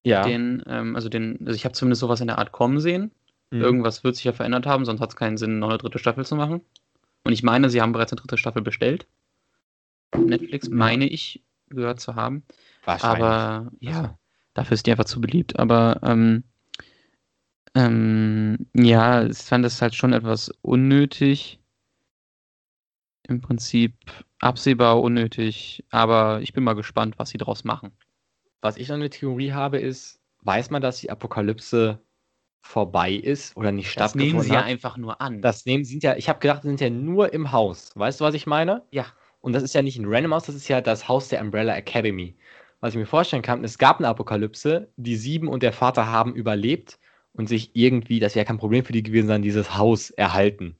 Ja. 0.05 0.23
Den, 0.23 0.62
ähm, 0.67 0.97
also 0.97 1.09
den, 1.09 1.39
also 1.41 1.53
ich 1.53 1.64
habe 1.64 1.75
zumindest 1.75 2.01
sowas 2.01 2.21
in 2.21 2.27
der 2.27 2.39
Art 2.39 2.53
kommen 2.53 2.81
sehen. 2.81 3.11
Mhm. 3.51 3.61
Irgendwas 3.61 4.05
wird 4.05 4.16
sich 4.16 4.24
ja 4.24 4.32
verändert 4.32 4.66
haben, 4.66 4.84
sonst 4.84 5.01
hat 5.01 5.11
es 5.11 5.16
keinen 5.16 5.36
Sinn, 5.36 5.59
noch 5.59 5.68
eine 5.68 5.78
dritte 5.78 5.99
Staffel 5.99 6.24
zu 6.24 6.36
machen. 6.36 6.61
Und 7.24 7.32
ich 7.32 7.42
meine, 7.42 7.70
sie 7.70 7.80
haben 7.80 7.92
bereits 7.92 8.12
eine 8.12 8.20
dritte 8.20 8.38
Staffel 8.38 8.62
bestellt. 8.62 9.07
Netflix 10.16 10.68
meine 10.68 11.07
ich 11.07 11.42
gehört 11.68 12.01
zu 12.01 12.14
haben. 12.14 12.44
Wahrscheinlich. 12.84 13.24
Aber 13.24 13.72
ja, 13.80 14.18
dafür 14.55 14.74
ist 14.74 14.86
die 14.86 14.92
einfach 14.92 15.05
zu 15.05 15.20
beliebt. 15.20 15.59
Aber 15.59 16.01
ähm, 16.03 16.44
ähm, 17.74 18.66
ja, 18.74 19.24
ich 19.24 19.38
fand 19.38 19.64
es 19.64 19.82
halt 19.82 19.94
schon 19.94 20.12
etwas 20.12 20.51
unnötig. 20.62 21.61
Im 23.24 23.40
Prinzip 23.40 23.94
absehbar 24.38 25.03
unnötig. 25.03 25.84
Aber 25.90 26.40
ich 26.42 26.53
bin 26.53 26.64
mal 26.64 26.74
gespannt, 26.74 27.18
was 27.18 27.30
sie 27.30 27.38
daraus 27.38 27.64
machen. 27.64 27.90
Was 28.61 28.76
ich 28.76 28.88
noch 28.88 28.94
eine 28.94 29.11
Theorie 29.11 29.53
habe, 29.53 29.78
ist, 29.78 30.20
weiß 30.42 30.70
man, 30.70 30.80
dass 30.80 31.01
die 31.01 31.11
Apokalypse 31.11 32.01
vorbei 32.61 33.12
ist 33.12 33.57
oder 33.57 33.72
nicht 33.72 33.96
Das 33.96 34.14
nehmen 34.14 34.40
stattgefunden 34.40 34.42
sie 34.42 34.52
ja 34.52 34.59
hat? 34.61 34.66
einfach 34.66 34.96
nur 34.96 35.20
an. 35.20 35.40
Das 35.42 35.64
nehmen 35.66 35.84
sie 35.84 35.92
sind 35.92 36.02
ja, 36.02 36.16
ich 36.16 36.28
habe 36.28 36.38
gedacht, 36.40 36.62
sie 36.62 36.68
sind 36.68 36.80
ja 36.80 36.90
nur 36.90 37.32
im 37.32 37.52
Haus. 37.52 37.90
Weißt 37.94 38.20
du, 38.20 38.24
was 38.24 38.34
ich 38.34 38.46
meine? 38.46 38.82
Ja. 38.90 39.07
Und 39.40 39.52
das 39.52 39.62
ist 39.62 39.74
ja 39.74 39.82
nicht 39.82 39.98
ein 39.98 40.07
Random 40.07 40.34
Haus, 40.34 40.46
das 40.46 40.54
ist 40.57 40.68
ja 40.68 40.80
das 40.80 41.09
Haus 41.09 41.28
der 41.28 41.40
Umbrella 41.40 41.74
Academy. 41.76 42.36
Was 42.80 42.94
ich 42.94 42.98
mir 42.98 43.07
vorstellen 43.07 43.42
kann, 43.42 43.62
es 43.64 43.78
gab 43.78 43.98
eine 43.98 44.09
Apokalypse, 44.09 44.88
die 44.96 45.16
Sieben 45.16 45.48
und 45.48 45.62
der 45.62 45.72
Vater 45.72 46.07
haben 46.09 46.34
überlebt 46.34 46.98
und 47.32 47.48
sich 47.48 47.70
irgendwie, 47.74 48.18
das 48.20 48.34
wäre 48.34 48.44
kein 48.44 48.59
Problem 48.59 48.84
für 48.84 48.92
die 48.92 49.02
gewesen 49.02 49.28
sein, 49.28 49.42
dieses 49.42 49.76
Haus 49.76 50.11
erhalten. 50.11 50.76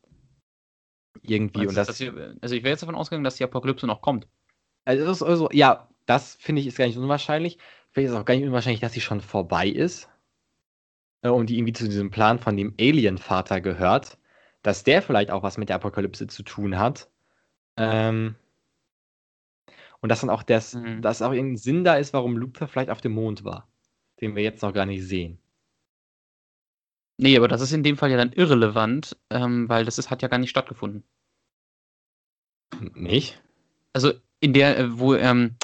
Irgendwie. 1.23 1.61
Meinst 1.67 1.79
und 1.79 1.89
das, 1.89 1.99
sie- 1.99 2.11
also 2.41 2.55
ich 2.55 2.63
wäre 2.63 2.73
jetzt 2.73 2.83
davon 2.83 2.95
ausgegangen, 2.95 3.25
dass 3.25 3.37
die 3.37 3.45
Apokalypse 3.45 3.87
noch 3.87 4.01
kommt. 4.03 4.27
also, 4.85 5.05
das 5.05 5.19
ist 5.19 5.23
also, 5.23 5.49
ja, 5.53 5.89
das 6.07 6.35
finde 6.37 6.61
ich 6.61 6.67
ist 6.69 6.79
gar 6.79 6.87
nicht 6.87 6.97
unwahrscheinlich. 6.99 7.59
Vielleicht 7.91 8.09
ist 8.09 8.15
es 8.15 8.21
auch 8.21 8.25
gar 8.25 8.35
nicht 8.35 8.45
unwahrscheinlich, 8.47 8.81
dass 8.81 8.93
sie 8.93 9.01
schon 9.01 9.21
vorbei 9.21 9.69
ist. 9.69 10.09
Äh, 11.27 11.31
Und 11.31 11.51
die 11.51 11.59
irgendwie 11.59 11.73
zu 11.73 11.85
diesem 11.87 12.11
Plan 12.11 12.39
von 12.39 12.57
dem 12.57 12.75
Alien-Vater 12.81 13.61
gehört. 13.61 14.19
Dass 14.63 14.85
der 14.85 15.03
vielleicht 15.03 15.31
auch 15.31 15.43
was 15.43 15.59
mit 15.59 15.69
der 15.69 15.77
Apokalypse 15.77 16.27
zu 16.27 16.43
tun 16.43 16.79
hat. 16.79 17.09
Ähm, 17.77 18.37
Und 20.01 20.11
dass 20.11 20.21
dann 20.21 20.31
auch 20.31 20.43
das, 20.43 20.75
Mhm. 20.75 21.03
dass 21.03 21.23
auch 21.23 21.33
irgendein 21.33 21.57
Sinn 21.57 21.85
da 21.85 21.97
ist, 21.97 22.13
warum 22.13 22.37
Luther 22.37 22.69
vielleicht 22.69 22.91
auf 22.91 23.01
dem 23.01 23.13
Mond 23.13 23.45
war. 23.45 23.67
Den 24.21 24.35
wir 24.37 24.43
jetzt 24.43 24.63
noch 24.63 24.73
gar 24.73 24.87
nicht 24.87 25.05
sehen. 25.05 25.39
Nee, 27.19 27.37
aber 27.37 27.49
das 27.49 27.61
ist 27.63 27.73
in 27.73 27.83
dem 27.83 27.97
Fall 27.97 28.11
ja 28.11 28.17
dann 28.17 28.33
irrelevant, 28.33 29.17
ähm, 29.31 29.69
weil 29.69 29.85
das 29.85 29.99
ist, 29.99 30.11
hat 30.11 30.23
ja 30.23 30.29
gar 30.29 30.39
nicht 30.39 30.51
stattgefunden. 30.51 31.03
Nicht? 32.95 33.41
Also 33.93 34.13
in 34.41 34.53
der, 34.53 34.79
äh, 34.79 34.99
wo 34.99 35.15
ähm, 35.15 35.57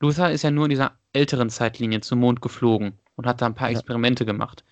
Luther 0.00 0.30
ist 0.32 0.42
ja 0.42 0.50
nur 0.50 0.64
in 0.66 0.70
dieser 0.70 0.98
älteren 1.12 1.48
Zeitlinie 1.50 2.00
zum 2.00 2.18
Mond 2.20 2.42
geflogen 2.42 2.98
und 3.14 3.26
hat 3.26 3.40
da 3.40 3.46
ein 3.46 3.54
paar 3.54 3.70
Ja. 3.70 3.78
Experimente 3.78 4.26
gemacht. 4.26 4.64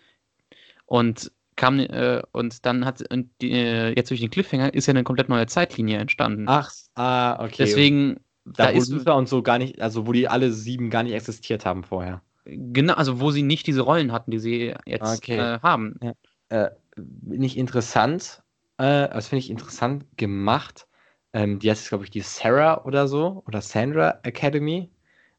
Und 0.87 1.33
kam, 1.57 1.79
äh, 1.79 2.23
und 2.33 2.67
dann 2.67 2.85
hat 2.85 3.03
und 3.13 3.31
die, 3.41 3.53
äh, 3.53 3.95
jetzt 3.97 4.11
durch 4.11 4.21
den 4.21 4.31
Cliffhanger 4.31 4.75
ist 4.75 4.87
ja 4.87 4.93
eine 4.93 5.05
komplett 5.05 5.29
neue 5.29 5.47
Zeitlinie 5.47 5.99
entstanden. 5.99 6.47
Ach, 6.49 6.71
ah, 6.95 7.45
okay. 7.45 7.55
Deswegen, 7.59 8.21
da, 8.45 8.67
da, 8.67 8.75
wo 8.75 8.79
ist 8.79 8.89
Luther 8.91 9.17
und 9.17 9.29
so 9.29 9.43
gar 9.43 9.59
nicht, 9.59 9.81
also 9.81 10.07
wo 10.07 10.13
die 10.13 10.29
alle 10.29 10.53
sieben 10.53 10.91
gar 10.91 11.03
nicht 11.03 11.15
existiert 11.15 11.65
haben 11.65 11.85
vorher. 11.85 12.23
genau, 12.45 12.95
also 12.95 13.21
wo 13.21 13.31
sie 13.31 13.43
nicht 13.43 13.67
diese 13.67 13.83
Rollen 13.83 14.13
hatten, 14.13 14.31
die 14.31 14.39
sie 14.39 14.75
jetzt 14.85 15.19
Okay. 15.19 15.39
äh, 15.39 15.61
haben. 15.61 15.99
Äh, 16.49 16.71
nicht 17.23 17.57
interessant, 17.57 18.43
äh, 18.79 19.09
das 19.09 19.29
finde 19.29 19.41
ich 19.41 19.51
interessant 19.51 20.05
gemacht. 20.17 20.87
Ähm, 21.33 21.59
die 21.59 21.71
heißt, 21.71 21.89
glaube 21.89 22.05
ich, 22.05 22.11
die 22.11 22.21
Sarah 22.21 22.85
oder 22.85 23.09
so, 23.09 23.43
oder 23.47 23.61
Sandra 23.61 24.21
Academy. 24.23 24.91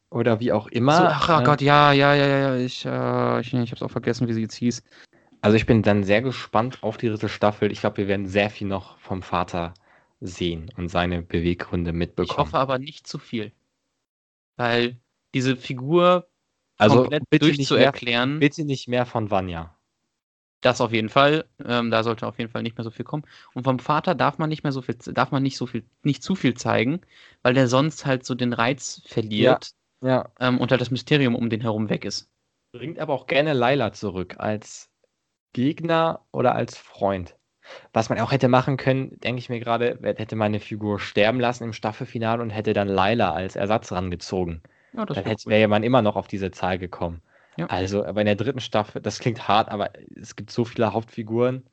Oder 0.09 0.39
wie 0.39 0.51
auch 0.51 0.67
immer. 0.67 0.97
So, 0.97 1.07
ach 1.07 1.29
oh 1.29 1.41
Äh, 1.41 1.43
Gott, 1.43 1.61
ja, 1.61 1.91
ja, 1.91 2.13
ja, 2.13 2.27
ja, 2.27 2.55
ich, 2.57 2.85
äh, 2.85 3.41
ich, 3.41 3.53
ich 3.53 3.71
hab's 3.71 3.81
auch 3.81 3.91
vergessen, 3.91 4.27
wie 4.27 4.33
sie 4.33 4.41
jetzt 4.41 4.55
hieß. 4.55 4.83
Also 5.45 5.55
ich 5.57 5.65
bin 5.65 5.81
dann 5.81 6.03
sehr 6.03 6.21
gespannt 6.21 6.83
auf 6.83 6.97
die 6.97 7.07
dritte 7.07 7.29
Staffel. 7.29 7.71
Ich 7.71 7.79
glaube, 7.79 7.97
wir 7.97 8.07
werden 8.09 8.25
sehr 8.27 8.49
viel 8.49 8.67
noch 8.67 8.97
vom 8.97 9.21
Vater 9.21 9.73
sehen 10.19 10.69
und 10.75 10.89
seine 10.89 11.21
Beweggründe 11.21 11.91
Ich 11.91 11.97
mitbekommen. 11.99 12.37
hoffe 12.37 12.57
aber 12.57 12.77
nicht 12.79 13.07
zu 13.07 13.17
viel. 13.19 13.53
Weil 14.57 14.99
diese 15.33 15.55
Figur 15.55 16.27
also 16.77 16.97
komplett 16.99 17.29
bitte 17.29 17.53
nicht, 17.53 17.75
mehr, 17.75 17.93
durchzuerklären, 17.93 18.39
bitte 18.39 18.65
nicht 18.65 18.87
mehr 18.87 19.05
von 19.05 19.29
Vanya. 19.31 19.77
das 20.61 20.81
auf 20.81 20.91
jeden 20.91 21.09
Fall, 21.09 21.47
ähm, 21.63 21.91
da 21.91 22.03
sollte 22.03 22.25
auf 22.27 22.39
jeden 22.39 22.51
Fall 22.51 22.63
nicht 22.63 22.77
mehr 22.77 22.83
so 22.83 22.91
viel 22.91 23.05
kommen. 23.05 23.23
Und 23.53 23.63
vom 23.63 23.79
Vater 23.79 24.15
darf 24.15 24.37
man 24.39 24.49
nicht 24.49 24.63
mehr 24.63 24.71
so 24.71 24.81
viel, 24.81 24.95
darf 24.95 25.31
man 25.31 25.43
nicht 25.43 25.57
so 25.57 25.67
viel, 25.67 25.85
nicht 26.03 26.23
zu 26.23 26.35
viel 26.35 26.55
zeigen, 26.55 27.01
weil 27.43 27.53
der 27.53 27.67
sonst 27.67 28.05
halt 28.05 28.25
so 28.25 28.35
den 28.35 28.51
Reiz 28.53 29.01
verliert 29.05 29.71
Ja. 30.01 30.31
ähm, 30.39 30.59
und 30.59 30.71
halt 30.71 30.81
das 30.81 30.91
Mysterium 30.91 31.35
um 31.35 31.49
den 31.49 31.61
herum 31.61 31.89
weg 31.89 32.05
ist. 32.05 32.29
Bringt 32.73 32.99
aber 32.99 33.13
auch 33.13 33.25
gerne 33.25 33.53
Laila 33.53 33.91
zurück 33.91 34.35
als 34.37 34.91
Gegner 35.55 36.19
oder 36.33 36.53
als 36.53 36.77
Freund. 36.77 37.35
Was 37.93 38.09
man 38.09 38.19
auch 38.19 38.31
hätte 38.33 38.49
machen 38.49 38.75
können, 38.77 39.17
denke 39.21 39.39
ich 39.39 39.47
mir 39.49 39.59
gerade, 39.61 39.97
hätte 40.03 40.35
meine 40.35 40.59
Figur 40.59 40.99
sterben 40.99 41.39
lassen 41.39 41.63
im 41.63 41.73
Staffelfinale 41.73 42.41
und 42.43 42.49
hätte 42.49 42.73
dann 42.73 42.89
Laila 42.89 43.31
als 43.31 43.55
Ersatz 43.55 43.91
rangezogen. 43.93 44.61
Ja, 44.91 45.05
Dann 45.05 45.23
hätte- 45.23 45.49
wäre 45.49 45.69
man 45.69 45.81
immer 45.83 46.01
noch 46.01 46.17
auf 46.17 46.27
diese 46.27 46.51
Zahl 46.51 46.77
gekommen. 46.77 47.21
Ja. 47.57 47.67
Also, 47.67 48.05
aber 48.05 48.19
in 48.19 48.25
der 48.25 48.35
dritten 48.35 48.59
Staffel, 48.59 49.01
das 49.01 49.19
klingt 49.19 49.47
hart, 49.47 49.69
aber 49.69 49.91
es 50.15 50.35
gibt 50.35 50.51
so 50.51 50.65
viele 50.65 50.91
Hauptfiguren 50.91 51.63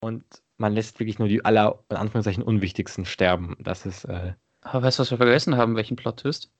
und 0.00 0.24
man 0.56 0.72
lässt 0.72 1.00
wirklich 1.00 1.18
nur 1.18 1.26
die 1.28 1.44
aller, 1.44 1.80
in 1.90 1.96
Anführungszeichen, 1.96 2.42
unwichtigsten 2.44 3.04
sterben. 3.04 3.56
Das 3.58 3.84
ist, 3.84 4.04
äh, 4.04 4.34
Aber 4.62 4.84
weißt 4.84 4.98
du, 4.98 5.02
was 5.02 5.10
wir 5.10 5.18
vergessen 5.18 5.56
haben? 5.56 5.74
Welchen 5.74 5.96
Plot-Twist? 5.96 6.50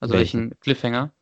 Also 0.00 0.14
Welchen? 0.14 0.40
welchen 0.50 0.60
Cliffhanger? 0.60 1.12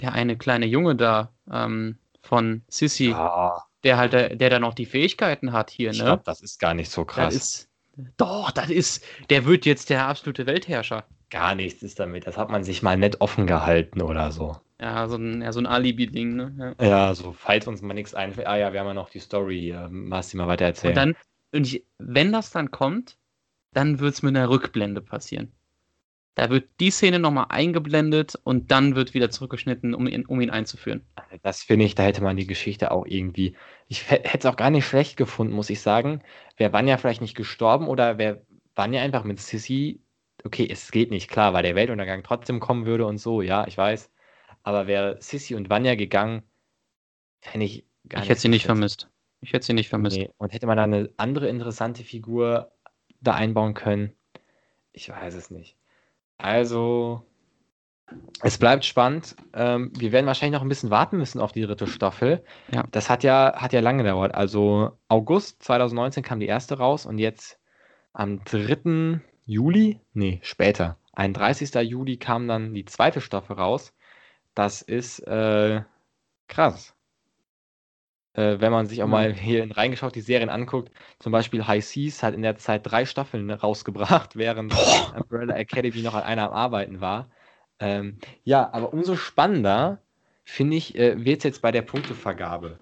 Der 0.00 0.12
eine 0.12 0.36
kleine 0.36 0.66
Junge 0.66 0.94
da 0.96 1.32
ähm, 1.50 1.98
von 2.22 2.62
Sissy, 2.68 3.10
ja, 3.10 3.64
der 3.84 3.96
halt, 3.98 4.12
der, 4.12 4.34
der 4.36 4.50
da 4.50 4.58
noch 4.58 4.74
die 4.74 4.86
Fähigkeiten 4.86 5.52
hat 5.52 5.70
hier, 5.70 5.90
ich 5.90 5.98
ne? 5.98 6.04
glaube, 6.04 6.22
das 6.24 6.40
ist 6.40 6.58
gar 6.58 6.74
nicht 6.74 6.90
so 6.90 7.04
Das 7.04 7.14
krass. 7.14 7.34
ist. 7.34 7.68
Doch, 8.16 8.50
das 8.50 8.70
ist. 8.70 9.04
Der 9.30 9.44
wird 9.44 9.66
jetzt 9.66 9.88
der 9.90 10.06
absolute 10.06 10.46
Weltherrscher. 10.46 11.04
Gar 11.30 11.54
nichts 11.54 11.82
ist 11.82 12.00
damit. 12.00 12.26
Das 12.26 12.36
hat 12.36 12.50
man 12.50 12.64
sich 12.64 12.82
mal 12.82 12.96
nett 12.96 13.20
offen 13.20 13.46
gehalten 13.46 14.02
oder 14.02 14.32
so. 14.32 14.56
Ja, 14.80 15.06
so 15.08 15.16
ein, 15.16 15.42
ja, 15.42 15.52
so 15.52 15.60
ein 15.60 15.66
Alibi-Ding, 15.66 16.34
ne? 16.34 16.74
Ja. 16.80 16.86
Ja, 16.86 17.14
so, 17.14 17.32
falls 17.32 17.66
uns 17.68 17.82
mal 17.82 17.94
nichts 17.94 18.14
einfällt. 18.14 18.46
Ah 18.48 18.56
ja, 18.56 18.72
wir 18.72 18.80
haben 18.80 18.88
ja 18.88 18.94
noch 18.94 19.10
die 19.10 19.20
Story 19.20 19.60
hier. 19.60 19.88
Machst 19.90 20.32
du 20.32 20.38
mal 20.38 20.48
weiter 20.48 20.64
erzählen. 20.64 20.90
Und 20.92 20.96
dann, 20.96 21.16
und 21.52 21.66
ich, 21.66 21.84
wenn 21.98 22.32
das 22.32 22.50
dann 22.50 22.70
kommt, 22.72 23.16
dann 23.72 24.00
wird 24.00 24.14
es 24.14 24.22
mit 24.22 24.36
einer 24.36 24.48
Rückblende 24.50 25.00
passieren. 25.00 25.52
Da 26.34 26.50
wird 26.50 26.68
die 26.80 26.90
Szene 26.90 27.18
nochmal 27.18 27.46
eingeblendet 27.48 28.34
und 28.42 28.70
dann 28.70 28.96
wird 28.96 29.14
wieder 29.14 29.30
zurückgeschnitten, 29.30 29.94
um 29.94 30.06
ihn, 30.06 30.26
um 30.26 30.40
ihn 30.40 30.50
einzuführen. 30.50 31.02
Das 31.42 31.62
finde 31.62 31.84
ich, 31.84 31.94
da 31.94 32.02
hätte 32.02 32.22
man 32.22 32.36
die 32.36 32.46
Geschichte 32.46 32.90
auch 32.90 33.06
irgendwie. 33.06 33.56
Ich 33.88 34.10
hä- 34.10 34.20
hätte 34.24 34.38
es 34.38 34.46
auch 34.46 34.56
gar 34.56 34.70
nicht 34.70 34.86
schlecht 34.86 35.16
gefunden, 35.16 35.54
muss 35.54 35.70
ich 35.70 35.80
sagen. 35.80 36.22
Wäre 36.56 36.72
Vanya 36.72 36.96
vielleicht 36.96 37.20
nicht 37.20 37.36
gestorben 37.36 37.86
oder 37.86 38.18
wäre 38.18 38.42
Vanya 38.74 39.02
einfach 39.02 39.24
mit 39.24 39.40
Sissy. 39.40 40.00
Okay, 40.44 40.68
es 40.70 40.90
geht 40.90 41.10
nicht, 41.10 41.28
klar, 41.28 41.52
weil 41.52 41.62
der 41.62 41.74
Weltuntergang 41.76 42.22
trotzdem 42.24 42.60
kommen 42.60 42.86
würde 42.86 43.06
und 43.06 43.18
so, 43.18 43.40
ja, 43.40 43.66
ich 43.66 43.78
weiß. 43.78 44.10
Aber 44.62 44.86
wäre 44.86 45.18
Sissy 45.20 45.54
und 45.54 45.70
Vanya 45.70 45.94
gegangen, 45.94 46.42
fände 47.40 47.66
ich 47.66 47.84
gar 48.08 48.22
ich 48.22 48.28
hätte 48.28 48.40
sie 48.40 48.48
nicht 48.48 48.64
vermisst. 48.66 49.08
Ich 49.40 49.52
hätte 49.52 49.66
sie 49.66 49.72
nicht 49.74 49.88
vermisst. 49.88 50.18
Nee. 50.18 50.30
Und 50.38 50.52
hätte 50.52 50.66
man 50.66 50.76
da 50.76 50.84
eine 50.84 51.10
andere 51.16 51.48
interessante 51.48 52.02
Figur 52.02 52.72
da 53.20 53.34
einbauen 53.34 53.74
können? 53.74 54.12
Ich 54.92 55.08
weiß 55.08 55.34
es 55.34 55.50
nicht. 55.50 55.76
Also, 56.38 57.22
es 58.42 58.58
bleibt 58.58 58.84
spannend. 58.84 59.36
Ähm, 59.54 59.92
wir 59.96 60.12
werden 60.12 60.26
wahrscheinlich 60.26 60.58
noch 60.58 60.62
ein 60.64 60.68
bisschen 60.68 60.90
warten 60.90 61.16
müssen 61.16 61.40
auf 61.40 61.52
die 61.52 61.62
dritte 61.62 61.86
Staffel. 61.86 62.44
Ja. 62.70 62.84
Das 62.90 63.08
hat 63.08 63.24
ja, 63.24 63.54
hat 63.56 63.72
ja 63.72 63.80
lange 63.80 64.02
gedauert. 64.02 64.34
Also, 64.34 64.92
August 65.08 65.62
2019 65.62 66.22
kam 66.22 66.40
die 66.40 66.46
erste 66.46 66.78
raus 66.78 67.06
und 67.06 67.18
jetzt 67.18 67.58
am 68.12 68.44
3. 68.44 69.20
Juli, 69.46 70.00
nee, 70.12 70.40
später, 70.42 70.98
31. 71.14 71.74
Juli 71.88 72.16
kam 72.16 72.48
dann 72.48 72.74
die 72.74 72.84
zweite 72.84 73.20
Staffel 73.20 73.56
raus. 73.56 73.94
Das 74.54 74.82
ist 74.82 75.20
äh, 75.20 75.82
krass. 76.48 76.94
Äh, 78.34 78.60
wenn 78.60 78.72
man 78.72 78.86
sich 78.86 79.02
auch 79.02 79.08
mal 79.08 79.32
hier 79.32 79.76
reingeschaut, 79.76 80.14
die 80.14 80.20
Serien 80.20 80.50
anguckt, 80.50 80.90
zum 81.20 81.30
Beispiel 81.30 81.66
High 81.66 81.84
Seas 81.84 82.22
hat 82.22 82.34
in 82.34 82.42
der 82.42 82.56
Zeit 82.56 82.82
drei 82.84 83.06
Staffeln 83.06 83.48
rausgebracht, 83.50 84.36
während 84.36 84.74
Umbrella 85.16 85.54
Academy 85.54 86.02
noch 86.02 86.14
an 86.14 86.24
einer 86.24 86.48
am 86.48 86.52
Arbeiten 86.52 87.00
war. 87.00 87.30
Ähm, 87.78 88.18
ja, 88.42 88.72
aber 88.72 88.92
umso 88.92 89.16
spannender, 89.16 89.98
finde 90.44 90.76
ich, 90.76 90.96
äh, 90.96 91.24
wird 91.24 91.38
es 91.38 91.44
jetzt 91.44 91.62
bei 91.62 91.70
der 91.70 91.82
Punktevergabe. 91.82 92.78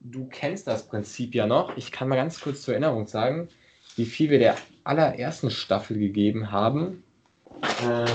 Du 0.00 0.26
kennst 0.26 0.66
das 0.66 0.88
Prinzip 0.88 1.34
ja 1.34 1.46
noch. 1.46 1.76
Ich 1.76 1.92
kann 1.92 2.08
mal 2.08 2.16
ganz 2.16 2.40
kurz 2.40 2.62
zur 2.62 2.74
Erinnerung 2.74 3.06
sagen, 3.06 3.48
wie 3.96 4.06
viel 4.06 4.30
wir 4.30 4.38
der 4.38 4.56
allerersten 4.84 5.50
Staffel 5.50 5.98
gegeben 5.98 6.50
haben. 6.50 7.04
Ähm, 7.82 8.06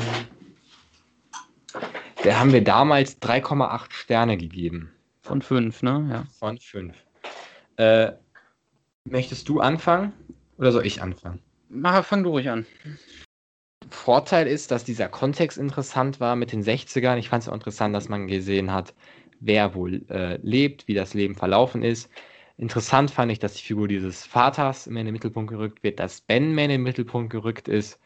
der 2.24 2.40
haben 2.40 2.52
wir 2.52 2.64
damals 2.64 3.22
3,8 3.22 3.94
Sterne 3.94 4.38
gegeben 4.38 4.92
Von 5.30 5.44
fünf, 5.44 5.84
ne? 5.84 6.10
Ja. 6.12 6.24
von 6.40 6.58
5. 6.58 6.98
Äh, 7.78 8.14
möchtest 9.06 9.48
du 9.48 9.60
anfangen 9.60 10.12
oder 10.58 10.72
soll 10.72 10.88
ich 10.88 11.04
anfangen? 11.04 11.40
Mach, 11.70 12.04
fang 12.04 12.24
du 12.24 12.32
ruhig 12.32 12.50
an. 12.50 12.66
Vorteil 13.92 14.48
ist, 14.48 14.72
dass 14.72 14.84
dieser 14.84 15.08
Kontext 15.08 15.60
interessant 15.60 16.20
war 16.20 16.36
mit 16.36 16.52
den 16.52 16.64
60ern. 16.64 17.18
Ich 17.18 17.30
fand 17.30 17.44
es 17.44 17.50
auch 17.50 17.54
interessant, 17.54 17.96
dass 17.96 18.10
man 18.10 18.26
gesehen 18.26 18.74
hat, 18.74 18.96
wer 19.40 19.76
wohl 19.76 20.04
äh, 20.10 20.38
lebt, 20.42 20.88
wie 20.88 20.96
das 20.96 21.14
Leben 21.14 21.36
verlaufen 21.36 21.84
ist. 21.84 22.10
Interessant 22.58 23.12
fand 23.12 23.32
ich, 23.32 23.38
dass 23.38 23.54
die 23.54 23.64
Figur 23.64 23.88
dieses 23.88 24.26
Vaters 24.26 24.88
mehr 24.88 25.02
in 25.02 25.06
den 25.06 25.14
Mittelpunkt 25.14 25.52
gerückt 25.52 25.84
wird, 25.84 26.00
dass 26.00 26.22
Ben 26.22 26.56
mehr 26.56 26.66
in 26.66 26.72
den 26.72 26.82
Mittelpunkt 26.82 27.30
gerückt 27.30 27.68
ist. 27.68 28.00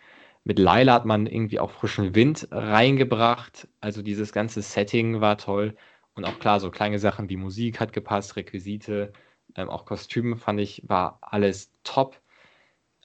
Mit 0.43 0.59
Laila 0.59 0.95
hat 0.95 1.05
man 1.05 1.25
irgendwie 1.25 1.61
auch 1.61 1.71
frischen 1.71 2.15
Wind 2.15 2.49
reingebracht. 2.51 3.69
Also 3.79 4.01
dieses 4.01 4.33
ganze 4.33 4.61
Setting 4.61 5.21
war 5.21 5.37
toll. 5.37 5.73
Und 6.15 6.25
auch 6.25 6.39
klar, 6.39 6.59
so 6.59 6.69
kleine 6.69 6.99
Sachen 6.99 7.29
wie 7.29 7.37
Musik 7.37 7.79
hat 7.79 7.93
gepasst, 7.93 8.35
Requisite, 8.35 9.13
ähm, 9.55 9.69
auch 9.69 9.85
Kostüme 9.85 10.37
fand 10.37 10.59
ich, 10.59 10.83
war 10.87 11.19
alles 11.21 11.71
top. 11.83 12.19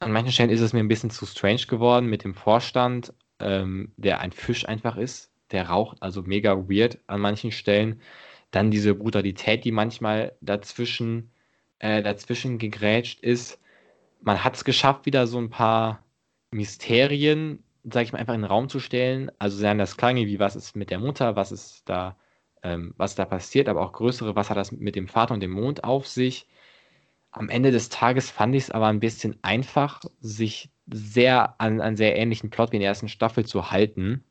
An 0.01 0.13
manchen 0.13 0.33
Stellen 0.33 0.51
ist 0.51 0.61
es 0.61 0.73
mir 0.73 0.81
ein 0.81 0.89
bisschen 0.89 1.11
zu 1.11 1.27
strange 1.27 1.67
geworden 1.69 2.07
mit 2.07 2.25
dem 2.25 2.35
Vorstand, 2.35 3.13
ähm, 3.41 3.93
der 3.97 4.21
ein 4.21 4.33
Fisch 4.33 4.69
einfach 4.69 4.97
ist. 4.97 5.33
Der 5.51 5.69
raucht 5.69 6.03
also 6.03 6.23
mega 6.23 6.57
weird 6.69 6.99
an 7.07 7.21
manchen 7.21 7.53
Stellen. 7.53 8.01
Dann 8.51 8.71
diese 8.71 8.95
Brutalität, 8.95 9.65
die 9.65 9.73
manchmal 9.73 10.37
dazwischen, 10.41 11.31
äh, 11.79 12.03
dazwischen 12.03 12.59
gegrätscht 12.59 13.21
ist. 13.21 13.61
Man 14.21 14.45
hat 14.45 14.57
es 14.57 14.65
geschafft, 14.65 15.07
wieder 15.07 15.27
so 15.27 15.39
ein 15.39 15.51
paar 15.51 16.05
Mysterien, 16.51 17.63
sag 17.85 18.05
ich 18.05 18.13
mal, 18.13 18.19
einfach 18.19 18.35
in 18.35 18.43
den 18.43 18.51
Raum 18.51 18.69
zu 18.69 18.81
stellen. 18.81 19.31
Also 19.39 19.59
seien 19.59 19.79
das 19.79 19.97
kleine, 19.97 20.27
wie 20.27 20.39
was 20.39 20.57
ist 20.57 20.77
mit 20.77 20.91
der 20.91 20.99
Mutter, 20.99 21.37
was 21.37 21.53
ist 21.53 21.89
da, 21.89 22.17
ähm, 22.63 22.95
was 22.97 23.15
da 23.15 23.25
passiert, 23.25 23.69
aber 23.69 23.83
auch 23.83 23.93
größere, 23.93 24.37
was 24.37 24.51
hat 24.51 24.57
das 24.57 24.73
mit 24.73 24.97
dem 24.97 25.09
Vater 25.09 25.35
und 25.35 25.41
dem 25.41 25.51
Mond 25.51 25.85
auf 25.85 26.07
sich. 26.07 26.47
Am 27.31 27.49
Ende 27.49 27.71
des 27.71 27.89
Tages 27.89 28.31
fand 28.31 28.55
ich 28.55 28.65
es 28.65 28.71
aber 28.71 28.87
ein 28.87 29.01
bisschen 29.01 29.37
einfach, 29.43 30.03
sich 30.21 30.71
sehr 30.87 31.61
an 31.61 31.81
einen 31.81 31.97
sehr 31.97 32.17
ähnlichen 32.17 32.51
Plot 32.51 32.73
wie 32.73 32.77
in 32.77 32.81
der 32.81 32.91
ersten 32.91 33.09
Staffel 33.09 33.45
zu 33.45 33.71
halten. 33.71 34.25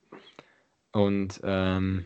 Und 0.91 1.39
ähm, 1.43 2.05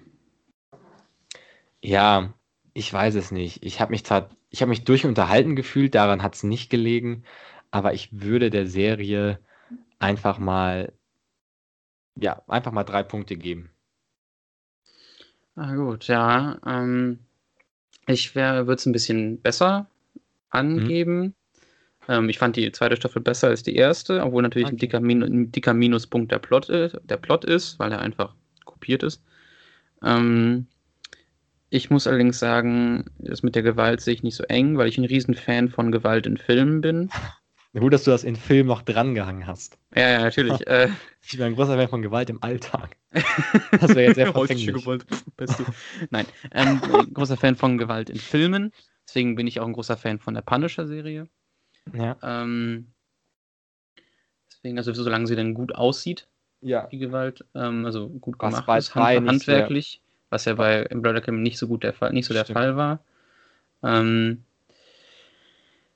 ja, 1.82 2.34
ich 2.74 2.92
weiß 2.92 3.16
es 3.16 3.32
nicht. 3.32 3.64
Ich 3.66 3.80
habe 3.80 3.92
mich 3.92 4.06
zwar, 4.06 4.30
ich 4.50 4.62
habe 4.62 4.70
mich 4.70 4.84
durch 4.84 5.06
unterhalten 5.06 5.56
gefühlt, 5.56 5.96
daran 5.96 6.24
hat 6.24 6.36
es 6.36 6.44
nicht 6.44 6.70
gelegen, 6.70 7.24
aber 7.72 7.94
ich 7.94 8.10
würde 8.12 8.50
der 8.50 8.68
Serie 8.68 9.40
einfach 10.00 10.40
mal 10.40 10.94
ja, 12.16 12.42
einfach 12.48 12.72
mal 12.72 12.84
drei 12.84 13.04
Punkte 13.04 13.38
geben. 13.38 13.70
Ah, 15.56 15.76
gut, 15.76 16.08
ja. 16.08 16.60
Ähm, 16.66 17.20
ich 18.08 18.36
würde 18.36 18.74
es 18.74 18.86
ein 18.86 18.94
bisschen 18.94 19.42
besser 19.42 19.88
angeben. 20.50 21.36
Ähm, 22.08 22.30
ich 22.30 22.40
fand 22.40 22.56
die 22.56 22.72
zweite 22.72 22.96
Staffel 22.96 23.22
besser 23.22 23.48
als 23.50 23.64
die 23.64 23.76
erste, 23.76 24.24
obwohl 24.24 24.44
natürlich 24.44 24.68
ein, 24.70 24.76
Okay. 24.76 24.88
dicker 24.88 25.00
Min 25.00 25.24
ein 25.24 25.52
dicker 25.52 25.74
Minuspunkt 25.74 26.32
der 26.32 26.40
Plot, 26.40 26.70
ist, 26.70 26.98
der 27.04 27.18
Plot 27.18 27.46
ist, 27.46 27.80
weil 27.80 27.92
er 27.92 28.00
einfach 28.02 28.34
kopiert 28.66 29.04
ist. 29.04 29.24
Ähm, 30.04 30.68
ich 31.70 31.90
muss 31.90 32.08
allerdings 32.08 32.40
sagen, 32.40 33.06
das 33.20 33.44
mit 33.44 33.56
der 33.56 33.64
Gewalt 33.64 34.02
sehe 34.02 34.14
ich 34.14 34.24
nicht 34.24 34.36
so 34.36 34.44
eng, 34.44 34.78
weil 34.78 34.90
ich 34.90 34.98
ein 34.98 35.06
Riesenfan 35.06 35.70
von 35.70 35.92
Gewalt 35.92 36.26
in 36.28 36.38
Filmen 36.38 36.82
bin. 36.82 37.10
Gut, 37.74 37.94
dass 37.94 38.04
du 38.04 38.12
das 38.12 38.26
in 38.26 38.36
Film 38.36 38.68
noch 38.68 38.82
drangehangen 38.82 39.48
hast. 39.48 39.78
Ja, 39.96 40.10
ja, 40.10 40.22
natürlich. 40.22 40.60
äh, 40.68 40.90
Ich 41.22 41.32
bin 41.32 41.44
ein 41.44 41.56
großer 41.56 41.78
Fan 41.78 41.88
von 41.88 42.02
Gewalt 42.02 42.30
im 42.30 42.42
Alltag. 42.44 42.98
Das 43.72 43.90
wäre 43.96 44.08
jetzt 44.08 44.16
sehr 44.16 44.32
verfänglich. 44.32 44.68
Gewalt, 44.68 45.06
Beste. 45.38 45.66
Nein, 46.10 46.26
ähm, 46.52 46.82
ein 46.94 47.14
großer 47.14 47.38
Fan 47.38 47.56
von 47.56 47.78
Gewalt 47.78 48.10
in 48.10 48.18
Filmen. 48.18 48.74
Deswegen 49.08 49.36
bin 49.36 49.48
ich 49.48 49.60
auch 49.60 49.66
ein 49.66 49.74
großer 49.74 49.96
Fan 49.98 50.20
von 50.20 50.34
der 50.34 50.42
Punisher-Serie. 50.42 51.28
Ja. 51.94 52.18
Ähm, 52.22 52.92
deswegen, 54.52 54.78
also 54.78 54.94
solange 54.94 55.28
sie 55.28 55.36
dann 55.36 55.54
gut 55.54 55.74
aussieht, 55.74 56.28
ja. 56.62 56.88
die 56.88 57.00
Gewalt, 57.00 57.46
ähm, 57.56 57.86
also 57.86 58.10
gut 58.10 58.36
Was 58.40 58.52
gemacht 58.54 58.68
bei 58.68 58.78
ist, 58.78 58.96
hand, 58.96 59.28
handwerklich, 59.28 60.02
was 60.30 60.46
ja 60.46 60.54
bei 60.54 60.88
Umbrella 60.90 61.20
Academy 61.20 61.42
nicht 61.42 61.58
so 61.58 61.68
gut 61.68 61.84
der 61.84 61.94
Fall, 61.94 62.12
nicht 62.14 62.26
so 62.26 62.34
der 62.34 62.44
Stimmt. 62.44 62.58
Fall 62.58 62.76
war. 62.76 63.00
Ähm, 63.84 64.44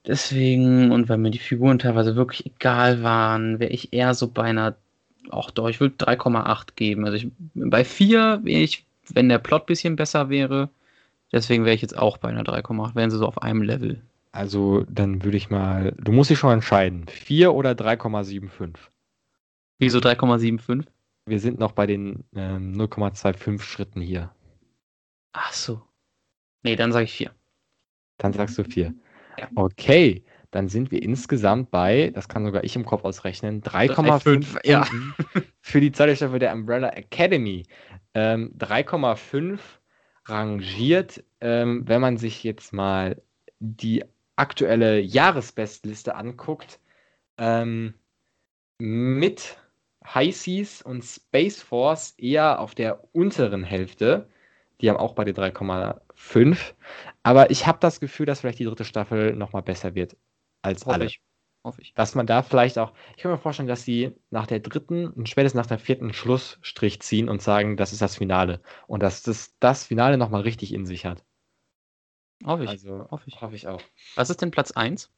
deswegen, 0.07 0.91
und 0.91 1.09
weil 1.09 1.17
mir 1.17 1.31
die 1.31 1.39
Figuren 1.39 1.79
teilweise 1.79 2.15
wirklich 2.15 2.45
egal 2.45 3.03
waren, 3.03 3.59
wäre 3.59 3.71
ich 3.71 3.93
eher 3.93 4.13
so 4.13 4.27
bei 4.27 4.43
einer, 4.43 4.75
auch 5.29 5.51
doch, 5.51 5.69
ich 5.69 5.79
würde 5.79 5.95
3,8 5.95 6.75
geben. 6.75 7.05
Also 7.05 7.17
ich, 7.17 7.27
bei 7.53 7.83
4 7.83 8.41
wäre 8.43 8.61
ich, 8.61 8.85
wenn 9.13 9.29
der 9.29 9.39
Plot 9.39 9.63
ein 9.63 9.67
bisschen 9.67 9.95
besser 9.95 10.29
wäre, 10.29 10.69
deswegen 11.31 11.65
wäre 11.65 11.75
ich 11.75 11.81
jetzt 11.81 11.97
auch 11.97 12.17
bei 12.17 12.29
einer 12.29 12.43
3,8, 12.43 12.95
wären 12.95 13.11
sie 13.11 13.17
so 13.17 13.27
auf 13.27 13.41
einem 13.41 13.61
Level. 13.61 14.01
Also, 14.31 14.85
dann 14.89 15.23
würde 15.23 15.37
ich 15.37 15.49
mal. 15.49 15.93
Du 15.97 16.11
musst 16.11 16.29
dich 16.29 16.37
schon 16.37 16.51
entscheiden. 16.51 17.07
4 17.07 17.53
oder 17.53 17.71
3,75? 17.71 18.75
Wieso 19.79 19.99
3,75? 19.99 20.85
Wir 21.25 21.39
sind 21.39 21.57
noch 21.57 21.71
bei 21.71 21.87
den 21.87 22.25
ähm, 22.35 22.73
0,25 22.73 23.61
Schritten 23.61 24.01
hier. 24.01 24.31
Ach 25.31 25.53
so. 25.53 25.81
Nee, 26.63 26.75
dann 26.75 26.91
sage 26.91 27.05
ich 27.05 27.13
4. 27.13 27.31
Dann 28.17 28.33
sagst 28.33 28.57
du 28.57 28.63
4. 28.65 28.93
Okay, 29.55 30.23
dann 30.51 30.69
sind 30.69 30.91
wir 30.91 31.03
insgesamt 31.03 31.71
bei, 31.71 32.11
das 32.13 32.27
kann 32.29 32.45
sogar 32.45 32.63
ich 32.63 32.75
im 32.75 32.85
Kopf 32.85 33.03
ausrechnen, 33.03 33.61
3,5 33.61 34.65
ja. 34.65 34.87
Für 35.61 35.81
die 35.81 35.91
zweite 35.91 36.15
Staffel 36.15 36.39
der 36.39 36.53
Umbrella 36.53 36.89
Academy. 36.89 37.65
Ähm, 38.13 38.53
3,5 38.57 39.59
rangiert, 40.25 41.23
ähm, 41.41 41.83
wenn 41.85 42.01
man 42.01 42.17
sich 42.17 42.43
jetzt 42.43 42.73
mal 42.73 43.21
die 43.59 44.03
aktuelle 44.35 44.99
Jahresbestliste 44.99 46.15
anguckt, 46.15 46.79
ähm, 47.37 47.93
mit 48.79 49.57
High 50.05 50.35
Seas 50.35 50.81
und 50.81 51.03
Space 51.03 51.61
Force 51.61 52.11
eher 52.17 52.59
auf 52.59 52.75
der 52.75 53.03
unteren 53.13 53.63
Hälfte. 53.63 54.29
Die 54.81 54.89
haben 54.89 54.97
auch 54.97 55.13
beide 55.13 55.31
3,5. 55.31 55.99
Aber 57.23 57.49
ich 57.51 57.67
habe 57.67 57.79
das 57.79 57.99
Gefühl, 57.99 58.25
dass 58.25 58.41
vielleicht 58.41 58.59
die 58.59 58.65
dritte 58.65 58.85
Staffel 58.85 59.35
nochmal 59.35 59.63
besser 59.63 59.95
wird 59.95 60.15
als 60.61 60.85
Hoffe 60.85 60.93
alle. 60.93 61.05
ich. 61.05 61.21
Hoffe 61.63 61.81
ich. 61.81 61.93
Dass 61.95 62.13
man 62.13 62.27
da 62.27 62.43
vielleicht 62.43 62.77
auch, 62.77 62.93
ich 63.15 63.23
kann 63.23 63.31
mir 63.31 63.39
vorstellen, 63.39 63.67
dass 63.67 63.83
sie 63.83 64.15
nach 64.29 64.45
der 64.45 64.59
dritten 64.59 65.07
und 65.07 65.27
spätestens 65.27 65.57
nach 65.57 65.65
der 65.65 65.79
vierten 65.79 66.13
Schlussstrich 66.13 67.01
ziehen 67.01 67.27
und 67.27 67.41
sagen, 67.41 67.75
das 67.75 67.91
ist 67.91 68.03
das 68.03 68.17
Finale. 68.17 68.61
Und 68.85 69.01
dass 69.01 69.23
das, 69.23 69.55
das 69.59 69.83
Finale 69.83 70.17
nochmal 70.17 70.41
richtig 70.41 70.73
in 70.73 70.85
sich 70.85 71.05
hat. 71.05 71.23
Hoffe 72.45 72.65
ich. 72.65 72.69
Also 72.69 73.07
hoffe 73.09 73.23
ich. 73.27 73.41
hoffe 73.41 73.55
ich 73.55 73.67
auch. 73.67 73.81
Was 74.15 74.29
ist 74.29 74.41
denn 74.41 74.51
Platz 74.51 74.71
1? 74.71 75.11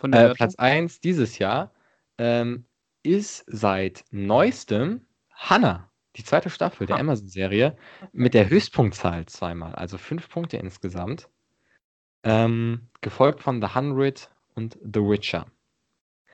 Von 0.00 0.12
Äh? 0.12 0.34
Platz 0.34 0.56
1 0.56 1.00
dieses 1.00 1.38
Jahr 1.38 1.72
ähm, 2.18 2.66
ist 3.02 3.44
seit 3.46 4.04
neuestem 4.10 5.06
Hannah, 5.30 5.90
die 6.16 6.24
zweite 6.24 6.50
Staffel 6.50 6.86
der 6.86 6.96
Ah. 6.96 7.00
Amazon-Serie, 7.00 7.76
mit 8.12 8.34
der 8.34 8.48
Höchstpunktzahl 8.48 9.26
zweimal, 9.26 9.74
also 9.74 9.98
fünf 9.98 10.28
Punkte 10.28 10.56
insgesamt. 10.56 11.28
Ähm, 12.24 12.88
gefolgt 13.00 13.42
von 13.42 13.62
The 13.62 13.74
Hundred 13.74 14.30
und 14.54 14.78
The 14.82 15.00
Witcher. 15.00 15.46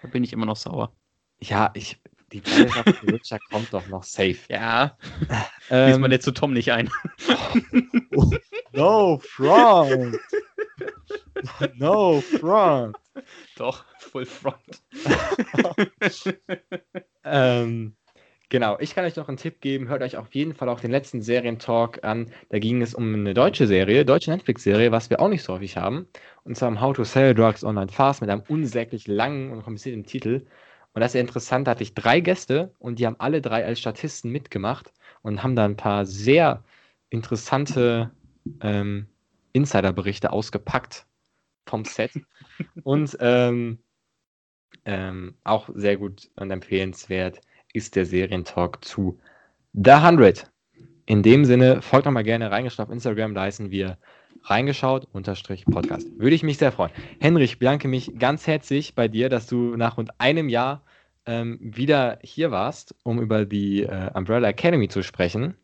Da 0.02 0.08
bin 0.08 0.24
ich 0.24 0.32
immer 0.32 0.46
noch 0.46 0.56
sauer. 0.56 0.94
Ja, 1.40 1.70
ich, 1.74 2.00
die 2.32 2.40
The 2.44 2.64
Witcher 3.12 3.38
kommt 3.50 3.72
doch 3.74 3.86
noch 3.88 4.02
safe. 4.02 4.38
Ja, 4.48 4.96
Ähm, 5.68 5.88
lies 5.90 5.98
mal 5.98 6.10
jetzt 6.12 6.24
zu 6.24 6.32
Tom 6.32 6.52
nicht 6.54 6.72
ein. 6.72 6.90
no 8.72 9.18
front! 9.18 10.16
no 11.74 12.20
front! 12.22 12.96
Doch, 13.56 13.84
Full 13.98 14.26
Front. 14.26 14.82
Ähm, 17.26 17.96
genau, 18.54 18.78
ich 18.78 18.94
kann 18.94 19.04
euch 19.04 19.16
noch 19.16 19.26
einen 19.26 19.36
Tipp 19.36 19.60
geben. 19.60 19.88
Hört 19.88 20.00
euch 20.00 20.16
auf 20.16 20.32
jeden 20.32 20.54
Fall 20.54 20.68
auch 20.68 20.78
den 20.78 20.92
letzten 20.92 21.22
Serientalk 21.22 22.04
an. 22.04 22.30
Da 22.50 22.60
ging 22.60 22.82
es 22.82 22.94
um 22.94 23.12
eine 23.12 23.34
deutsche 23.34 23.66
Serie, 23.66 24.04
deutsche 24.04 24.30
Netflix-Serie, 24.30 24.92
was 24.92 25.10
wir 25.10 25.18
auch 25.18 25.28
nicht 25.28 25.42
so 25.42 25.54
häufig 25.54 25.76
haben. 25.76 26.06
Und 26.44 26.56
zwar 26.56 26.68
um 26.68 26.80
How 26.80 26.94
to 26.94 27.02
Sell 27.02 27.34
Drugs 27.34 27.64
Online 27.64 27.90
Fast 27.90 28.20
mit 28.20 28.30
einem 28.30 28.44
unsäglich 28.46 29.08
langen 29.08 29.50
und 29.50 29.64
komplizierten 29.64 30.04
Titel. 30.04 30.46
Und 30.92 31.00
das 31.00 31.16
ist 31.16 31.20
interessant, 31.20 31.66
da 31.66 31.72
hatte 31.72 31.82
ich 31.82 31.94
drei 31.94 32.20
Gäste 32.20 32.72
und 32.78 33.00
die 33.00 33.06
haben 33.06 33.16
alle 33.18 33.42
drei 33.42 33.64
als 33.64 33.80
Statisten 33.80 34.30
mitgemacht 34.30 34.92
und 35.22 35.42
haben 35.42 35.56
da 35.56 35.64
ein 35.64 35.76
paar 35.76 36.06
sehr 36.06 36.62
interessante 37.10 38.12
ähm, 38.60 39.08
Insiderberichte 39.52 40.30
ausgepackt 40.30 41.06
vom 41.66 41.84
Set. 41.84 42.12
und 42.84 43.16
ähm, 43.18 43.80
ähm, 44.84 45.34
auch 45.42 45.70
sehr 45.74 45.96
gut 45.96 46.30
und 46.36 46.52
empfehlenswert 46.52 47.40
ist 47.74 47.96
der 47.96 48.06
Serientalk 48.06 48.82
zu 48.82 49.18
The 49.74 49.90
100. 49.90 50.50
In 51.06 51.22
dem 51.22 51.44
Sinne, 51.44 51.82
folgt 51.82 52.06
doch 52.06 52.10
mal 52.12 52.24
gerne 52.24 52.50
reingeschaut 52.50 52.86
auf 52.86 52.92
Instagram, 52.92 53.34
da 53.34 53.42
heißen 53.42 53.70
wir 53.70 53.98
reingeschaut 54.44 55.06
unterstrich 55.12 55.66
Podcast. 55.66 56.08
Würde 56.18 56.34
ich 56.34 56.42
mich 56.42 56.56
sehr 56.58 56.72
freuen. 56.72 56.92
Henrich, 57.20 57.52
ich 57.52 57.58
bedanke 57.58 57.88
mich 57.88 58.18
ganz 58.18 58.46
herzlich 58.46 58.94
bei 58.94 59.08
dir, 59.08 59.28
dass 59.28 59.46
du 59.46 59.76
nach 59.76 59.98
rund 59.98 60.18
einem 60.18 60.48
Jahr 60.48 60.82
ähm, 61.26 61.58
wieder 61.60 62.18
hier 62.22 62.50
warst, 62.50 62.94
um 63.02 63.20
über 63.20 63.44
die 63.44 63.82
äh, 63.82 64.10
Umbrella 64.14 64.48
Academy 64.48 64.88
zu 64.88 65.02
sprechen. 65.02 65.56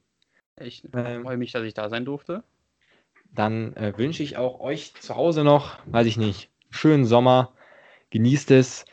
Ich 0.59 0.87
Ähm. 0.93 1.23
freue 1.23 1.37
mich, 1.37 1.53
dass 1.53 1.63
ich 1.63 1.75
da 1.75 1.89
sein 1.89 2.05
durfte. 2.05 2.43
Dann 3.33 3.75
äh, 3.77 3.97
wünsche 3.97 4.23
ich 4.23 4.37
auch 4.37 4.61
euch 4.61 4.95
zu 4.95 5.15
Hause 5.15 5.45
noch, 5.45 5.79
weiß 5.87 6.07
ich 6.07 6.17
nicht, 6.17 6.51
schönen 6.71 7.05
Sommer, 7.05 7.53
genießt 8.11 8.51
es. 8.51 8.85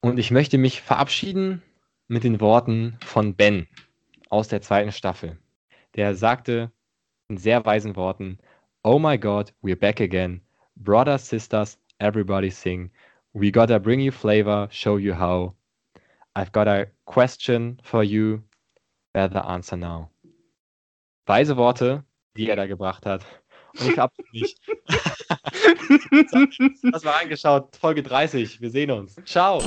Und 0.00 0.18
ich 0.18 0.30
möchte 0.30 0.58
mich 0.58 0.82
verabschieden 0.82 1.62
mit 2.08 2.24
den 2.24 2.40
Worten 2.40 2.98
von 3.04 3.34
Ben 3.34 3.66
aus 4.30 4.48
der 4.48 4.62
zweiten 4.62 4.92
Staffel. 4.92 5.38
Der 5.94 6.14
sagte 6.14 6.70
in 7.28 7.36
sehr 7.36 7.64
weisen 7.64 7.96
Worten, 7.96 8.38
Oh 8.84 8.98
my 8.98 9.18
God, 9.18 9.52
we're 9.62 9.76
back 9.76 10.00
again. 10.00 10.40
Brothers, 10.76 11.28
sisters, 11.28 11.78
everybody 11.98 12.50
sing. 12.50 12.90
We 13.32 13.50
gotta 13.50 13.78
bring 13.78 14.00
you 14.00 14.12
flavor, 14.12 14.68
show 14.70 14.98
you 14.98 15.14
how. 15.14 15.54
I've 16.34 16.52
got 16.52 16.68
a 16.68 16.86
question 17.06 17.80
for 17.82 18.04
you. 18.04 18.42
The 19.14 19.42
answer 19.42 19.76
now. 19.76 20.10
Weise 21.26 21.56
Worte, 21.56 22.04
die 22.36 22.50
er 22.50 22.56
da 22.56 22.66
gebracht 22.66 23.06
hat. 23.06 23.24
Und 23.80 23.90
ich 23.90 23.98
hab's 23.98 24.16
nicht. 24.32 24.60
Das 26.92 27.04
war 27.04 27.20
angeschaut, 27.20 27.76
Folge 27.76 28.02
30. 28.02 28.60
Wir 28.60 28.70
sehen 28.70 28.90
uns. 28.90 29.16
Ciao. 29.24 29.60